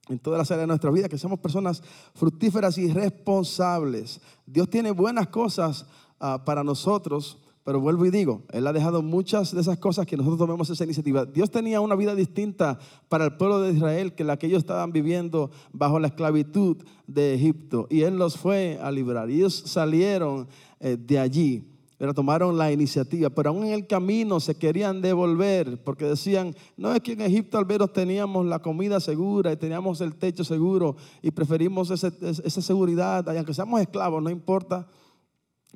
en 0.08 0.18
todas 0.18 0.38
las 0.38 0.50
áreas 0.50 0.64
de 0.64 0.68
nuestra 0.68 0.90
vida, 0.90 1.08
que 1.08 1.18
seamos 1.18 1.38
personas 1.38 1.82
fructíferas 2.14 2.76
y 2.78 2.92
responsables. 2.92 4.20
Dios 4.44 4.68
tiene 4.68 4.90
buenas 4.90 5.28
cosas 5.28 5.86
ah, 6.18 6.42
para 6.44 6.64
nosotros, 6.64 7.38
pero 7.64 7.80
vuelvo 7.80 8.06
y 8.06 8.10
digo, 8.10 8.42
Él 8.52 8.66
ha 8.66 8.72
dejado 8.72 9.02
muchas 9.02 9.54
de 9.54 9.60
esas 9.60 9.78
cosas 9.78 10.06
que 10.06 10.16
nosotros 10.16 10.38
tomemos 10.38 10.70
esa 10.70 10.84
iniciativa. 10.84 11.26
Dios 11.26 11.50
tenía 11.50 11.80
una 11.80 11.94
vida 11.94 12.14
distinta 12.14 12.78
para 13.08 13.26
el 13.26 13.36
pueblo 13.36 13.60
de 13.60 13.72
Israel 13.72 14.14
que 14.14 14.24
la 14.24 14.38
que 14.38 14.46
ellos 14.46 14.60
estaban 14.60 14.92
viviendo 14.92 15.50
bajo 15.72 15.98
la 15.98 16.08
esclavitud 16.08 16.78
de 17.06 17.34
Egipto. 17.34 17.86
Y 17.90 18.02
Él 18.02 18.18
los 18.18 18.38
fue 18.38 18.78
a 18.82 18.90
librar. 18.90 19.30
Y 19.30 19.36
ellos 19.36 19.62
salieron 19.66 20.48
eh, 20.80 20.96
de 20.98 21.18
allí 21.18 21.64
pero 22.00 22.14
tomaron 22.14 22.56
la 22.56 22.72
iniciativa, 22.72 23.28
pero 23.28 23.50
aún 23.50 23.66
en 23.66 23.74
el 23.74 23.86
camino 23.86 24.40
se 24.40 24.54
querían 24.54 25.02
devolver 25.02 25.84
porque 25.84 26.06
decían, 26.06 26.56
no 26.78 26.94
es 26.94 27.02
que 27.02 27.12
en 27.12 27.20
Egipto 27.20 27.58
al 27.58 27.66
menos 27.66 27.92
teníamos 27.92 28.46
la 28.46 28.60
comida 28.60 29.00
segura 29.00 29.52
y 29.52 29.58
teníamos 29.58 30.00
el 30.00 30.14
techo 30.14 30.42
seguro 30.42 30.96
y 31.20 31.30
preferimos 31.30 31.90
esa 31.90 32.62
seguridad, 32.62 33.30
y 33.30 33.36
aunque 33.36 33.52
seamos 33.52 33.82
esclavos, 33.82 34.22
no 34.22 34.30
importa, 34.30 34.88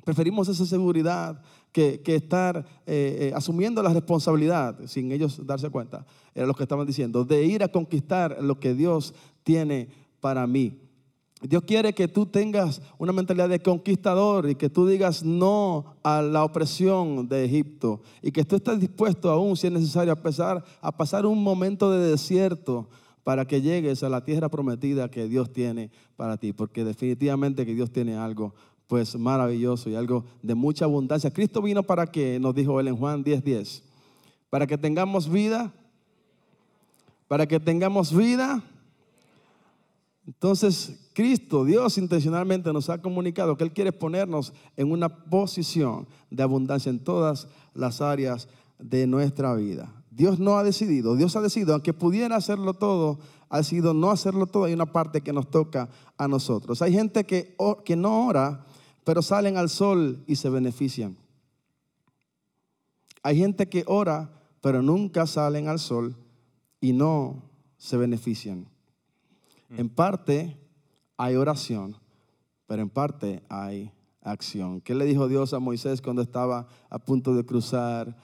preferimos 0.05 0.47
esa 0.47 0.65
seguridad 0.65 1.41
que, 1.73 2.01
que 2.01 2.15
estar 2.15 2.65
eh, 2.85 3.17
eh, 3.19 3.31
asumiendo 3.35 3.83
la 3.83 3.93
responsabilidad 3.93 4.79
sin 4.85 5.11
ellos 5.11 5.45
darse 5.45 5.69
cuenta, 5.69 6.05
era 6.33 6.47
lo 6.47 6.53
que 6.53 6.63
estaban 6.63 6.87
diciendo, 6.87 7.25
de 7.25 7.43
ir 7.43 7.63
a 7.63 7.67
conquistar 7.67 8.37
lo 8.41 8.59
que 8.59 8.73
Dios 8.73 9.13
tiene 9.43 9.89
para 10.21 10.47
mí. 10.47 10.79
Dios 11.41 11.63
quiere 11.63 11.93
que 11.93 12.07
tú 12.07 12.25
tengas 12.25 12.81
una 12.97 13.11
mentalidad 13.11 13.49
de 13.49 13.59
conquistador 13.59 14.49
y 14.49 14.55
que 14.55 14.69
tú 14.69 14.87
digas 14.87 15.23
no 15.23 15.97
a 16.01 16.21
la 16.21 16.43
opresión 16.43 17.27
de 17.27 17.43
Egipto 17.43 18.01
y 18.21 18.31
que 18.31 18.45
tú 18.45 18.55
estés 18.55 18.79
dispuesto 18.79 19.29
aún, 19.29 19.57
si 19.57 19.67
es 19.67 19.73
necesario, 19.73 20.13
a 20.13 20.15
pasar, 20.15 20.63
a 20.81 20.95
pasar 20.95 21.25
un 21.25 21.43
momento 21.43 21.91
de 21.91 22.11
desierto 22.11 22.87
para 23.25 23.45
que 23.45 23.61
llegues 23.61 24.03
a 24.03 24.09
la 24.09 24.23
tierra 24.23 24.49
prometida 24.49 25.09
que 25.09 25.27
Dios 25.27 25.51
tiene 25.51 25.89
para 26.15 26.37
ti, 26.37 26.53
porque 26.53 26.85
definitivamente 26.85 27.65
que 27.65 27.73
Dios 27.73 27.91
tiene 27.91 28.15
algo 28.15 28.53
pues 28.87 29.15
maravilloso 29.17 29.89
y 29.89 29.95
algo 29.95 30.25
de 30.41 30.55
mucha 30.55 30.85
abundancia. 30.85 31.31
Cristo 31.31 31.61
vino 31.61 31.83
para 31.83 32.07
que, 32.07 32.39
nos 32.39 32.53
dijo 32.55 32.79
él 32.79 32.87
en 32.87 32.97
Juan 32.97 33.23
10:10, 33.23 33.81
para 34.49 34.67
que 34.67 34.77
tengamos 34.77 35.29
vida, 35.29 35.73
para 37.27 37.47
que 37.47 37.59
tengamos 37.59 38.15
vida 38.15 38.63
entonces, 40.27 40.97
Cristo, 41.13 41.65
Dios 41.65 41.97
intencionalmente 41.97 42.73
nos 42.73 42.89
ha 42.89 43.01
comunicado 43.01 43.55
que 43.57 43.63
Él 43.63 43.71
quiere 43.71 43.91
ponernos 43.91 44.53
en 44.75 44.91
una 44.91 45.09
posición 45.09 46.07
de 46.31 46.41
abundancia 46.41 46.89
en 46.89 46.99
todas 46.99 47.47
las 47.73 48.01
áreas 48.01 48.47
de 48.79 49.05
nuestra 49.05 49.53
vida. 49.53 49.93
Dios 50.09 50.39
no 50.39 50.57
ha 50.57 50.63
decidido, 50.63 51.15
Dios 51.15 51.35
ha 51.35 51.41
decidido, 51.41 51.73
aunque 51.73 51.93
pudiera 51.93 52.37
hacerlo 52.37 52.73
todo, 52.73 53.19
ha 53.49 53.57
decidido 53.57 53.93
no 53.93 54.09
hacerlo 54.09 54.47
todo. 54.47 54.63
Hay 54.63 54.73
una 54.73 54.91
parte 54.91 55.21
que 55.21 55.33
nos 55.33 55.51
toca 55.51 55.89
a 56.17 56.27
nosotros. 56.27 56.81
Hay 56.81 56.93
gente 56.93 57.25
que, 57.25 57.55
que 57.83 57.95
no 57.95 58.25
ora, 58.25 58.65
pero 59.05 59.21
salen 59.21 59.55
al 59.55 59.69
sol 59.69 60.21
y 60.27 60.35
se 60.35 60.49
benefician. 60.49 61.15
Hay 63.23 63.37
gente 63.37 63.69
que 63.69 63.85
ora, 63.87 64.33
pero 64.59 64.81
nunca 64.81 65.25
salen 65.27 65.69
al 65.69 65.79
sol 65.79 66.17
y 66.81 66.91
no 66.91 67.43
se 67.77 67.95
benefician. 67.97 68.67
En 69.69 69.89
parte 69.89 70.57
hay 71.17 71.35
oración, 71.35 71.95
pero 72.65 72.81
en 72.81 72.89
parte 72.89 73.43
hay 73.47 73.91
acción. 74.21 74.81
¿Qué 74.81 74.95
le 74.95 75.05
dijo 75.05 75.27
Dios 75.27 75.53
a 75.53 75.59
Moisés 75.59 76.01
cuando 76.01 76.23
estaba 76.23 76.67
a 76.89 76.99
punto 76.99 77.35
de 77.35 77.45
cruzar 77.45 78.17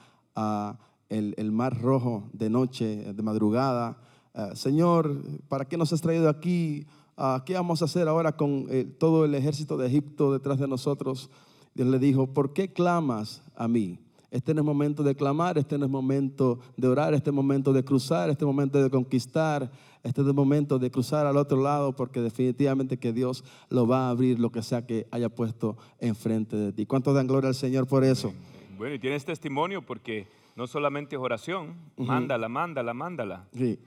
el, 1.08 1.34
el 1.36 1.52
mar 1.52 1.80
rojo 1.80 2.28
de 2.32 2.50
noche, 2.50 3.14
de 3.14 3.22
madrugada? 3.22 3.98
Ah, 4.34 4.56
Señor, 4.56 5.22
¿para 5.48 5.66
qué 5.66 5.76
nos 5.76 5.92
has 5.92 6.00
traído 6.00 6.28
aquí? 6.28 6.86
Ah, 7.16 7.42
¿Qué 7.44 7.54
vamos 7.54 7.82
a 7.82 7.84
hacer 7.84 8.08
ahora 8.08 8.32
con 8.32 8.66
eh, 8.70 8.84
todo 8.84 9.24
el 9.24 9.34
ejército 9.34 9.76
de 9.76 9.86
Egipto 9.86 10.32
detrás 10.32 10.58
de 10.58 10.66
nosotros? 10.66 11.30
Dios 11.74 11.88
le 11.88 11.98
dijo, 11.98 12.26
¿por 12.26 12.52
qué 12.52 12.72
clamas 12.72 13.42
a 13.56 13.68
mí? 13.68 13.98
Este 14.30 14.54
no 14.54 14.62
es 14.62 14.64
momento 14.64 15.02
de 15.02 15.14
clamar, 15.14 15.58
este 15.58 15.76
no 15.76 15.84
es 15.84 15.90
momento 15.90 16.58
de 16.78 16.88
orar, 16.88 17.12
este 17.12 17.28
es 17.28 17.34
momento 17.34 17.74
de 17.74 17.84
cruzar, 17.84 18.30
este 18.30 18.44
es 18.44 18.46
momento 18.46 18.82
de 18.82 18.88
conquistar, 18.88 19.70
este 20.02 20.22
es 20.22 20.26
el 20.26 20.32
momento 20.32 20.78
de 20.78 20.90
cruzar 20.90 21.26
al 21.26 21.36
otro 21.36 21.60
lado 21.60 21.94
porque 21.94 22.22
definitivamente 22.22 22.98
que 22.98 23.12
Dios 23.12 23.44
lo 23.68 23.86
va 23.86 24.06
a 24.06 24.10
abrir 24.10 24.40
lo 24.40 24.50
que 24.50 24.62
sea 24.62 24.86
que 24.86 25.06
haya 25.10 25.28
puesto 25.28 25.76
enfrente 25.98 26.56
de 26.56 26.72
ti. 26.72 26.86
¿Cuántos 26.86 27.14
dan 27.14 27.26
gloria 27.26 27.48
al 27.48 27.54
Señor 27.54 27.86
por 27.86 28.04
eso? 28.04 28.32
Bueno, 28.78 28.94
y 28.94 28.98
tienes 28.98 29.24
testimonio 29.26 29.82
porque 29.82 30.26
no 30.56 30.66
solamente 30.66 31.16
es 31.16 31.20
oración, 31.20 31.74
mándala, 31.98 32.48
mándala, 32.48 32.94
mándala. 32.94 33.44
Sí. 33.54 33.78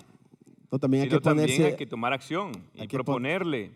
No, 0.75 0.79
también 0.79 1.03
hay 1.03 1.09
que 1.09 1.19
también 1.19 1.47
ponerse, 1.47 1.65
hay 1.67 1.75
que 1.77 1.85
tomar 1.87 2.11
acción 2.13 2.51
y 2.73 2.81
hay 2.81 2.87
que 2.87 2.97
pon- 2.97 3.05
proponerle 3.05 3.71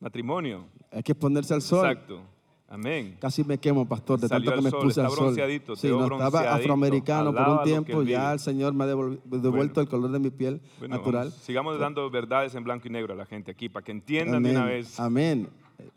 matrimonio. 0.00 0.64
hay 0.90 1.02
que 1.02 1.14
ponerse 1.14 1.52
al 1.54 1.62
sol. 1.62 1.86
Exacto. 1.86 2.20
Amén. 2.68 3.16
Casi 3.20 3.42
me 3.44 3.58
quemo, 3.58 3.86
pastor, 3.86 4.20
de 4.20 4.28
Salió 4.28 4.50
tanto 4.52 4.60
que 4.60 4.64
me 4.64 4.70
sol, 4.70 4.80
puse 4.82 5.00
está 5.00 5.06
al 5.06 5.10
sol. 5.10 5.24
bronceadito, 5.26 5.74
Sí, 5.76 5.88
no, 5.88 6.04
estaba 6.04 6.54
afroamericano 6.54 7.34
por 7.34 7.48
un 7.48 7.62
tiempo, 7.64 8.02
ya 8.04 8.32
el 8.32 8.38
Señor 8.38 8.72
me 8.74 8.84
ha 8.84 8.86
devuelto 8.86 9.80
el 9.80 9.88
color 9.88 10.10
de 10.12 10.18
mi 10.20 10.30
piel 10.30 10.60
Bueno, 10.78 10.96
natural. 10.96 11.28
vamos, 11.30 11.42
sigamos 11.42 11.78
dando 11.80 12.08
verdades 12.10 12.54
en 12.54 12.62
blanco 12.64 12.86
y 12.86 12.90
negro 12.90 13.12
a 13.14 13.16
la 13.16 13.26
gente 13.26 13.50
aquí 13.50 13.68
para 13.68 13.84
que 13.84 13.90
entiendan 13.92 14.42
de 14.44 14.50
Amén. 14.50 14.62
una 14.62 14.66
vez. 14.70 15.00
Amén. 15.00 15.48
Eh, 15.80 15.88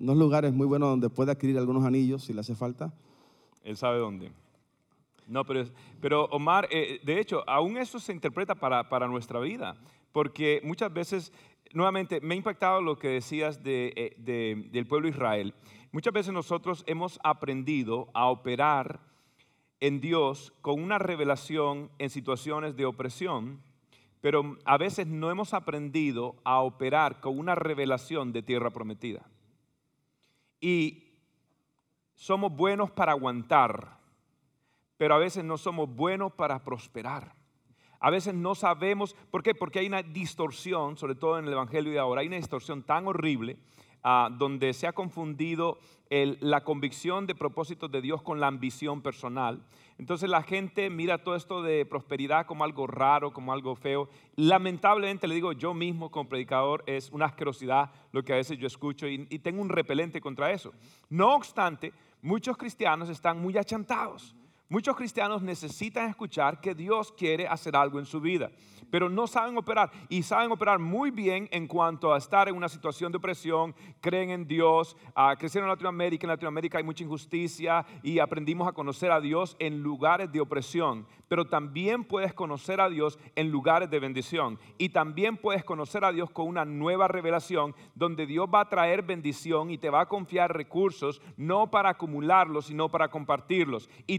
Unos 0.00 0.16
lugares 0.16 0.52
muy 0.52 0.66
buenos 0.66 0.88
donde 0.90 1.08
puede 1.08 1.30
adquirir 1.30 1.56
algunos 1.56 1.84
anillos 1.84 2.24
si 2.24 2.32
le 2.34 2.40
hace 2.40 2.54
falta. 2.56 2.92
Él 3.62 3.76
sabe 3.76 3.98
dónde. 3.98 4.30
No, 5.28 5.44
pero, 5.44 5.64
pero 6.00 6.24
Omar, 6.26 6.66
eh, 6.70 7.00
de 7.04 7.20
hecho, 7.20 7.44
aún 7.46 7.76
eso 7.76 8.00
se 8.00 8.12
interpreta 8.12 8.54
para, 8.54 8.88
para 8.88 9.06
nuestra 9.06 9.38
vida, 9.38 9.76
porque 10.10 10.60
muchas 10.64 10.92
veces 10.92 11.32
nuevamente, 11.74 12.20
me 12.20 12.34
ha 12.34 12.38
impactado 12.38 12.80
lo 12.80 12.96
que 12.98 13.08
decías 13.08 13.62
de, 13.62 13.92
eh, 13.94 14.14
de- 14.18 14.68
del 14.72 14.86
pueblo 14.86 15.08
Israel. 15.08 15.54
Muchas 15.92 16.12
veces 16.12 16.32
nosotros 16.32 16.82
hemos 16.86 17.18
aprendido 17.22 18.08
a 18.14 18.26
operar 18.26 19.00
en 19.80 20.00
Dios 20.00 20.52
con 20.60 20.82
una 20.82 20.98
revelación 20.98 21.90
en 21.98 22.10
situaciones 22.10 22.74
de 22.76 22.86
opresión, 22.86 23.60
pero 24.20 24.56
a 24.64 24.76
veces 24.78 25.06
no 25.06 25.30
hemos 25.30 25.54
aprendido 25.54 26.36
a 26.44 26.60
operar 26.60 27.20
con 27.20 27.38
una 27.38 27.54
revelación 27.54 28.32
de 28.32 28.42
tierra 28.42 28.70
prometida. 28.70 29.26
Y 30.60 31.04
somos 32.14 32.50
buenos 32.52 32.90
para 32.90 33.12
aguantar, 33.12 33.97
pero 34.98 35.14
a 35.14 35.18
veces 35.18 35.44
no 35.44 35.56
somos 35.56 35.88
buenos 35.88 36.32
para 36.32 36.62
prosperar. 36.62 37.34
A 38.00 38.10
veces 38.10 38.34
no 38.34 38.54
sabemos, 38.54 39.16
¿por 39.30 39.42
qué? 39.42 39.54
Porque 39.54 39.78
hay 39.78 39.86
una 39.86 40.02
distorsión, 40.02 40.96
sobre 40.96 41.14
todo 41.14 41.38
en 41.38 41.46
el 41.46 41.52
Evangelio 41.52 41.92
de 41.92 41.98
ahora, 41.98 42.20
hay 42.20 42.28
una 42.28 42.36
distorsión 42.36 42.82
tan 42.82 43.06
horrible 43.08 43.56
ah, 44.04 44.28
donde 44.30 44.72
se 44.72 44.86
ha 44.86 44.92
confundido 44.92 45.78
la 46.10 46.64
convicción 46.64 47.26
de 47.26 47.34
propósitos 47.34 47.90
de 47.90 48.00
Dios 48.00 48.22
con 48.22 48.40
la 48.40 48.46
ambición 48.46 49.02
personal. 49.02 49.62
Entonces 49.98 50.30
la 50.30 50.42
gente 50.42 50.88
mira 50.90 51.22
todo 51.22 51.34
esto 51.36 51.62
de 51.62 51.84
prosperidad 51.84 52.46
como 52.46 52.64
algo 52.64 52.86
raro, 52.86 53.32
como 53.32 53.52
algo 53.52 53.74
feo. 53.74 54.08
Lamentablemente 54.36 55.28
le 55.28 55.34
digo, 55.34 55.52
yo 55.52 55.74
mismo 55.74 56.10
como 56.10 56.28
predicador 56.28 56.82
es 56.86 57.10
una 57.10 57.26
asquerosidad 57.26 57.90
lo 58.12 58.22
que 58.22 58.32
a 58.32 58.36
veces 58.36 58.58
yo 58.58 58.66
escucho 58.66 59.06
y, 59.06 59.26
y 59.28 59.40
tengo 59.40 59.60
un 59.60 59.68
repelente 59.68 60.20
contra 60.20 60.50
eso. 60.50 60.72
No 61.10 61.34
obstante, 61.34 61.92
muchos 62.22 62.56
cristianos 62.56 63.08
están 63.10 63.40
muy 63.42 63.58
achantados. 63.58 64.34
Muchos 64.70 64.96
cristianos 64.96 65.40
necesitan 65.40 66.10
escuchar 66.10 66.60
que 66.60 66.74
Dios 66.74 67.10
quiere 67.12 67.48
hacer 67.48 67.74
algo 67.74 67.98
en 67.98 68.04
su 68.04 68.20
vida, 68.20 68.50
pero 68.90 69.08
no 69.08 69.26
saben 69.26 69.56
operar 69.56 69.90
y 70.10 70.22
saben 70.22 70.52
operar 70.52 70.78
muy 70.78 71.10
bien 71.10 71.48
en 71.52 71.66
cuanto 71.66 72.12
a 72.12 72.18
estar 72.18 72.50
en 72.50 72.54
una 72.54 72.68
situación 72.68 73.10
de 73.10 73.16
opresión, 73.16 73.74
creen 74.02 74.28
en 74.28 74.46
Dios, 74.46 74.94
ah, 75.14 75.34
crecieron 75.38 75.68
en 75.68 75.72
Latinoamérica, 75.72 76.26
en 76.26 76.32
Latinoamérica 76.32 76.76
hay 76.76 76.84
mucha 76.84 77.02
injusticia 77.02 77.86
y 78.02 78.18
aprendimos 78.18 78.68
a 78.68 78.72
conocer 78.72 79.10
a 79.10 79.22
Dios 79.22 79.56
en 79.58 79.82
lugares 79.82 80.30
de 80.32 80.40
opresión, 80.42 81.06
pero 81.28 81.46
también 81.46 82.04
puedes 82.04 82.34
conocer 82.34 82.80
a 82.82 82.90
Dios 82.90 83.18
en 83.36 83.50
lugares 83.50 83.88
de 83.88 84.00
bendición 84.00 84.58
y 84.76 84.90
también 84.90 85.38
puedes 85.38 85.64
conocer 85.64 86.04
a 86.04 86.12
Dios 86.12 86.30
con 86.30 86.46
una 86.46 86.66
nueva 86.66 87.08
revelación 87.08 87.74
donde 87.94 88.26
Dios 88.26 88.48
va 88.52 88.60
a 88.60 88.68
traer 88.68 89.02
bendición 89.02 89.70
y 89.70 89.78
te 89.78 89.88
va 89.88 90.02
a 90.02 90.08
confiar 90.08 90.54
recursos 90.54 91.22
no 91.38 91.70
para 91.70 91.90
acumularlos, 91.90 92.66
sino 92.66 92.90
para 92.90 93.08
compartirlos. 93.08 93.88
Y 94.06 94.18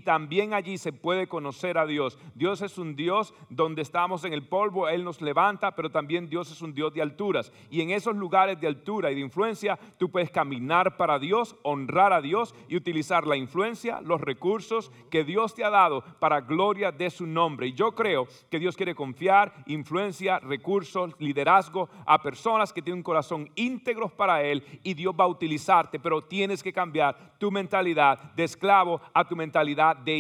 allí 0.53 0.77
se 0.77 0.93
puede 0.93 1.27
conocer 1.27 1.77
a 1.77 1.85
Dios. 1.85 2.17
Dios 2.35 2.61
es 2.61 2.77
un 2.77 2.95
Dios 2.95 3.33
donde 3.49 3.81
estamos 3.81 4.23
en 4.23 4.33
el 4.33 4.47
polvo, 4.47 4.87
Él 4.87 5.03
nos 5.03 5.21
levanta, 5.21 5.75
pero 5.75 5.91
también 5.91 6.29
Dios 6.29 6.51
es 6.51 6.61
un 6.61 6.73
Dios 6.73 6.93
de 6.93 7.01
alturas. 7.01 7.51
Y 7.69 7.81
en 7.81 7.91
esos 7.91 8.15
lugares 8.15 8.59
de 8.59 8.67
altura 8.67 9.11
y 9.11 9.15
de 9.15 9.21
influencia, 9.21 9.77
tú 9.97 10.09
puedes 10.09 10.31
caminar 10.31 10.97
para 10.97 11.19
Dios, 11.19 11.55
honrar 11.63 12.13
a 12.13 12.21
Dios 12.21 12.55
y 12.67 12.75
utilizar 12.75 13.27
la 13.27 13.37
influencia, 13.37 14.01
los 14.01 14.21
recursos 14.21 14.91
que 15.09 15.23
Dios 15.23 15.53
te 15.53 15.63
ha 15.63 15.69
dado 15.69 16.03
para 16.19 16.41
gloria 16.41 16.91
de 16.91 17.09
su 17.09 17.25
nombre. 17.25 17.67
Y 17.67 17.73
yo 17.73 17.93
creo 17.93 18.27
que 18.49 18.59
Dios 18.59 18.75
quiere 18.75 18.95
confiar 18.95 19.53
influencia, 19.67 20.39
recursos, 20.39 21.15
liderazgo 21.19 21.89
a 22.05 22.21
personas 22.21 22.73
que 22.73 22.81
tienen 22.81 22.99
un 22.99 23.03
corazón 23.03 23.49
íntegros 23.55 24.11
para 24.11 24.43
Él 24.43 24.63
y 24.83 24.93
Dios 24.93 25.13
va 25.19 25.25
a 25.25 25.27
utilizarte, 25.27 25.99
pero 25.99 26.23
tienes 26.23 26.63
que 26.63 26.73
cambiar 26.73 27.37
tu 27.37 27.51
mentalidad 27.51 28.33
de 28.33 28.43
esclavo 28.43 29.01
a 29.13 29.27
tu 29.27 29.35
mentalidad 29.35 29.95
de 29.97 30.17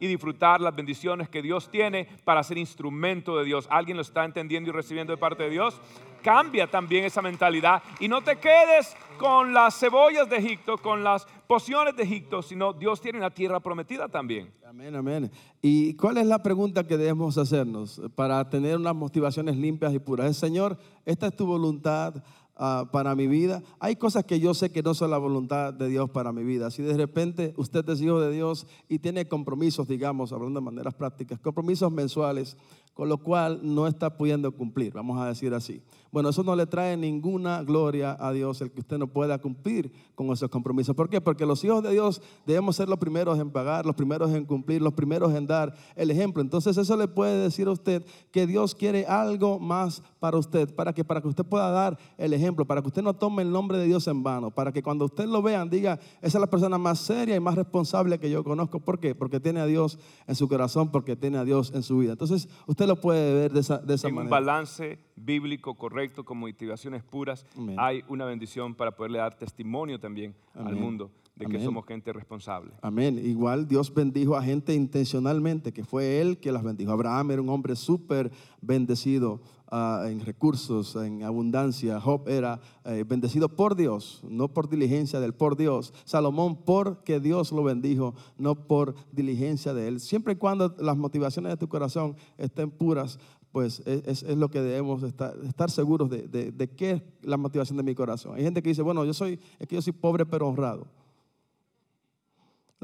y 0.00 0.06
disfrutar 0.06 0.60
las 0.60 0.74
bendiciones 0.74 1.28
que 1.28 1.42
Dios 1.42 1.70
tiene 1.70 2.08
para 2.24 2.42
ser 2.42 2.58
instrumento 2.58 3.36
de 3.36 3.44
Dios. 3.44 3.66
¿Alguien 3.70 3.96
lo 3.96 4.02
está 4.02 4.24
entendiendo 4.24 4.70
y 4.70 4.72
recibiendo 4.72 5.12
de 5.12 5.18
parte 5.18 5.42
de 5.42 5.50
Dios? 5.50 5.80
Cambia 6.22 6.68
también 6.68 7.04
esa 7.04 7.20
mentalidad 7.20 7.82
y 7.98 8.08
no 8.08 8.22
te 8.22 8.36
quedes 8.36 8.96
con 9.18 9.52
las 9.52 9.78
cebollas 9.78 10.30
de 10.30 10.36
Egipto, 10.36 10.78
con 10.78 11.02
las 11.02 11.26
pociones 11.46 11.96
de 11.96 12.04
Egipto, 12.04 12.42
sino 12.42 12.72
Dios 12.72 13.00
tiene 13.00 13.18
una 13.18 13.30
tierra 13.30 13.60
prometida 13.60 14.08
también. 14.08 14.52
Amén, 14.64 14.94
amén. 14.94 15.30
¿Y 15.60 15.94
cuál 15.94 16.16
es 16.18 16.26
la 16.26 16.42
pregunta 16.42 16.86
que 16.86 16.96
debemos 16.96 17.36
hacernos 17.36 18.00
para 18.14 18.48
tener 18.48 18.76
unas 18.76 18.94
motivaciones 18.94 19.56
limpias 19.56 19.92
y 19.92 19.98
puras? 19.98 20.30
Es, 20.30 20.38
Señor, 20.38 20.78
esta 21.04 21.26
es 21.26 21.36
tu 21.36 21.44
voluntad 21.44 22.22
ah, 22.56 22.88
para 22.92 23.14
mi 23.14 23.26
vida. 23.26 23.62
Hay 23.80 23.96
cosas 23.96 24.24
que 24.24 24.40
yo 24.40 24.54
sé 24.54 24.70
que 24.70 24.82
no 24.82 24.94
son 24.94 25.10
la 25.10 25.18
voluntad 25.18 25.72
de 25.72 25.88
Dios 25.88 26.10
para 26.10 26.32
mi 26.32 26.44
vida. 26.44 26.70
Si 26.70 26.82
de 26.82 26.96
repente 26.96 27.54
usted 27.56 27.88
es 27.88 28.00
hijo 28.00 28.20
de 28.20 28.32
Dios 28.32 28.66
y 28.88 28.98
tiene 28.98 29.28
compromisos, 29.28 29.88
digamos, 29.88 30.32
hablando 30.32 30.60
de 30.60 30.64
maneras 30.64 30.94
prácticas, 30.94 31.38
compromisos 31.40 31.90
mensuales, 31.92 32.56
con 32.94 33.08
lo 33.08 33.18
cual 33.18 33.60
no 33.62 33.86
está 33.86 34.16
pudiendo 34.16 34.52
cumplir, 34.52 34.92
vamos 34.92 35.18
a 35.20 35.26
decir 35.26 35.54
así. 35.54 35.82
Bueno, 36.12 36.28
eso 36.28 36.42
no 36.42 36.54
le 36.54 36.66
trae 36.66 36.94
ninguna 36.94 37.62
gloria 37.62 38.14
a 38.20 38.32
Dios 38.32 38.60
el 38.60 38.70
que 38.70 38.80
usted 38.80 38.98
no 38.98 39.06
pueda 39.06 39.38
cumplir 39.38 39.90
con 40.14 40.30
esos 40.30 40.50
compromisos. 40.50 40.94
¿Por 40.94 41.08
qué? 41.08 41.22
Porque 41.22 41.46
los 41.46 41.64
hijos 41.64 41.82
de 41.82 41.90
Dios 41.90 42.20
debemos 42.44 42.76
ser 42.76 42.90
los 42.90 42.98
primeros 42.98 43.38
en 43.38 43.50
pagar, 43.50 43.86
los 43.86 43.96
primeros 43.96 44.30
en 44.32 44.44
cumplir, 44.44 44.82
los 44.82 44.92
primeros 44.92 45.32
en 45.34 45.46
dar 45.46 45.74
el 45.96 46.10
ejemplo. 46.10 46.42
Entonces 46.42 46.76
eso 46.76 46.98
le 46.98 47.08
puede 47.08 47.42
decir 47.42 47.66
a 47.66 47.70
usted 47.70 48.04
que 48.30 48.46
Dios 48.46 48.74
quiere 48.74 49.06
algo 49.06 49.58
más 49.58 50.02
para 50.20 50.36
usted, 50.36 50.74
para 50.74 50.92
que, 50.92 51.02
para 51.02 51.22
que 51.22 51.28
usted 51.28 51.46
pueda 51.46 51.70
dar 51.70 51.98
el 52.18 52.34
ejemplo, 52.34 52.66
para 52.66 52.82
que 52.82 52.88
usted 52.88 53.02
no 53.02 53.14
tome 53.14 53.42
el 53.42 53.50
nombre 53.50 53.78
de 53.78 53.86
Dios 53.86 54.06
en 54.06 54.22
vano, 54.22 54.50
para 54.50 54.70
que 54.70 54.82
cuando 54.82 55.06
usted 55.06 55.24
lo 55.24 55.40
vean 55.40 55.70
diga, 55.70 55.98
esa 56.20 56.36
es 56.36 56.40
la 56.42 56.46
persona 56.46 56.76
más 56.76 56.98
seria 56.98 57.36
y 57.36 57.40
más 57.40 57.54
responsable 57.54 58.18
que 58.18 58.28
yo 58.28 58.44
conozco. 58.44 58.80
¿Por 58.80 59.00
qué? 59.00 59.14
Porque 59.14 59.40
tiene 59.40 59.60
a 59.60 59.66
Dios 59.66 59.98
en 60.26 60.34
su 60.34 60.46
corazón, 60.46 60.90
porque 60.90 61.16
tiene 61.16 61.38
a 61.38 61.44
Dios 61.44 61.72
en 61.74 61.82
su 61.82 61.96
vida. 61.96 62.12
Entonces 62.12 62.50
usted 62.66 62.81
lo 62.86 62.96
puede 62.96 63.34
ver 63.34 63.52
de 63.52 63.60
esa, 63.60 63.78
de 63.78 63.94
esa 63.94 64.08
En 64.08 64.18
un 64.18 64.28
balance 64.28 64.98
bíblico 65.16 65.74
correcto, 65.74 66.24
con 66.24 66.38
motivaciones 66.38 67.02
puras, 67.02 67.46
Amén. 67.56 67.76
hay 67.78 68.04
una 68.08 68.24
bendición 68.24 68.74
para 68.74 68.92
poderle 68.92 69.18
dar 69.18 69.36
testimonio 69.36 69.98
también 70.00 70.34
al 70.54 70.76
mundo 70.76 71.10
de 71.36 71.46
que 71.46 71.56
Amén. 71.56 71.64
somos 71.64 71.86
gente 71.86 72.12
responsable. 72.12 72.72
Amén. 72.82 73.18
Igual 73.24 73.66
Dios 73.66 73.92
bendijo 73.92 74.36
a 74.36 74.42
gente 74.42 74.74
intencionalmente, 74.74 75.72
que 75.72 75.84
fue 75.84 76.20
Él 76.20 76.38
que 76.38 76.52
las 76.52 76.62
bendijo. 76.62 76.92
Abraham 76.92 77.30
era 77.32 77.42
un 77.42 77.48
hombre 77.48 77.74
súper 77.74 78.30
bendecido 78.60 79.40
ah, 79.70 80.04
en 80.08 80.20
recursos, 80.20 80.94
en 80.96 81.22
abundancia. 81.22 81.98
Job 82.00 82.28
era 82.28 82.60
eh, 82.84 83.04
bendecido 83.08 83.48
por 83.48 83.74
Dios, 83.76 84.20
no 84.28 84.48
por 84.48 84.68
diligencia 84.68 85.20
del 85.20 85.32
por 85.32 85.56
Dios. 85.56 85.94
Salomón 86.04 86.56
porque 86.64 87.18
Dios 87.18 87.50
lo 87.50 87.64
bendijo, 87.64 88.14
no 88.38 88.54
por 88.66 88.94
diligencia 89.10 89.72
de 89.74 89.88
Él. 89.88 90.00
Siempre 90.00 90.34
y 90.34 90.36
cuando 90.36 90.74
las 90.78 90.96
motivaciones 90.96 91.50
de 91.52 91.56
tu 91.56 91.68
corazón 91.68 92.14
estén 92.38 92.70
puras, 92.70 93.18
pues 93.52 93.80
es, 93.86 94.06
es- 94.06 94.22
es 94.22 94.36
lo 94.36 94.50
que 94.50 94.60
debemos 94.60 95.02
estar, 95.02 95.34
estar 95.44 95.70
seguros 95.70 96.08
de, 96.10 96.28
de, 96.28 96.52
de 96.52 96.68
qué 96.70 96.90
es 96.92 97.02
la 97.22 97.36
motivación 97.36 97.76
de 97.78 97.82
mi 97.82 97.94
corazón. 97.94 98.34
Hay 98.36 98.42
gente 98.42 98.62
que 98.62 98.68
dice, 98.68 98.82
bueno, 98.82 99.04
yo 99.04 99.12
soy, 99.14 99.40
es 99.58 99.66
que 99.66 99.74
yo 99.76 99.82
soy 99.82 99.92
pobre 99.94 100.24
pero 100.26 100.46
honrado. 100.48 100.86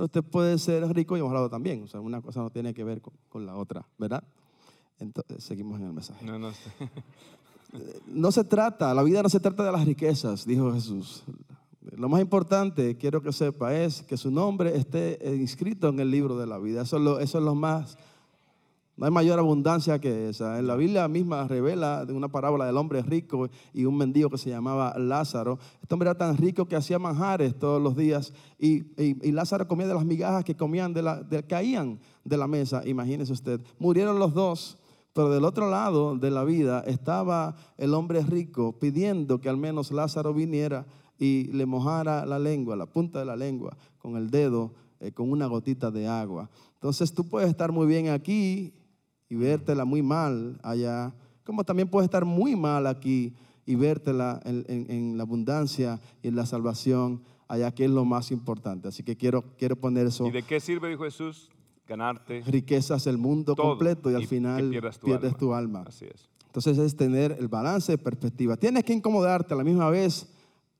Usted 0.04 0.22
puede 0.22 0.58
ser 0.58 0.86
rico 0.94 1.16
y 1.16 1.20
honrado 1.20 1.50
también. 1.50 1.82
O 1.82 1.86
sea, 1.86 2.00
una 2.00 2.20
cosa 2.20 2.40
no 2.40 2.50
tiene 2.50 2.72
que 2.72 2.84
ver 2.84 3.00
con, 3.00 3.14
con 3.28 3.46
la 3.46 3.56
otra, 3.56 3.86
¿verdad? 3.98 4.22
Entonces, 4.98 5.44
seguimos 5.44 5.80
en 5.80 5.86
el 5.86 5.92
mensaje. 5.92 6.24
No, 6.24 6.38
no, 6.38 6.50
No 8.06 8.32
se 8.32 8.44
trata, 8.44 8.94
la 8.94 9.02
vida 9.02 9.22
no 9.22 9.28
se 9.28 9.40
trata 9.40 9.62
de 9.62 9.72
las 9.72 9.84
riquezas, 9.84 10.46
dijo 10.46 10.72
Jesús. 10.72 11.22
Lo 11.96 12.08
más 12.08 12.20
importante, 12.20 12.96
quiero 12.96 13.22
que 13.22 13.32
sepa, 13.32 13.74
es 13.74 14.02
que 14.02 14.16
su 14.16 14.30
nombre 14.30 14.76
esté 14.76 15.18
inscrito 15.36 15.88
en 15.88 16.00
el 16.00 16.10
libro 16.10 16.38
de 16.38 16.46
la 16.46 16.58
vida. 16.58 16.82
Eso 16.82 16.96
es 16.96 17.02
lo, 17.02 17.20
eso 17.20 17.38
es 17.38 17.44
lo 17.44 17.54
más, 17.54 17.98
no 18.98 19.06
hay 19.06 19.12
mayor 19.12 19.38
abundancia 19.38 19.98
que 20.00 20.28
esa. 20.28 20.58
En 20.58 20.66
la 20.66 20.74
Biblia 20.74 21.06
misma 21.08 21.46
revela 21.46 22.04
de 22.04 22.12
una 22.12 22.28
parábola 22.28 22.66
del 22.66 22.76
hombre 22.76 23.00
rico 23.02 23.48
y 23.72 23.84
un 23.84 23.96
mendigo 23.96 24.28
que 24.28 24.38
se 24.38 24.50
llamaba 24.50 24.98
Lázaro. 24.98 25.58
Este 25.80 25.94
hombre 25.94 26.10
era 26.10 26.18
tan 26.18 26.36
rico 26.36 26.66
que 26.66 26.74
hacía 26.76 26.98
manjares 26.98 27.56
todos 27.58 27.80
los 27.80 27.96
días 27.96 28.34
y, 28.58 28.78
y- 29.02 29.16
y 29.22 29.32
Lázaro 29.32 29.68
comía 29.68 29.86
de 29.86 29.94
las 29.94 30.04
migajas 30.04 30.44
que 30.44 30.56
comían 30.56 30.92
de 30.92 31.02
la, 31.02 31.22
de- 31.22 31.44
caían 31.44 32.00
de 32.24 32.36
la 32.36 32.48
mesa. 32.48 32.82
Imagínese 32.86 33.32
usted. 33.32 33.60
Murieron 33.78 34.18
los 34.18 34.34
dos. 34.34 34.76
Pero 35.14 35.30
del 35.30 35.44
otro 35.44 35.68
lado 35.68 36.16
de 36.16 36.30
la 36.30 36.44
vida 36.44 36.80
estaba 36.86 37.56
el 37.76 37.94
hombre 37.94 38.20
rico 38.22 38.78
pidiendo 38.78 39.40
que 39.40 39.48
al 39.48 39.56
menos 39.56 39.90
Lázaro 39.90 40.32
viniera 40.34 40.86
y 41.18 41.44
le 41.52 41.66
mojara 41.66 42.24
la 42.24 42.38
lengua, 42.38 42.76
la 42.76 42.86
punta 42.86 43.18
de 43.18 43.24
la 43.24 43.34
lengua, 43.34 43.76
con 43.98 44.16
el 44.16 44.30
dedo, 44.30 44.74
eh, 45.00 45.10
con 45.10 45.30
una 45.32 45.46
gotita 45.46 45.90
de 45.90 46.06
agua. 46.06 46.50
Entonces 46.74 47.12
tú 47.12 47.28
puedes 47.28 47.48
estar 47.48 47.72
muy 47.72 47.88
bien 47.88 48.08
aquí 48.10 48.74
y 49.28 49.34
vértela 49.36 49.84
muy 49.84 50.02
mal 50.02 50.58
allá, 50.62 51.12
como 51.44 51.64
también 51.64 51.88
puedes 51.88 52.04
estar 52.06 52.24
muy 52.24 52.56
mal 52.56 52.86
aquí 52.86 53.34
y 53.66 53.74
vértela 53.74 54.40
en, 54.44 54.64
en- 54.68 54.90
en 54.90 55.16
la 55.16 55.22
abundancia 55.24 56.00
y 56.22 56.28
en 56.28 56.36
la 56.36 56.46
salvación 56.46 57.22
allá, 57.48 57.70
que 57.72 57.84
es 57.84 57.90
lo 57.90 58.04
más 58.04 58.30
importante. 58.30 58.88
Así 58.88 59.02
que 59.02 59.16
quiero, 59.16 59.44
quiero 59.58 59.76
poner 59.76 60.06
eso 60.06 60.26
¿Y 60.26 60.30
de 60.30 60.42
qué 60.42 60.60
sirve, 60.60 60.88
dijo 60.90 61.04
Jesús, 61.04 61.50
ganarte 61.86 62.42
riquezas 62.46 63.06
el 63.06 63.16
mundo 63.18 63.54
todo 63.54 63.70
completo 63.70 64.10
y 64.10 64.14
al 64.14 64.22
que 64.22 64.26
final 64.28 64.70
pierdas 64.70 64.98
tu 64.98 65.06
pierdes 65.06 65.24
alma? 65.32 65.38
tu 65.38 65.54
alma. 65.54 65.84
Así 65.86 66.04
es. 66.06 66.28
Entonces 66.46 66.78
es 66.78 66.96
tener 66.96 67.36
el 67.38 67.48
balance 67.48 67.92
de 67.92 67.98
perspectiva. 67.98 68.56
Tienes 68.56 68.84
que 68.84 68.92
incomodarte 68.94 69.52
a 69.54 69.56
la 69.56 69.64
misma 69.64 69.90
vez 69.90 70.28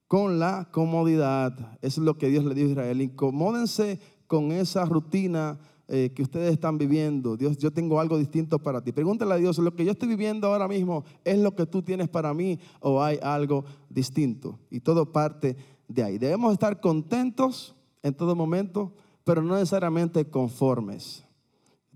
con 0.06 0.38
la 0.38 0.68
comodidad. 0.72 1.52
Eso 1.82 2.00
es 2.00 2.04
lo 2.06 2.16
que 2.16 2.28
Dios 2.28 2.44
le 2.44 2.54
dijo 2.54 2.68
a 2.68 2.72
Israel. 2.72 3.00
Incomódense 3.02 4.00
con 4.26 4.50
esa 4.52 4.84
rutina 4.86 5.58
eh, 5.90 6.12
que 6.14 6.22
ustedes 6.22 6.52
están 6.52 6.76
viviendo. 6.76 7.34
Dios, 7.38 7.56
yo 7.56 7.70
tengo 7.70 7.98
algo 7.98 8.18
distinto 8.18 8.58
para 8.58 8.82
ti. 8.82 8.92
Pregúntale 8.92 9.32
a 9.32 9.38
Dios, 9.38 9.56
¿lo 9.56 9.74
que 9.74 9.86
yo 9.86 9.92
estoy 9.92 10.08
viviendo 10.08 10.46
ahora 10.46 10.68
mismo 10.68 11.02
es 11.24 11.38
lo 11.38 11.56
que 11.56 11.64
tú 11.64 11.80
tienes 11.80 12.10
para 12.10 12.34
mí 12.34 12.58
o 12.80 13.02
hay 13.02 13.18
algo 13.22 13.64
distinto? 13.88 14.58
Y 14.70 14.80
todo 14.80 15.10
parte 15.10 15.56
de 15.88 16.02
ahí. 16.02 16.18
Debemos 16.18 16.52
estar 16.52 16.78
contentos 16.80 17.74
en 18.02 18.12
todo 18.12 18.36
momento, 18.36 18.92
pero 19.24 19.42
no 19.42 19.54
necesariamente 19.54 20.28
conformes. 20.28 21.24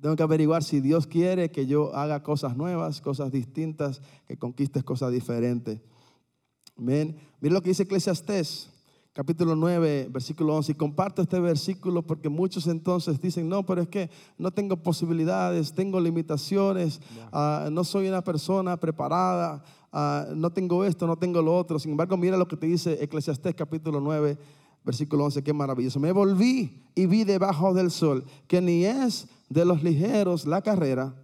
Tengo 0.01 0.16
que 0.16 0.22
averiguar 0.22 0.64
si 0.64 0.80
Dios 0.80 1.07
quiere 1.07 1.51
que 1.51 1.66
yo 1.66 1.95
haga 1.95 2.22
cosas 2.22 2.57
nuevas, 2.57 3.03
cosas 3.03 3.30
distintas, 3.30 4.01
que 4.26 4.38
conquistes 4.38 4.82
cosas 4.84 5.12
diferentes. 5.12 5.80
Amén. 6.78 7.14
Mira 7.43 7.53
lo 7.53 7.62
que 7.62 7.68
dice 7.68 7.82
Eclesiastés 7.82 8.71
capítulo 9.12 9.54
9, 9.54 10.08
versículo 10.10 10.56
11. 10.56 10.72
Y 10.72 10.74
comparto 10.74 11.22
este 11.22 11.38
versículo 11.38 12.02
porque 12.02 12.28
muchos 12.28 12.66
entonces 12.66 13.20
dicen, 13.20 13.48
no, 13.48 13.64
pero 13.64 13.82
es 13.82 13.88
que 13.88 14.10
no 14.38 14.50
tengo 14.50 14.76
posibilidades, 14.76 15.72
tengo 15.72 16.00
limitaciones, 16.00 17.00
ah, 17.32 17.68
no 17.70 17.84
soy 17.84 18.08
una 18.08 18.22
persona 18.22 18.76
preparada, 18.78 19.62
ah, 19.92 20.26
no 20.34 20.50
tengo 20.50 20.84
esto, 20.84 21.06
no 21.06 21.16
tengo 21.16 21.42
lo 21.42 21.56
otro. 21.56 21.78
Sin 21.78 21.92
embargo, 21.92 22.16
mira 22.16 22.36
lo 22.36 22.48
que 22.48 22.56
te 22.56 22.66
dice 22.66 23.02
Eclesiastés 23.02 23.54
capítulo 23.54 24.00
9, 24.00 24.38
versículo 24.84 25.24
11, 25.24 25.42
qué 25.42 25.52
maravilloso. 25.52 26.00
Me 26.00 26.12
volví 26.12 26.82
y 26.94 27.06
vi 27.06 27.24
debajo 27.24 27.74
del 27.74 27.90
sol 27.90 28.24
que 28.46 28.60
ni 28.60 28.84
es 28.84 29.28
de 29.48 29.64
los 29.64 29.82
ligeros 29.82 30.46
la 30.46 30.62
carrera, 30.62 31.14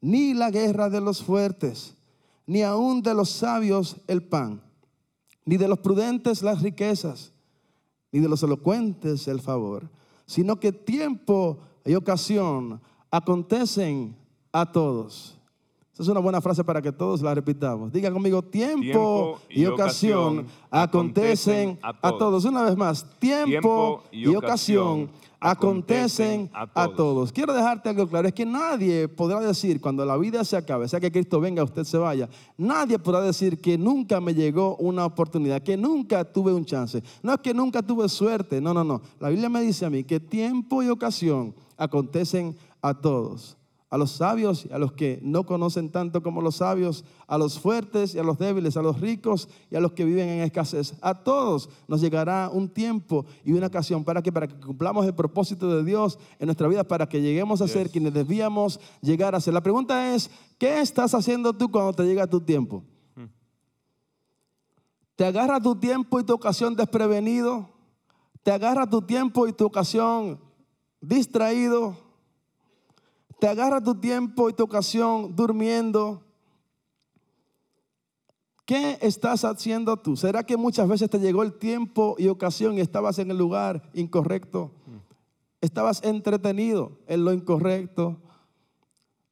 ni 0.00 0.34
la 0.34 0.50
guerra 0.50 0.90
de 0.90 1.00
los 1.00 1.22
fuertes, 1.22 1.94
ni 2.44 2.62
aún 2.62 3.02
de 3.02 3.14
los 3.14 3.30
sabios 3.30 3.96
el 4.08 4.24
pan 4.24 4.60
ni 5.44 5.56
de 5.56 5.68
los 5.68 5.78
prudentes 5.78 6.42
las 6.42 6.62
riquezas, 6.62 7.32
ni 8.10 8.20
de 8.20 8.28
los 8.28 8.42
elocuentes 8.42 9.26
el 9.28 9.40
favor, 9.40 9.88
sino 10.26 10.58
que 10.58 10.72
tiempo 10.72 11.58
y 11.84 11.94
ocasión 11.94 12.80
acontecen 13.10 14.16
a 14.52 14.70
todos. 14.70 15.36
Esa 15.92 16.04
es 16.04 16.08
una 16.08 16.20
buena 16.20 16.40
frase 16.40 16.64
para 16.64 16.80
que 16.80 16.90
todos 16.90 17.20
la 17.20 17.34
repitamos. 17.34 17.92
Diga 17.92 18.10
conmigo, 18.10 18.40
tiempo, 18.42 19.38
y, 19.50 19.66
ocasión, 19.66 20.46
acontecen, 20.70 21.78
a, 21.82 22.16
todos. 22.16 22.46
Una 22.46 22.62
vez 22.62 22.76
más, 22.76 23.04
tiempo, 23.18 24.02
y, 24.10 24.34
ocasión 24.34 25.10
acontecen 25.42 26.50
a 26.52 26.88
todos. 26.88 27.32
Quiero 27.32 27.52
dejarte 27.52 27.88
algo 27.88 28.06
claro, 28.08 28.28
es 28.28 28.34
que 28.34 28.46
nadie 28.46 29.08
podrá 29.08 29.40
decir 29.40 29.80
cuando 29.80 30.04
la 30.04 30.16
vida 30.16 30.44
se 30.44 30.56
acabe, 30.56 30.88
sea 30.88 31.00
que 31.00 31.10
Cristo 31.10 31.40
venga, 31.40 31.64
usted 31.64 31.84
se 31.84 31.98
vaya, 31.98 32.28
nadie 32.56 32.98
podrá 32.98 33.20
decir 33.20 33.60
que 33.60 33.76
nunca 33.76 34.20
me 34.20 34.34
llegó 34.34 34.76
una 34.76 35.04
oportunidad, 35.04 35.62
que 35.62 35.76
nunca 35.76 36.24
tuve 36.24 36.52
un 36.52 36.64
chance. 36.64 37.02
No 37.22 37.34
es 37.34 37.40
que 37.40 37.52
nunca 37.52 37.82
tuve 37.82 38.08
suerte, 38.08 38.60
no, 38.60 38.72
no, 38.72 38.84
no. 38.84 39.02
La 39.18 39.28
Biblia 39.28 39.48
me 39.48 39.60
dice 39.60 39.84
a 39.84 39.90
mí 39.90 40.04
que 40.04 40.20
tiempo 40.20 40.82
y 40.82 40.88
ocasión 40.88 41.54
acontecen 41.76 42.56
a 42.80 42.94
todos 42.94 43.56
a 43.92 43.98
los 43.98 44.12
sabios 44.12 44.64
y 44.64 44.72
a 44.72 44.78
los 44.78 44.92
que 44.92 45.20
no 45.22 45.44
conocen 45.44 45.90
tanto 45.90 46.22
como 46.22 46.40
los 46.40 46.56
sabios, 46.56 47.04
a 47.26 47.36
los 47.36 47.58
fuertes 47.58 48.14
y 48.14 48.18
a 48.18 48.22
los 48.22 48.38
débiles, 48.38 48.78
a 48.78 48.82
los 48.82 48.98
ricos 48.98 49.50
y 49.70 49.76
a 49.76 49.80
los 49.80 49.92
que 49.92 50.06
viven 50.06 50.30
en 50.30 50.40
escasez. 50.40 50.94
A 51.02 51.22
todos 51.22 51.68
nos 51.86 52.00
llegará 52.00 52.48
un 52.50 52.70
tiempo 52.70 53.26
y 53.44 53.52
una 53.52 53.66
ocasión 53.66 54.02
para 54.02 54.22
que 54.22 54.32
para 54.32 54.48
que 54.48 54.58
cumplamos 54.58 55.04
el 55.04 55.14
propósito 55.14 55.76
de 55.76 55.84
Dios 55.84 56.18
en 56.38 56.46
nuestra 56.46 56.68
vida, 56.68 56.84
para 56.84 57.06
que 57.06 57.20
lleguemos 57.20 57.60
a 57.60 57.68
ser 57.68 57.90
quienes 57.90 58.14
debíamos 58.14 58.80
llegar 59.02 59.34
a 59.34 59.40
ser. 59.42 59.52
La 59.52 59.62
pregunta 59.62 60.14
es, 60.14 60.30
¿qué 60.56 60.80
estás 60.80 61.12
haciendo 61.12 61.52
tú 61.52 61.70
cuando 61.70 61.92
te 61.92 62.04
llega 62.04 62.26
tu 62.26 62.40
tiempo? 62.40 62.82
Hmm. 63.14 63.26
¿Te 65.16 65.26
agarra 65.26 65.60
tu 65.60 65.76
tiempo 65.76 66.18
y 66.18 66.24
tu 66.24 66.32
ocasión 66.32 66.74
desprevenido? 66.74 67.68
¿Te 68.42 68.52
agarra 68.52 68.88
tu 68.88 69.02
tiempo 69.02 69.46
y 69.46 69.52
tu 69.52 69.66
ocasión 69.66 70.40
distraído? 71.02 72.11
Te 73.42 73.48
agarra 73.48 73.82
tu 73.82 73.96
tiempo 73.96 74.48
y 74.48 74.52
tu 74.52 74.62
ocasión 74.62 75.34
durmiendo. 75.34 76.22
¿Qué 78.64 78.98
estás 79.00 79.44
haciendo 79.44 79.96
tú? 79.96 80.16
¿Será 80.16 80.44
que 80.44 80.56
muchas 80.56 80.86
veces 80.86 81.10
te 81.10 81.18
llegó 81.18 81.42
el 81.42 81.54
tiempo 81.54 82.14
y 82.18 82.28
ocasión 82.28 82.78
y 82.78 82.80
estabas 82.80 83.18
en 83.18 83.32
el 83.32 83.38
lugar 83.38 83.82
incorrecto? 83.94 84.70
Estabas 85.60 86.04
entretenido 86.04 86.92
en 87.08 87.24
lo 87.24 87.32
incorrecto. 87.32 88.16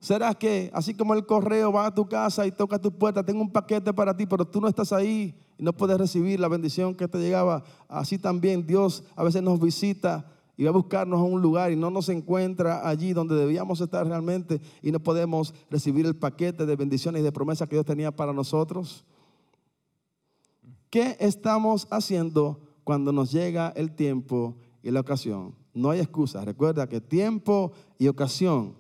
¿Será 0.01 0.35
que 0.35 0.73
así 0.75 0.93
como 0.95 1.15
el 1.15 1.25
correo 1.25 1.71
va 1.71 1.87
a 1.87 1.95
tu 1.95 2.09
casa 2.09 2.45
y 2.49 2.51
toca 2.51 2.81
tu 2.81 2.91
puerta, 2.91 3.25
tengo 3.25 3.41
un 3.41 3.53
paquete 3.53 3.93
para 3.93 4.17
ti, 4.17 4.27
pero 4.27 4.45
tú 4.45 4.61
no 4.61 4.67
estás 4.67 4.93
ahí 4.93 5.41
y 5.57 5.63
no 5.63 5.73
puedes 5.73 5.97
recibir 5.97 6.41
la 6.41 6.49
bendición 6.49 6.97
que 6.97 7.07
te 7.07 7.19
llegaba? 7.19 7.63
Así 7.87 8.19
también 8.19 8.67
Dios 8.67 9.05
a 9.15 9.23
veces 9.23 9.41
nos 9.41 9.61
visita 9.61 10.27
y 10.61 10.65
va 10.65 10.69
a 10.69 10.75
buscarnos 10.75 11.19
a 11.19 11.23
un 11.23 11.41
lugar 11.41 11.73
y 11.73 11.77
no 11.77 11.91
nos 11.91 12.11
encuentra 12.11 12.87
allí 12.87 13.15
donde 13.15 13.35
debíamos 13.35 13.81
estar 13.81 14.07
realmente 14.07 14.61
y 14.83 14.93
no 14.93 15.01
podemos 15.01 15.55
recibir 15.71 16.05
el 16.05 16.15
paquete 16.15 16.67
de 16.67 16.77
bendiciones 16.77 17.21
y 17.21 17.25
de 17.25 17.33
promesas 17.33 17.67
que 17.67 17.77
Dios 17.77 17.87
tenía 17.87 18.15
para 18.15 18.35
nosotros. 18.35 19.07
¿Qué 20.91 21.17
estamos 21.19 21.89
haciendo 21.91 22.61
cuando 22.85 23.11
nos 23.11 23.33
llega 23.33 23.71
el 23.71 23.93
tiempo 23.93 24.55
y 24.83 24.91
la 24.91 25.01
ocasión? 25.01 25.55
No 25.73 25.89
hay 25.89 26.01
excusa. 26.01 26.45
Recuerda 26.45 26.87
que 26.87 27.01
tiempo 27.01 27.73
y 27.99 28.09
ocasión 28.09 28.75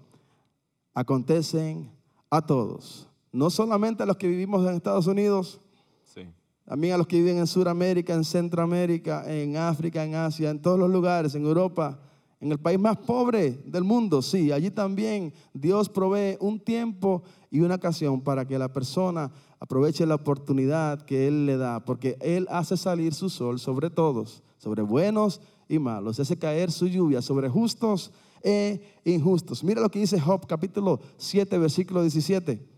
acontecen 0.92 1.90
a 2.28 2.44
todos. 2.44 3.08
No 3.32 3.48
solamente 3.48 4.02
a 4.02 4.06
los 4.06 4.18
que 4.18 4.28
vivimos 4.28 4.68
en 4.68 4.74
Estados 4.74 5.06
Unidos, 5.06 5.62
también 6.70 6.94
a 6.94 6.98
los 6.98 7.08
que 7.08 7.16
viven 7.16 7.38
en 7.38 7.48
Sudamérica, 7.48 8.14
en 8.14 8.22
Centroamérica, 8.22 9.24
en 9.26 9.56
África, 9.56 10.04
en 10.04 10.14
Asia, 10.14 10.50
en 10.50 10.62
todos 10.62 10.78
los 10.78 10.88
lugares, 10.88 11.34
en 11.34 11.44
Europa, 11.44 11.98
en 12.40 12.52
el 12.52 12.60
país 12.60 12.78
más 12.78 12.96
pobre 12.96 13.58
del 13.66 13.82
mundo. 13.82 14.22
Sí, 14.22 14.52
allí 14.52 14.70
también 14.70 15.32
Dios 15.52 15.88
provee 15.88 16.36
un 16.38 16.60
tiempo 16.60 17.24
y 17.50 17.58
una 17.58 17.74
ocasión 17.74 18.20
para 18.20 18.46
que 18.46 18.56
la 18.56 18.72
persona 18.72 19.32
aproveche 19.58 20.06
la 20.06 20.14
oportunidad 20.14 21.02
que 21.02 21.26
Él 21.26 21.44
le 21.44 21.56
da, 21.56 21.84
porque 21.84 22.16
Él 22.20 22.46
hace 22.48 22.76
salir 22.76 23.14
su 23.14 23.30
sol 23.30 23.58
sobre 23.58 23.90
todos, 23.90 24.44
sobre 24.56 24.82
buenos 24.82 25.40
y 25.68 25.80
malos, 25.80 26.20
hace 26.20 26.38
caer 26.38 26.70
su 26.70 26.86
lluvia 26.86 27.20
sobre 27.20 27.48
justos 27.48 28.12
e 28.44 28.80
injustos. 29.04 29.64
Mira 29.64 29.80
lo 29.80 29.90
que 29.90 29.98
dice 29.98 30.20
Job 30.20 30.46
capítulo 30.46 31.00
7, 31.16 31.58
versículo 31.58 32.02
17. 32.02 32.69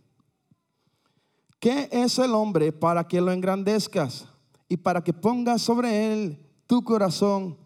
¿Qué 1.62 1.88
es 1.92 2.18
el 2.18 2.34
hombre 2.34 2.72
para 2.72 3.06
que 3.06 3.20
lo 3.20 3.30
engrandezcas 3.30 4.26
y 4.68 4.76
para 4.78 5.04
que 5.04 5.12
pongas 5.12 5.62
sobre 5.62 6.12
él 6.12 6.36
tu 6.66 6.82
corazón 6.82 7.56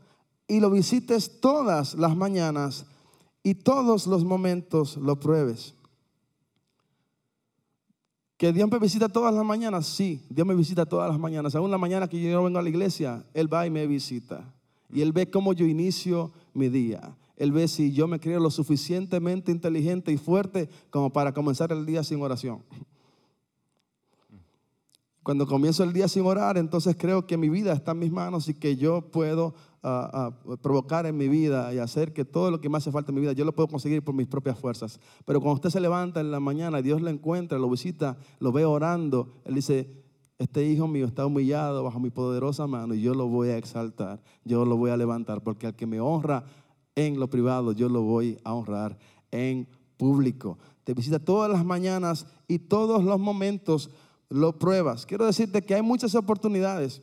y 0.46 0.60
lo 0.60 0.70
visites 0.70 1.40
todas 1.40 1.94
las 1.94 2.14
mañanas 2.14 2.84
y 3.42 3.54
todos 3.54 4.06
los 4.06 4.22
momentos 4.22 4.98
lo 4.98 5.18
pruebes? 5.18 5.74
¿Que 8.36 8.52
Dios 8.52 8.70
me 8.70 8.78
visita 8.78 9.08
todas 9.08 9.32
las 9.32 9.46
mañanas? 9.46 9.86
Sí, 9.86 10.26
Dios 10.28 10.46
me 10.46 10.54
visita 10.54 10.84
todas 10.84 11.08
las 11.08 11.18
mañanas. 11.18 11.54
Aún 11.54 11.70
la 11.70 11.78
mañana 11.78 12.06
que 12.06 12.20
yo 12.20 12.30
no 12.32 12.44
vengo 12.44 12.58
a 12.58 12.62
la 12.62 12.68
iglesia, 12.68 13.24
Él 13.32 13.50
va 13.50 13.66
y 13.66 13.70
me 13.70 13.86
visita. 13.86 14.44
Y 14.92 15.00
Él 15.00 15.12
ve 15.12 15.30
cómo 15.30 15.54
yo 15.54 15.64
inicio 15.64 16.32
mi 16.52 16.68
día. 16.68 17.16
Él 17.38 17.50
ve 17.50 17.66
si 17.66 17.92
yo 17.92 18.06
me 18.06 18.20
creo 18.20 18.40
lo 18.40 18.50
suficientemente 18.50 19.52
inteligente 19.52 20.12
y 20.12 20.18
fuerte 20.18 20.68
como 20.90 21.10
para 21.14 21.32
comenzar 21.32 21.72
el 21.72 21.86
día 21.86 22.04
sin 22.04 22.20
oración. 22.20 22.62
Cuando 25.26 25.44
comienzo 25.44 25.82
el 25.82 25.92
día 25.92 26.06
sin 26.06 26.24
orar, 26.24 26.56
entonces 26.56 26.94
creo 26.96 27.26
que 27.26 27.36
mi 27.36 27.48
vida 27.48 27.72
está 27.72 27.90
en 27.90 27.98
mis 27.98 28.12
manos 28.12 28.48
y 28.48 28.54
que 28.54 28.76
yo 28.76 29.10
puedo 29.10 29.56
ah, 29.82 30.08
ah, 30.46 30.56
provocar 30.62 31.04
en 31.04 31.16
mi 31.16 31.26
vida 31.26 31.74
y 31.74 31.78
hacer 31.78 32.12
que 32.12 32.24
todo 32.24 32.52
lo 32.52 32.60
que 32.60 32.68
me 32.68 32.78
hace 32.78 32.92
falta 32.92 33.10
en 33.10 33.16
mi 33.16 33.22
vida, 33.22 33.32
yo 33.32 33.44
lo 33.44 33.52
puedo 33.52 33.66
conseguir 33.66 34.04
por 34.04 34.14
mis 34.14 34.28
propias 34.28 34.56
fuerzas. 34.56 35.00
Pero 35.24 35.40
cuando 35.40 35.54
usted 35.54 35.70
se 35.70 35.80
levanta 35.80 36.20
en 36.20 36.30
la 36.30 36.38
mañana, 36.38 36.80
Dios 36.80 37.02
lo 37.02 37.10
encuentra, 37.10 37.58
lo 37.58 37.68
visita, 37.68 38.16
lo 38.38 38.52
ve 38.52 38.64
orando, 38.64 39.32
Él 39.44 39.56
dice, 39.56 39.90
este 40.38 40.64
hijo 40.64 40.86
mío 40.86 41.06
está 41.06 41.26
humillado 41.26 41.82
bajo 41.82 41.98
mi 41.98 42.10
poderosa 42.10 42.68
mano 42.68 42.94
y 42.94 43.00
yo 43.00 43.12
lo 43.12 43.26
voy 43.26 43.48
a 43.48 43.58
exaltar, 43.58 44.22
yo 44.44 44.64
lo 44.64 44.76
voy 44.76 44.92
a 44.92 44.96
levantar, 44.96 45.42
porque 45.42 45.66
al 45.66 45.74
que 45.74 45.86
me 45.86 45.98
honra 45.98 46.44
en 46.94 47.18
lo 47.18 47.28
privado, 47.28 47.72
yo 47.72 47.88
lo 47.88 48.02
voy 48.02 48.38
a 48.44 48.54
honrar 48.54 48.96
en 49.32 49.66
público. 49.96 50.56
Te 50.84 50.94
visita 50.94 51.18
todas 51.18 51.50
las 51.50 51.64
mañanas 51.64 52.26
y 52.46 52.60
todos 52.60 53.02
los 53.02 53.18
momentos 53.18 53.90
lo 54.28 54.58
pruebas. 54.58 55.06
Quiero 55.06 55.26
decirte 55.26 55.62
que 55.62 55.74
hay 55.74 55.82
muchas 55.82 56.14
oportunidades 56.14 57.02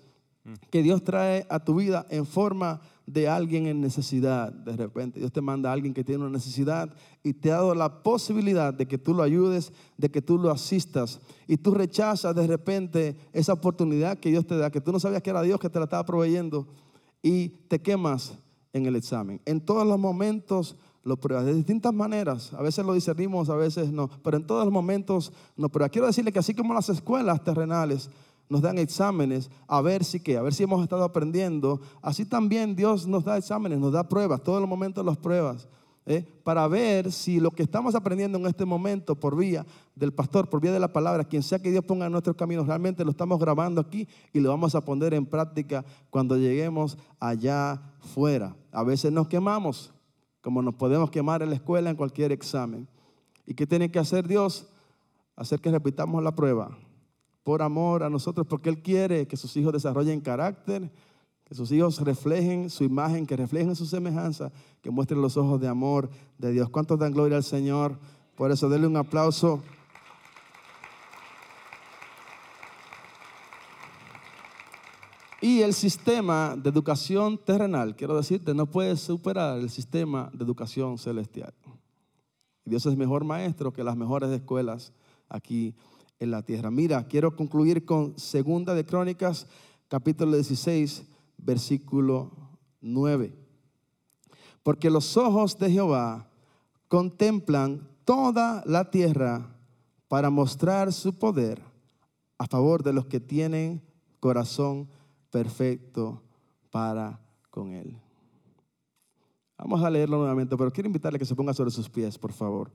que 0.69 0.84
Dios 0.84 1.03
trae 1.03 1.45
a 1.49 1.63
tu 1.63 1.76
vida 1.76 2.05
en 2.09 2.26
forma 2.26 2.82
de 3.05 3.28
alguien 3.28 3.65
en 3.67 3.82
necesidad. 3.82 4.51
De 4.51 4.76
repente 4.76 5.19
Dios 5.19 5.32
te 5.32 5.41
manda 5.41 5.69
a 5.69 5.74
alguien 5.74 5.93
que 5.93 6.03
tiene 6.03 6.21
una 6.21 6.34
necesidad 6.34 6.93
y 7.24 7.34
te 7.34 7.51
ha 7.51 7.55
dado 7.55 7.76
la 7.76 8.03
posibilidad 8.03 8.74
de 8.74 8.86
que 8.86 8.97
tú 8.97 9.13
lo 9.13 9.24
ayudes, 9.24 9.71
de 9.97 10.09
que 10.09 10.21
tú 10.21 10.38
lo 10.38 10.51
asistas. 10.51 11.21
Y 11.47 11.57
tú 11.57 11.74
rechazas 11.74 12.36
de 12.36 12.47
repente 12.47 13.15
esa 13.32 13.53
oportunidad 13.53 14.19
que 14.19 14.30
Dios 14.30 14.45
te 14.45 14.57
da, 14.57 14.69
que 14.69 14.82
tú 14.82 14.91
no 14.91 14.99
sabías 14.99 15.21
que 15.21 15.30
era 15.30 15.41
Dios 15.41 15.59
que 15.59 15.69
te 15.69 15.80
la 15.80 15.86
estaba 15.86 16.05
proveyendo 16.05 16.67
y 17.21 17.49
te 17.69 17.82
quemas 17.82 18.38
en 18.74 18.86
el 18.86 18.95
examen. 18.95 19.39
En 19.45 19.61
todos 19.61 19.88
los 19.88 19.99
momentos 19.99 20.76
lo 21.04 21.18
pruebas 21.18 21.45
de 21.45 21.54
distintas 21.54 21.93
maneras. 21.93 22.54
A 22.54 22.62
veces 22.62 22.86
lo 22.86 22.93
discernimos, 22.93 23.49
a 23.49 23.56
veces 23.56 23.91
no. 23.91 24.10
Pero 24.24 24.38
en 24.38 24.47
todos 24.47 24.66
los 24.66 24.74
momentos 24.74 25.32
no 25.58 25.70
pruebas. 25.70 25.91
Quiero 25.91 26.08
decirle 26.08 26.32
que 26.32 26.39
así 26.39 26.54
como 26.54 26.74
las 26.74 26.89
escuelas 26.89 27.43
terrenales 27.43 28.10
nos 28.49 28.62
dan 28.62 28.78
exámenes 28.78 29.49
a 29.68 29.82
ver 29.82 30.04
si 30.04 30.20
qué, 30.20 30.38
a 30.38 30.41
ver 30.41 30.54
si 30.54 30.64
hemos 30.64 30.84
estado 30.84 31.04
aprendiendo, 31.04 31.82
así 32.01 32.26
también 32.26 32.76
Dios 32.76 33.08
nos 33.08 33.24
da 33.24 33.38
exámenes, 33.38 33.80
nos 33.80 33.93
da 33.93 34.08
pruebas. 34.08 34.43
Todos 34.43 34.60
los 34.60 34.70
momentos 34.70 35.06
las 35.06 35.18
pruebas. 35.18 35.68
¿eh? 36.06 36.26
para 36.43 36.68
ver 36.68 37.12
si 37.12 37.39
lo 37.39 37.51
que 37.51 37.64
estamos 37.64 37.95
aprendiendo 37.95 38.38
en 38.38 38.45
este 38.45 38.66
momento 38.66 39.16
por 39.16 39.36
vía 39.36 39.66
del 39.95 40.14
pastor, 40.14 40.49
por 40.49 40.62
vía 40.62 40.72
de 40.72 40.80
la 40.80 40.91
palabra, 40.91 41.24
quien 41.24 41.43
sea 41.43 41.60
que 41.60 41.72
Dios 41.72 41.86
ponga 41.86 42.06
en 42.06 42.12
nuestros 42.12 42.36
caminos, 42.36 42.68
realmente 42.68 43.06
lo 43.06 43.12
estamos 43.12 43.39
grabando 43.39 43.82
aquí 43.82 44.08
y 44.34 44.39
lo 44.39 44.49
vamos 44.49 44.76
a 44.76 44.82
poner 44.82 45.14
en 45.14 45.26
práctica 45.26 45.86
cuando 46.10 46.38
lleguemos 46.38 46.97
allá 47.20 47.82
fuera. 47.99 48.56
A 48.72 48.84
veces 48.84 49.12
nos 49.12 49.28
quemamos, 49.28 49.93
como 50.44 50.62
nos 50.62 50.76
podemos 50.76 51.10
quemar 51.10 51.41
en 51.41 51.50
la 51.50 51.56
escuela 51.56 51.89
en 51.89 51.96
cualquier 51.96 52.34
examen. 52.34 52.88
¿Y 53.48 53.54
qué 53.54 53.66
tiene 53.66 53.89
que 53.89 53.98
hacer 53.98 54.28
Dios? 54.28 54.68
Hacer 55.38 55.62
que 55.62 55.72
repitamos 55.72 56.22
la 56.22 56.36
prueba 56.36 56.78
por 57.44 57.62
amor 57.62 58.04
a 58.04 58.10
nosotros, 58.10 58.46
porque 58.46 58.70
Él 58.70 58.82
quiere 58.82 59.26
que 59.26 59.38
sus 59.38 59.56
hijos 59.56 59.72
desarrollen 59.72 60.20
carácter, 60.20 60.91
que 61.46 61.56
sus 61.56 61.72
hijos 61.72 62.00
reflejen 62.02 62.70
su 62.70 62.84
imagen, 62.84 63.26
que 63.26 63.38
reflejen 63.38 63.76
su 63.76 63.86
semejanza, 63.86 64.52
que 64.82 64.91
muestren 64.91 65.22
los 65.22 65.38
ojos 65.38 65.60
de 65.62 65.70
amor 65.70 66.10
de 66.38 66.52
Dios. 66.52 66.70
¿Cuántos 66.70 67.00
dan 67.00 67.14
gloria 67.14 67.38
al 67.38 67.44
Señor? 67.44 67.98
Por 68.36 68.52
eso, 68.52 68.68
denle 68.68 68.88
un 68.88 68.98
aplauso. 68.98 69.64
Y 75.44 75.62
el 75.62 75.74
sistema 75.74 76.56
de 76.56 76.70
educación 76.70 77.38
terrenal, 77.38 77.98
quiero 77.98 78.16
decirte, 78.16 78.54
no 78.54 78.66
puede 78.66 78.96
superar 78.96 79.60
el 79.60 79.70
sistema 79.70 80.32
de 80.34 80.41
educación 80.41 80.98
celestial. 80.98 81.54
Dios 82.64 82.86
es 82.86 82.96
mejor 82.96 83.26
maestro 83.26 83.74
que 83.74 83.84
las 83.84 83.98
mejores 83.98 84.30
escuelas 84.30 84.94
aquí 85.28 85.76
en 86.18 86.32
la 86.32 86.44
tierra. 86.44 86.72
Mira, 86.72 87.06
quiero 87.10 87.36
concluir 87.36 87.84
con 87.84 88.18
Segunda 88.18 88.74
de 88.74 88.86
Crónicas, 88.86 89.46
capítulo 89.89 90.32
16, 90.32 91.04
versículo 91.39 92.32
9. 92.80 93.36
Porque 94.64 94.89
los 94.89 95.18
ojos 95.18 95.60
de 95.60 95.72
Jehová 95.72 96.30
contemplan 96.88 97.89
toda 98.06 98.64
la 98.66 98.89
tierra 98.89 99.58
para 100.08 100.30
mostrar 100.30 100.94
su 100.94 101.20
poder 101.20 101.62
a 102.38 102.48
favor 102.48 102.82
de 102.82 102.94
los 102.94 103.08
que 103.08 103.20
tienen 103.20 103.82
corazón 104.22 104.88
perfecto 105.34 106.21
para 106.69 107.19
con 107.49 107.73
él. 107.73 107.99
Vamos 109.57 109.84
a 109.84 109.89
leerlo 109.89 110.19
nuevamente, 110.19 110.55
pero 110.55 110.71
quiero 110.71 110.88
invitarle 110.88 111.15
a 111.15 111.19
que 111.19 111.25
se 111.25 111.34
ponga 111.34 111.55
sobre 111.55 111.71
sus 111.71 111.89
pies, 111.89 112.19
por 112.19 112.31
favor. 112.31 112.69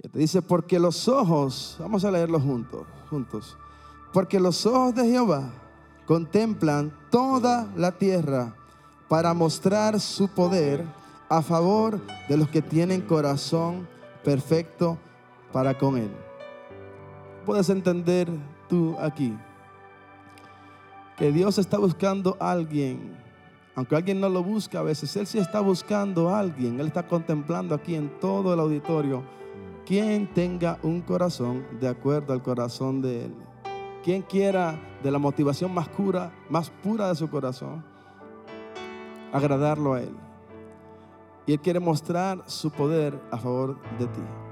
Te 0.00 0.18
dice, 0.18 0.40
porque 0.40 0.78
los 0.78 1.06
ojos, 1.06 1.76
vamos 1.78 2.02
a 2.06 2.10
leerlo 2.10 2.40
juntos, 2.40 2.86
juntos. 3.10 3.58
Porque 4.14 4.40
los 4.40 4.64
ojos 4.64 4.94
de 4.94 5.10
Jehová 5.10 5.52
contemplan 6.06 6.90
toda 7.10 7.70
la 7.76 7.92
tierra 7.98 8.56
para 9.06 9.34
mostrar 9.34 10.00
su 10.00 10.28
poder 10.28 10.86
a 11.28 11.42
favor 11.42 12.00
de 12.26 12.38
los 12.38 12.48
que 12.48 12.62
tienen 12.62 13.02
corazón 13.02 13.86
perfecto 14.24 14.96
para 15.52 15.76
con 15.76 15.98
Él. 15.98 16.29
Puedes 17.50 17.68
entender 17.68 18.28
tú 18.68 18.94
aquí 19.00 19.36
que 21.16 21.32
Dios 21.32 21.58
está 21.58 21.78
buscando 21.78 22.36
a 22.38 22.52
alguien, 22.52 23.16
aunque 23.74 23.96
alguien 23.96 24.20
no 24.20 24.28
lo 24.28 24.44
busca 24.44 24.78
a 24.78 24.82
veces, 24.84 25.16
Él 25.16 25.26
sí 25.26 25.38
está 25.38 25.58
buscando 25.58 26.28
a 26.28 26.38
alguien, 26.38 26.78
Él 26.78 26.86
está 26.86 27.08
contemplando 27.08 27.74
aquí 27.74 27.96
en 27.96 28.20
todo 28.20 28.54
el 28.54 28.60
auditorio 28.60 29.24
quien 29.84 30.32
tenga 30.32 30.78
un 30.84 31.00
corazón 31.00 31.66
de 31.80 31.88
acuerdo 31.88 32.34
al 32.34 32.40
corazón 32.40 33.02
de 33.02 33.24
Él. 33.24 33.34
Quien 34.04 34.22
quiera 34.22 34.78
de 35.02 35.10
la 35.10 35.18
motivación 35.18 35.74
más 35.74 35.88
pura, 35.88 36.32
más 36.48 36.70
pura 36.70 37.08
de 37.08 37.16
su 37.16 37.28
corazón, 37.28 37.84
agradarlo 39.32 39.94
a 39.94 40.02
Él. 40.02 40.14
Y 41.46 41.54
Él 41.54 41.60
quiere 41.60 41.80
mostrar 41.80 42.44
su 42.46 42.70
poder 42.70 43.20
a 43.32 43.38
favor 43.38 43.76
de 43.98 44.06
ti. 44.06 44.49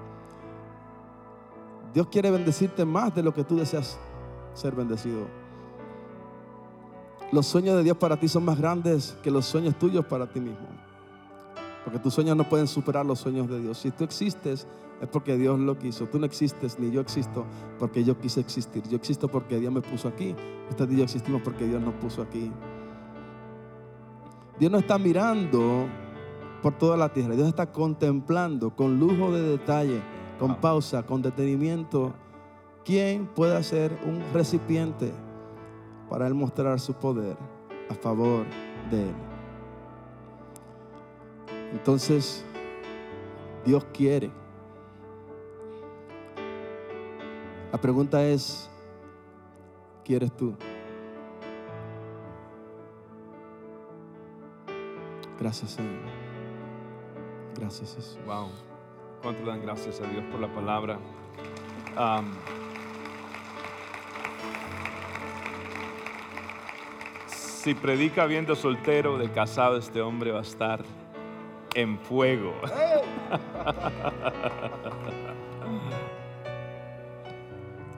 Dios 1.94 2.08
quiere 2.08 2.30
bendecirte 2.30 2.84
más 2.84 3.14
de 3.14 3.22
lo 3.22 3.32
que 3.32 3.44
tú 3.44 3.56
deseas 3.56 3.98
ser 4.54 4.74
bendecido. 4.74 5.26
Los 7.30 7.46
sueños 7.46 7.76
de 7.76 7.82
Dios 7.82 7.96
para 7.96 8.18
ti 8.18 8.28
son 8.28 8.44
más 8.44 8.58
grandes 8.58 9.16
que 9.22 9.30
los 9.30 9.44
sueños 9.44 9.78
tuyos 9.78 10.04
para 10.06 10.26
ti 10.30 10.40
mismo. 10.40 10.66
Porque 11.84 11.98
tus 11.98 12.14
sueños 12.14 12.36
no 12.36 12.48
pueden 12.48 12.66
superar 12.66 13.04
los 13.04 13.18
sueños 13.18 13.48
de 13.48 13.60
Dios. 13.60 13.78
Si 13.78 13.90
tú 13.90 14.04
existes, 14.04 14.66
es 15.00 15.08
porque 15.08 15.36
Dios 15.36 15.58
lo 15.58 15.78
quiso. 15.78 16.06
Tú 16.06 16.18
no 16.18 16.26
existes 16.26 16.78
ni 16.78 16.90
yo 16.90 17.00
existo 17.00 17.46
porque 17.78 18.04
yo 18.04 18.18
quise 18.18 18.40
existir. 18.40 18.82
Yo 18.88 18.96
existo 18.96 19.28
porque 19.28 19.58
Dios 19.58 19.72
me 19.72 19.80
puso 19.80 20.08
aquí. 20.08 20.34
Usted 20.70 20.90
y 20.90 20.96
yo 20.96 21.04
existimos 21.04 21.42
porque 21.42 21.66
Dios 21.66 21.80
nos 21.80 21.94
puso 21.94 22.22
aquí. 22.22 22.50
Dios 24.58 24.72
no 24.72 24.78
está 24.78 24.98
mirando 24.98 25.86
por 26.62 26.76
toda 26.76 26.96
la 26.96 27.12
tierra. 27.12 27.34
Dios 27.34 27.48
está 27.48 27.70
contemplando 27.70 28.74
con 28.74 28.98
lujo 28.98 29.32
de 29.32 29.42
detalle, 29.42 30.02
con 30.38 30.56
pausa, 30.56 31.02
con 31.04 31.22
detenimiento, 31.22 32.12
quién 32.84 33.26
puede 33.26 33.62
ser 33.62 33.98
un 34.04 34.22
recipiente 34.32 35.12
para 36.08 36.26
Él 36.26 36.34
mostrar 36.34 36.78
su 36.80 36.94
poder 36.94 37.36
a 37.90 37.94
favor 37.94 38.44
de 38.90 39.02
Él. 39.02 39.14
Entonces, 41.72 42.44
Dios 43.64 43.84
quiere 43.92 44.30
La 47.72 47.78
pregunta 47.78 48.26
es, 48.26 48.68
¿quieres 50.04 50.34
tú? 50.34 50.54
Gracias, 55.38 55.72
Señor. 55.72 56.00
Gracias, 57.54 57.94
Jesús. 57.94 58.18
Wow. 58.26 58.67
¿Cuánto 59.22 59.44
dan 59.44 59.62
gracias 59.62 60.00
a 60.00 60.04
Dios 60.06 60.24
por 60.30 60.40
la 60.40 60.48
palabra? 60.48 60.98
si 67.26 67.74
predica 67.74 68.24
viendo 68.26 68.54
soltero, 68.54 69.18
de 69.18 69.30
casado, 69.32 69.76
este 69.78 70.00
hombre 70.00 70.30
va 70.30 70.38
a 70.38 70.42
estar 70.42 70.84
en 71.74 71.98
fuego. 71.98 72.54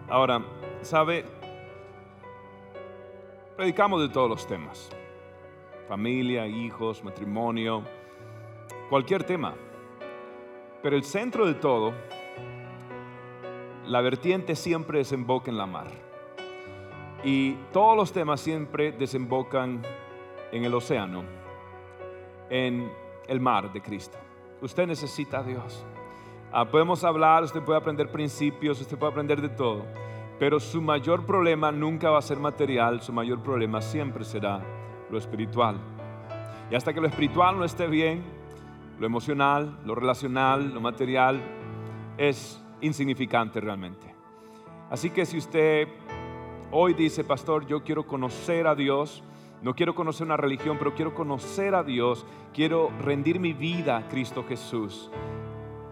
Ahora, 0.08 0.42
¿sabe? 0.82 1.24
Predicamos 3.56 4.00
de 4.00 4.08
todos 4.08 4.28
los 4.28 4.46
temas. 4.46 4.88
Familia, 5.88 6.46
hijos, 6.46 7.04
matrimonio, 7.04 7.84
cualquier 8.88 9.22
tema. 9.24 9.54
Pero 10.82 10.96
el 10.96 11.04
centro 11.04 11.46
de 11.46 11.54
todo, 11.54 11.92
la 13.86 14.00
vertiente 14.00 14.56
siempre 14.56 14.98
desemboca 14.98 15.50
en 15.50 15.58
la 15.58 15.66
mar. 15.66 15.88
Y 17.22 17.54
todos 17.72 17.96
los 17.96 18.12
temas 18.12 18.40
siempre 18.40 18.92
desembocan 18.92 19.82
en 20.52 20.64
el 20.64 20.72
océano, 20.74 21.22
en 22.48 22.90
el 23.28 23.40
mar 23.40 23.72
de 23.72 23.82
Cristo. 23.82 24.16
Usted 24.62 24.86
necesita 24.86 25.40
a 25.40 25.42
Dios. 25.42 25.84
Ah, 26.52 26.64
podemos 26.64 27.04
hablar, 27.04 27.44
usted 27.44 27.62
puede 27.62 27.78
aprender 27.78 28.10
principios, 28.10 28.80
usted 28.80 28.98
puede 28.98 29.12
aprender 29.12 29.40
de 29.40 29.50
todo, 29.50 29.84
pero 30.38 30.58
su 30.58 30.80
mayor 30.80 31.24
problema 31.24 31.70
nunca 31.70 32.10
va 32.10 32.18
a 32.18 32.22
ser 32.22 32.38
material, 32.38 33.00
su 33.02 33.12
mayor 33.12 33.40
problema 33.42 33.80
siempre 33.80 34.24
será 34.24 34.60
lo 35.10 35.18
espiritual. 35.18 35.76
Y 36.70 36.74
hasta 36.74 36.92
que 36.92 37.00
lo 37.00 37.06
espiritual 37.06 37.58
no 37.58 37.64
esté 37.64 37.86
bien, 37.86 38.24
lo 39.00 39.06
emocional, 39.06 39.78
lo 39.86 39.94
relacional, 39.94 40.74
lo 40.74 40.80
material, 40.82 41.40
es 42.18 42.62
insignificante 42.82 43.58
realmente. 43.58 44.14
Así 44.90 45.08
que 45.08 45.24
si 45.24 45.38
usted 45.38 45.88
hoy 46.70 46.92
dice, 46.92 47.24
pastor, 47.24 47.66
yo 47.66 47.82
quiero 47.82 48.06
conocer 48.06 48.66
a 48.66 48.74
Dios, 48.74 49.24
no 49.62 49.74
quiero 49.74 49.94
conocer 49.94 50.26
una 50.26 50.36
religión, 50.36 50.76
pero 50.78 50.94
quiero 50.94 51.14
conocer 51.14 51.74
a 51.74 51.82
Dios, 51.82 52.26
quiero 52.52 52.90
rendir 53.00 53.40
mi 53.40 53.54
vida 53.54 53.96
a 53.96 54.06
Cristo 54.06 54.44
Jesús. 54.46 55.10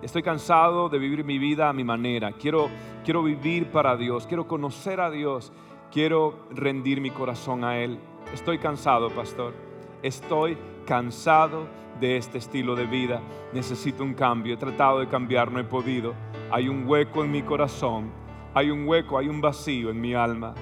Estoy 0.03 0.23
cansado 0.23 0.91
de 0.91 0.99
vivir 0.99 1.25
mi 1.25 1.39
vida 1.39 1.71
a 1.71 1.73
mi 1.73 1.85
manera. 1.85 2.33
Quiero, 2.33 2.69
quiero 3.05 3.23
vivir 3.23 3.71
para 3.71 3.97
Dios. 3.97 4.27
Quiero 4.27 4.47
conocer 4.47 5.01
a 5.01 5.11
Dios. 5.11 5.51
Quiero 5.91 6.47
rendir 6.51 7.01
mi 7.01 7.11
corazón 7.11 7.65
a 7.65 7.79
Él. 7.79 7.99
Estoy 8.35 8.59
cansado, 8.59 9.09
pastor. 9.11 9.55
Estoy 10.03 10.59
cansado 10.87 11.67
de 12.01 12.17
este 12.17 12.39
estilo 12.39 12.75
de 12.75 12.87
vida. 12.87 13.21
Necesito 13.53 14.03
un 14.03 14.15
cambio. 14.15 14.55
He 14.55 14.57
tratado 14.57 15.01
de 15.01 15.09
cambiar, 15.09 15.51
no 15.51 15.59
he 15.59 15.65
podido. 15.65 16.15
Hay 16.51 16.69
un 16.69 16.87
hueco 16.87 17.25
en 17.25 17.31
mi 17.31 17.43
corazón. 17.43 18.11
Hay 18.55 18.71
un 18.71 18.89
hueco, 18.89 19.19
hay 19.19 19.29
un 19.29 19.41
vacío 19.41 19.91
en 19.91 20.01
mi 20.01 20.15
alma. 20.15 20.55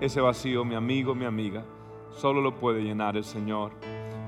Ese 0.00 0.20
vacío, 0.20 0.64
mi 0.64 0.74
amigo, 0.74 1.14
mi 1.14 1.24
amiga, 1.24 1.64
solo 2.10 2.40
lo 2.40 2.54
puede 2.54 2.82
llenar 2.82 3.16
el 3.16 3.24
Señor. 3.24 3.72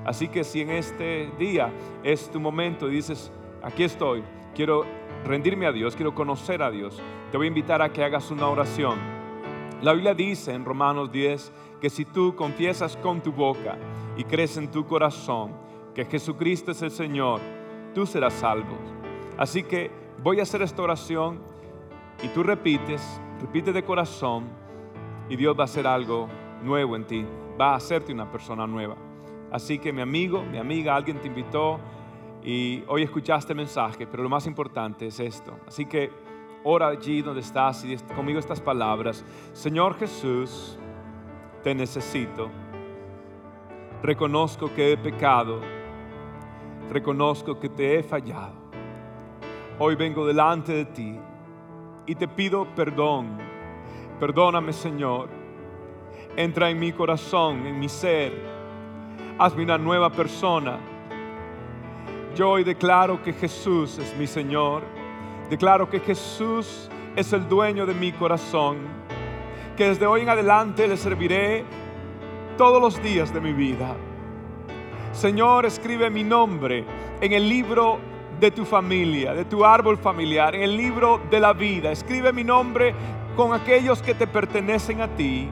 Así 0.05 0.27
que 0.27 0.43
si 0.43 0.61
en 0.61 0.69
este 0.69 1.31
día 1.37 1.71
es 2.03 2.29
tu 2.29 2.39
momento 2.39 2.87
y 2.87 2.95
dices, 2.95 3.31
aquí 3.63 3.83
estoy, 3.83 4.23
quiero 4.53 4.85
rendirme 5.25 5.65
a 5.65 5.71
Dios, 5.71 5.95
quiero 5.95 6.13
conocer 6.13 6.61
a 6.61 6.69
Dios, 6.69 7.01
te 7.31 7.37
voy 7.37 7.47
a 7.47 7.49
invitar 7.49 7.81
a 7.81 7.91
que 7.91 8.03
hagas 8.03 8.29
una 8.31 8.47
oración. 8.47 8.97
La 9.81 9.93
Biblia 9.93 10.13
dice 10.13 10.53
en 10.53 10.63
Romanos 10.63 11.11
10 11.11 11.51
que 11.81 11.89
si 11.89 12.05
tú 12.05 12.35
confiesas 12.35 12.95
con 12.97 13.21
tu 13.21 13.31
boca 13.31 13.77
y 14.15 14.23
crees 14.23 14.57
en 14.57 14.71
tu 14.71 14.85
corazón 14.85 15.53
que 15.95 16.05
Jesucristo 16.05 16.71
es 16.71 16.81
el 16.81 16.91
Señor, 16.91 17.39
tú 17.95 18.05
serás 18.05 18.33
salvo. 18.33 18.77
Así 19.37 19.63
que 19.63 19.89
voy 20.21 20.39
a 20.39 20.43
hacer 20.43 20.61
esta 20.61 20.83
oración 20.83 21.39
y 22.21 22.27
tú 22.27 22.43
repites, 22.43 23.01
repite 23.41 23.71
de 23.71 23.83
corazón 23.83 24.43
y 25.29 25.37
Dios 25.37 25.57
va 25.57 25.63
a 25.63 25.65
hacer 25.65 25.87
algo 25.87 26.27
nuevo 26.61 26.95
en 26.97 27.07
ti, 27.07 27.25
va 27.59 27.71
a 27.71 27.75
hacerte 27.75 28.11
una 28.11 28.29
persona 28.29 28.67
nueva. 28.67 28.97
Así 29.51 29.79
que 29.79 29.93
mi 29.93 30.01
amigo, 30.01 30.43
mi 30.43 30.57
amiga, 30.57 30.95
alguien 30.95 31.19
te 31.21 31.27
invitó 31.27 31.79
y 32.43 32.83
hoy 32.87 33.03
escuchaste 33.03 33.53
el 33.53 33.57
mensaje, 33.57 34.05
pero 34.05 34.21
lo 34.21 34.29
más 34.29 34.45
importante 34.47 35.07
es 35.07 35.19
esto. 35.21 35.57
Así 35.65 35.85
que 35.85 36.11
ora 36.63 36.87
allí 36.87 37.21
donde 37.21 37.39
estás 37.39 37.85
y 37.85 37.95
conmigo 38.15 38.39
estas 38.39 38.59
palabras. 38.59 39.23
Señor 39.53 39.97
Jesús, 39.97 40.77
te 41.63 41.73
necesito. 41.73 42.49
Reconozco 44.03 44.73
que 44.73 44.91
he 44.91 44.97
pecado. 44.97 45.74
Reconozco 46.89 47.59
que 47.59 47.69
te 47.69 47.97
he 47.97 48.03
fallado. 48.03 48.53
Hoy 49.79 49.95
vengo 49.95 50.25
delante 50.25 50.73
de 50.73 50.85
ti 50.85 51.19
y 52.05 52.15
te 52.15 52.27
pido 52.27 52.67
perdón. 52.75 53.37
Perdóname, 54.19 54.71
Señor. 54.73 55.29
Entra 56.35 56.69
en 56.69 56.79
mi 56.79 56.91
corazón, 56.91 57.65
en 57.65 57.79
mi 57.79 57.89
ser. 57.89 58.33
Hazme 59.37 59.63
una 59.63 59.77
nueva 59.77 60.09
persona. 60.09 60.79
Yo 62.35 62.51
hoy 62.51 62.63
declaro 62.63 63.21
que 63.21 63.33
Jesús 63.33 63.97
es 63.97 64.15
mi 64.17 64.27
Señor. 64.27 64.83
Declaro 65.49 65.89
que 65.89 65.99
Jesús 65.99 66.89
es 67.15 67.33
el 67.33 67.47
dueño 67.47 67.85
de 67.85 67.93
mi 67.93 68.11
corazón 68.11 69.05
que 69.75 69.89
desde 69.89 70.05
hoy 70.05 70.21
en 70.21 70.29
adelante 70.29 70.87
le 70.87 70.95
serviré 70.95 71.65
todos 72.57 72.81
los 72.81 73.01
días 73.03 73.33
de 73.33 73.41
mi 73.41 73.51
vida. 73.51 73.95
Señor, 75.15 75.65
escribe 75.65 76.09
mi 76.09 76.25
nombre 76.25 76.83
en 77.21 77.31
el 77.31 77.47
libro 77.47 77.99
de 78.37 78.51
tu 78.51 78.65
familia, 78.65 79.33
de 79.33 79.45
tu 79.45 79.63
árbol 79.63 79.97
familiar, 79.97 80.53
en 80.55 80.61
el 80.61 80.75
libro 80.75 81.21
de 81.31 81.39
la 81.39 81.53
vida. 81.53 81.89
Escribe 81.89 82.33
mi 82.33 82.43
nombre 82.43 82.93
con 83.37 83.53
aquellos 83.53 84.01
que 84.01 84.13
te 84.13 84.27
pertenecen 84.27 84.99
a 84.99 85.07
ti. 85.07 85.49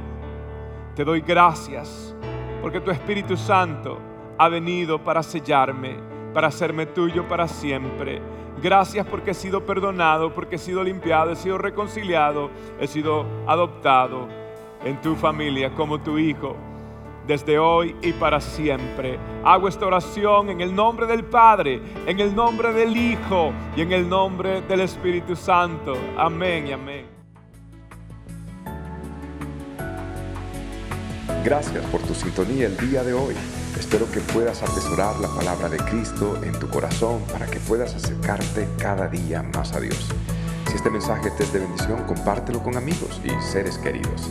Te 0.95 1.05
doy 1.05 1.21
gracias 1.21 2.13
porque 2.61 2.81
tu 2.81 2.91
Espíritu 2.91 3.37
Santo 3.37 3.99
ha 4.37 4.49
venido 4.49 5.01
para 5.01 5.23
sellarme, 5.23 5.95
para 6.33 6.49
hacerme 6.49 6.85
tuyo 6.85 7.25
para 7.29 7.47
siempre. 7.47 8.21
Gracias 8.61 9.07
porque 9.07 9.31
he 9.31 9.33
sido 9.33 9.65
perdonado, 9.65 10.33
porque 10.33 10.57
he 10.57 10.59
sido 10.59 10.83
limpiado, 10.83 11.31
he 11.31 11.37
sido 11.37 11.57
reconciliado, 11.57 12.49
he 12.81 12.87
sido 12.87 13.25
adoptado 13.47 14.27
en 14.83 14.99
tu 14.99 15.15
familia 15.15 15.73
como 15.73 16.01
tu 16.01 16.17
hijo 16.17 16.57
desde 17.27 17.59
hoy 17.59 17.95
y 18.01 18.13
para 18.13 18.39
siempre. 18.41 19.19
Hago 19.43 19.67
esta 19.67 19.85
oración 19.85 20.49
en 20.49 20.61
el 20.61 20.73
nombre 20.75 21.05
del 21.05 21.23
Padre, 21.23 21.81
en 22.05 22.19
el 22.19 22.35
nombre 22.35 22.73
del 22.73 22.95
Hijo 22.95 23.51
y 23.75 23.81
en 23.81 23.91
el 23.91 24.07
nombre 24.07 24.61
del 24.61 24.81
Espíritu 24.81 25.35
Santo. 25.35 25.93
Amén 26.17 26.67
y 26.67 26.71
amén. 26.71 27.05
Gracias 31.43 31.83
por 31.87 32.01
tu 32.01 32.13
sintonía 32.13 32.67
el 32.67 32.77
día 32.77 33.03
de 33.03 33.13
hoy. 33.13 33.35
Espero 33.77 34.09
que 34.09 34.21
puedas 34.21 34.63
atesorar 34.63 35.19
la 35.19 35.27
palabra 35.27 35.67
de 35.67 35.77
Cristo 35.77 36.39
en 36.41 36.57
tu 36.57 36.69
corazón 36.69 37.21
para 37.31 37.47
que 37.47 37.59
puedas 37.59 37.93
acercarte 37.95 38.67
cada 38.77 39.07
día 39.09 39.43
más 39.43 39.73
a 39.73 39.81
Dios. 39.81 40.09
Si 40.69 40.75
este 40.75 40.89
mensaje 40.89 41.31
te 41.31 41.43
es 41.43 41.51
de 41.51 41.59
bendición, 41.59 42.03
compártelo 42.03 42.63
con 42.63 42.77
amigos 42.77 43.19
y 43.25 43.29
seres 43.41 43.77
queridos. 43.77 44.29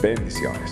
Bendiciones. 0.00 0.70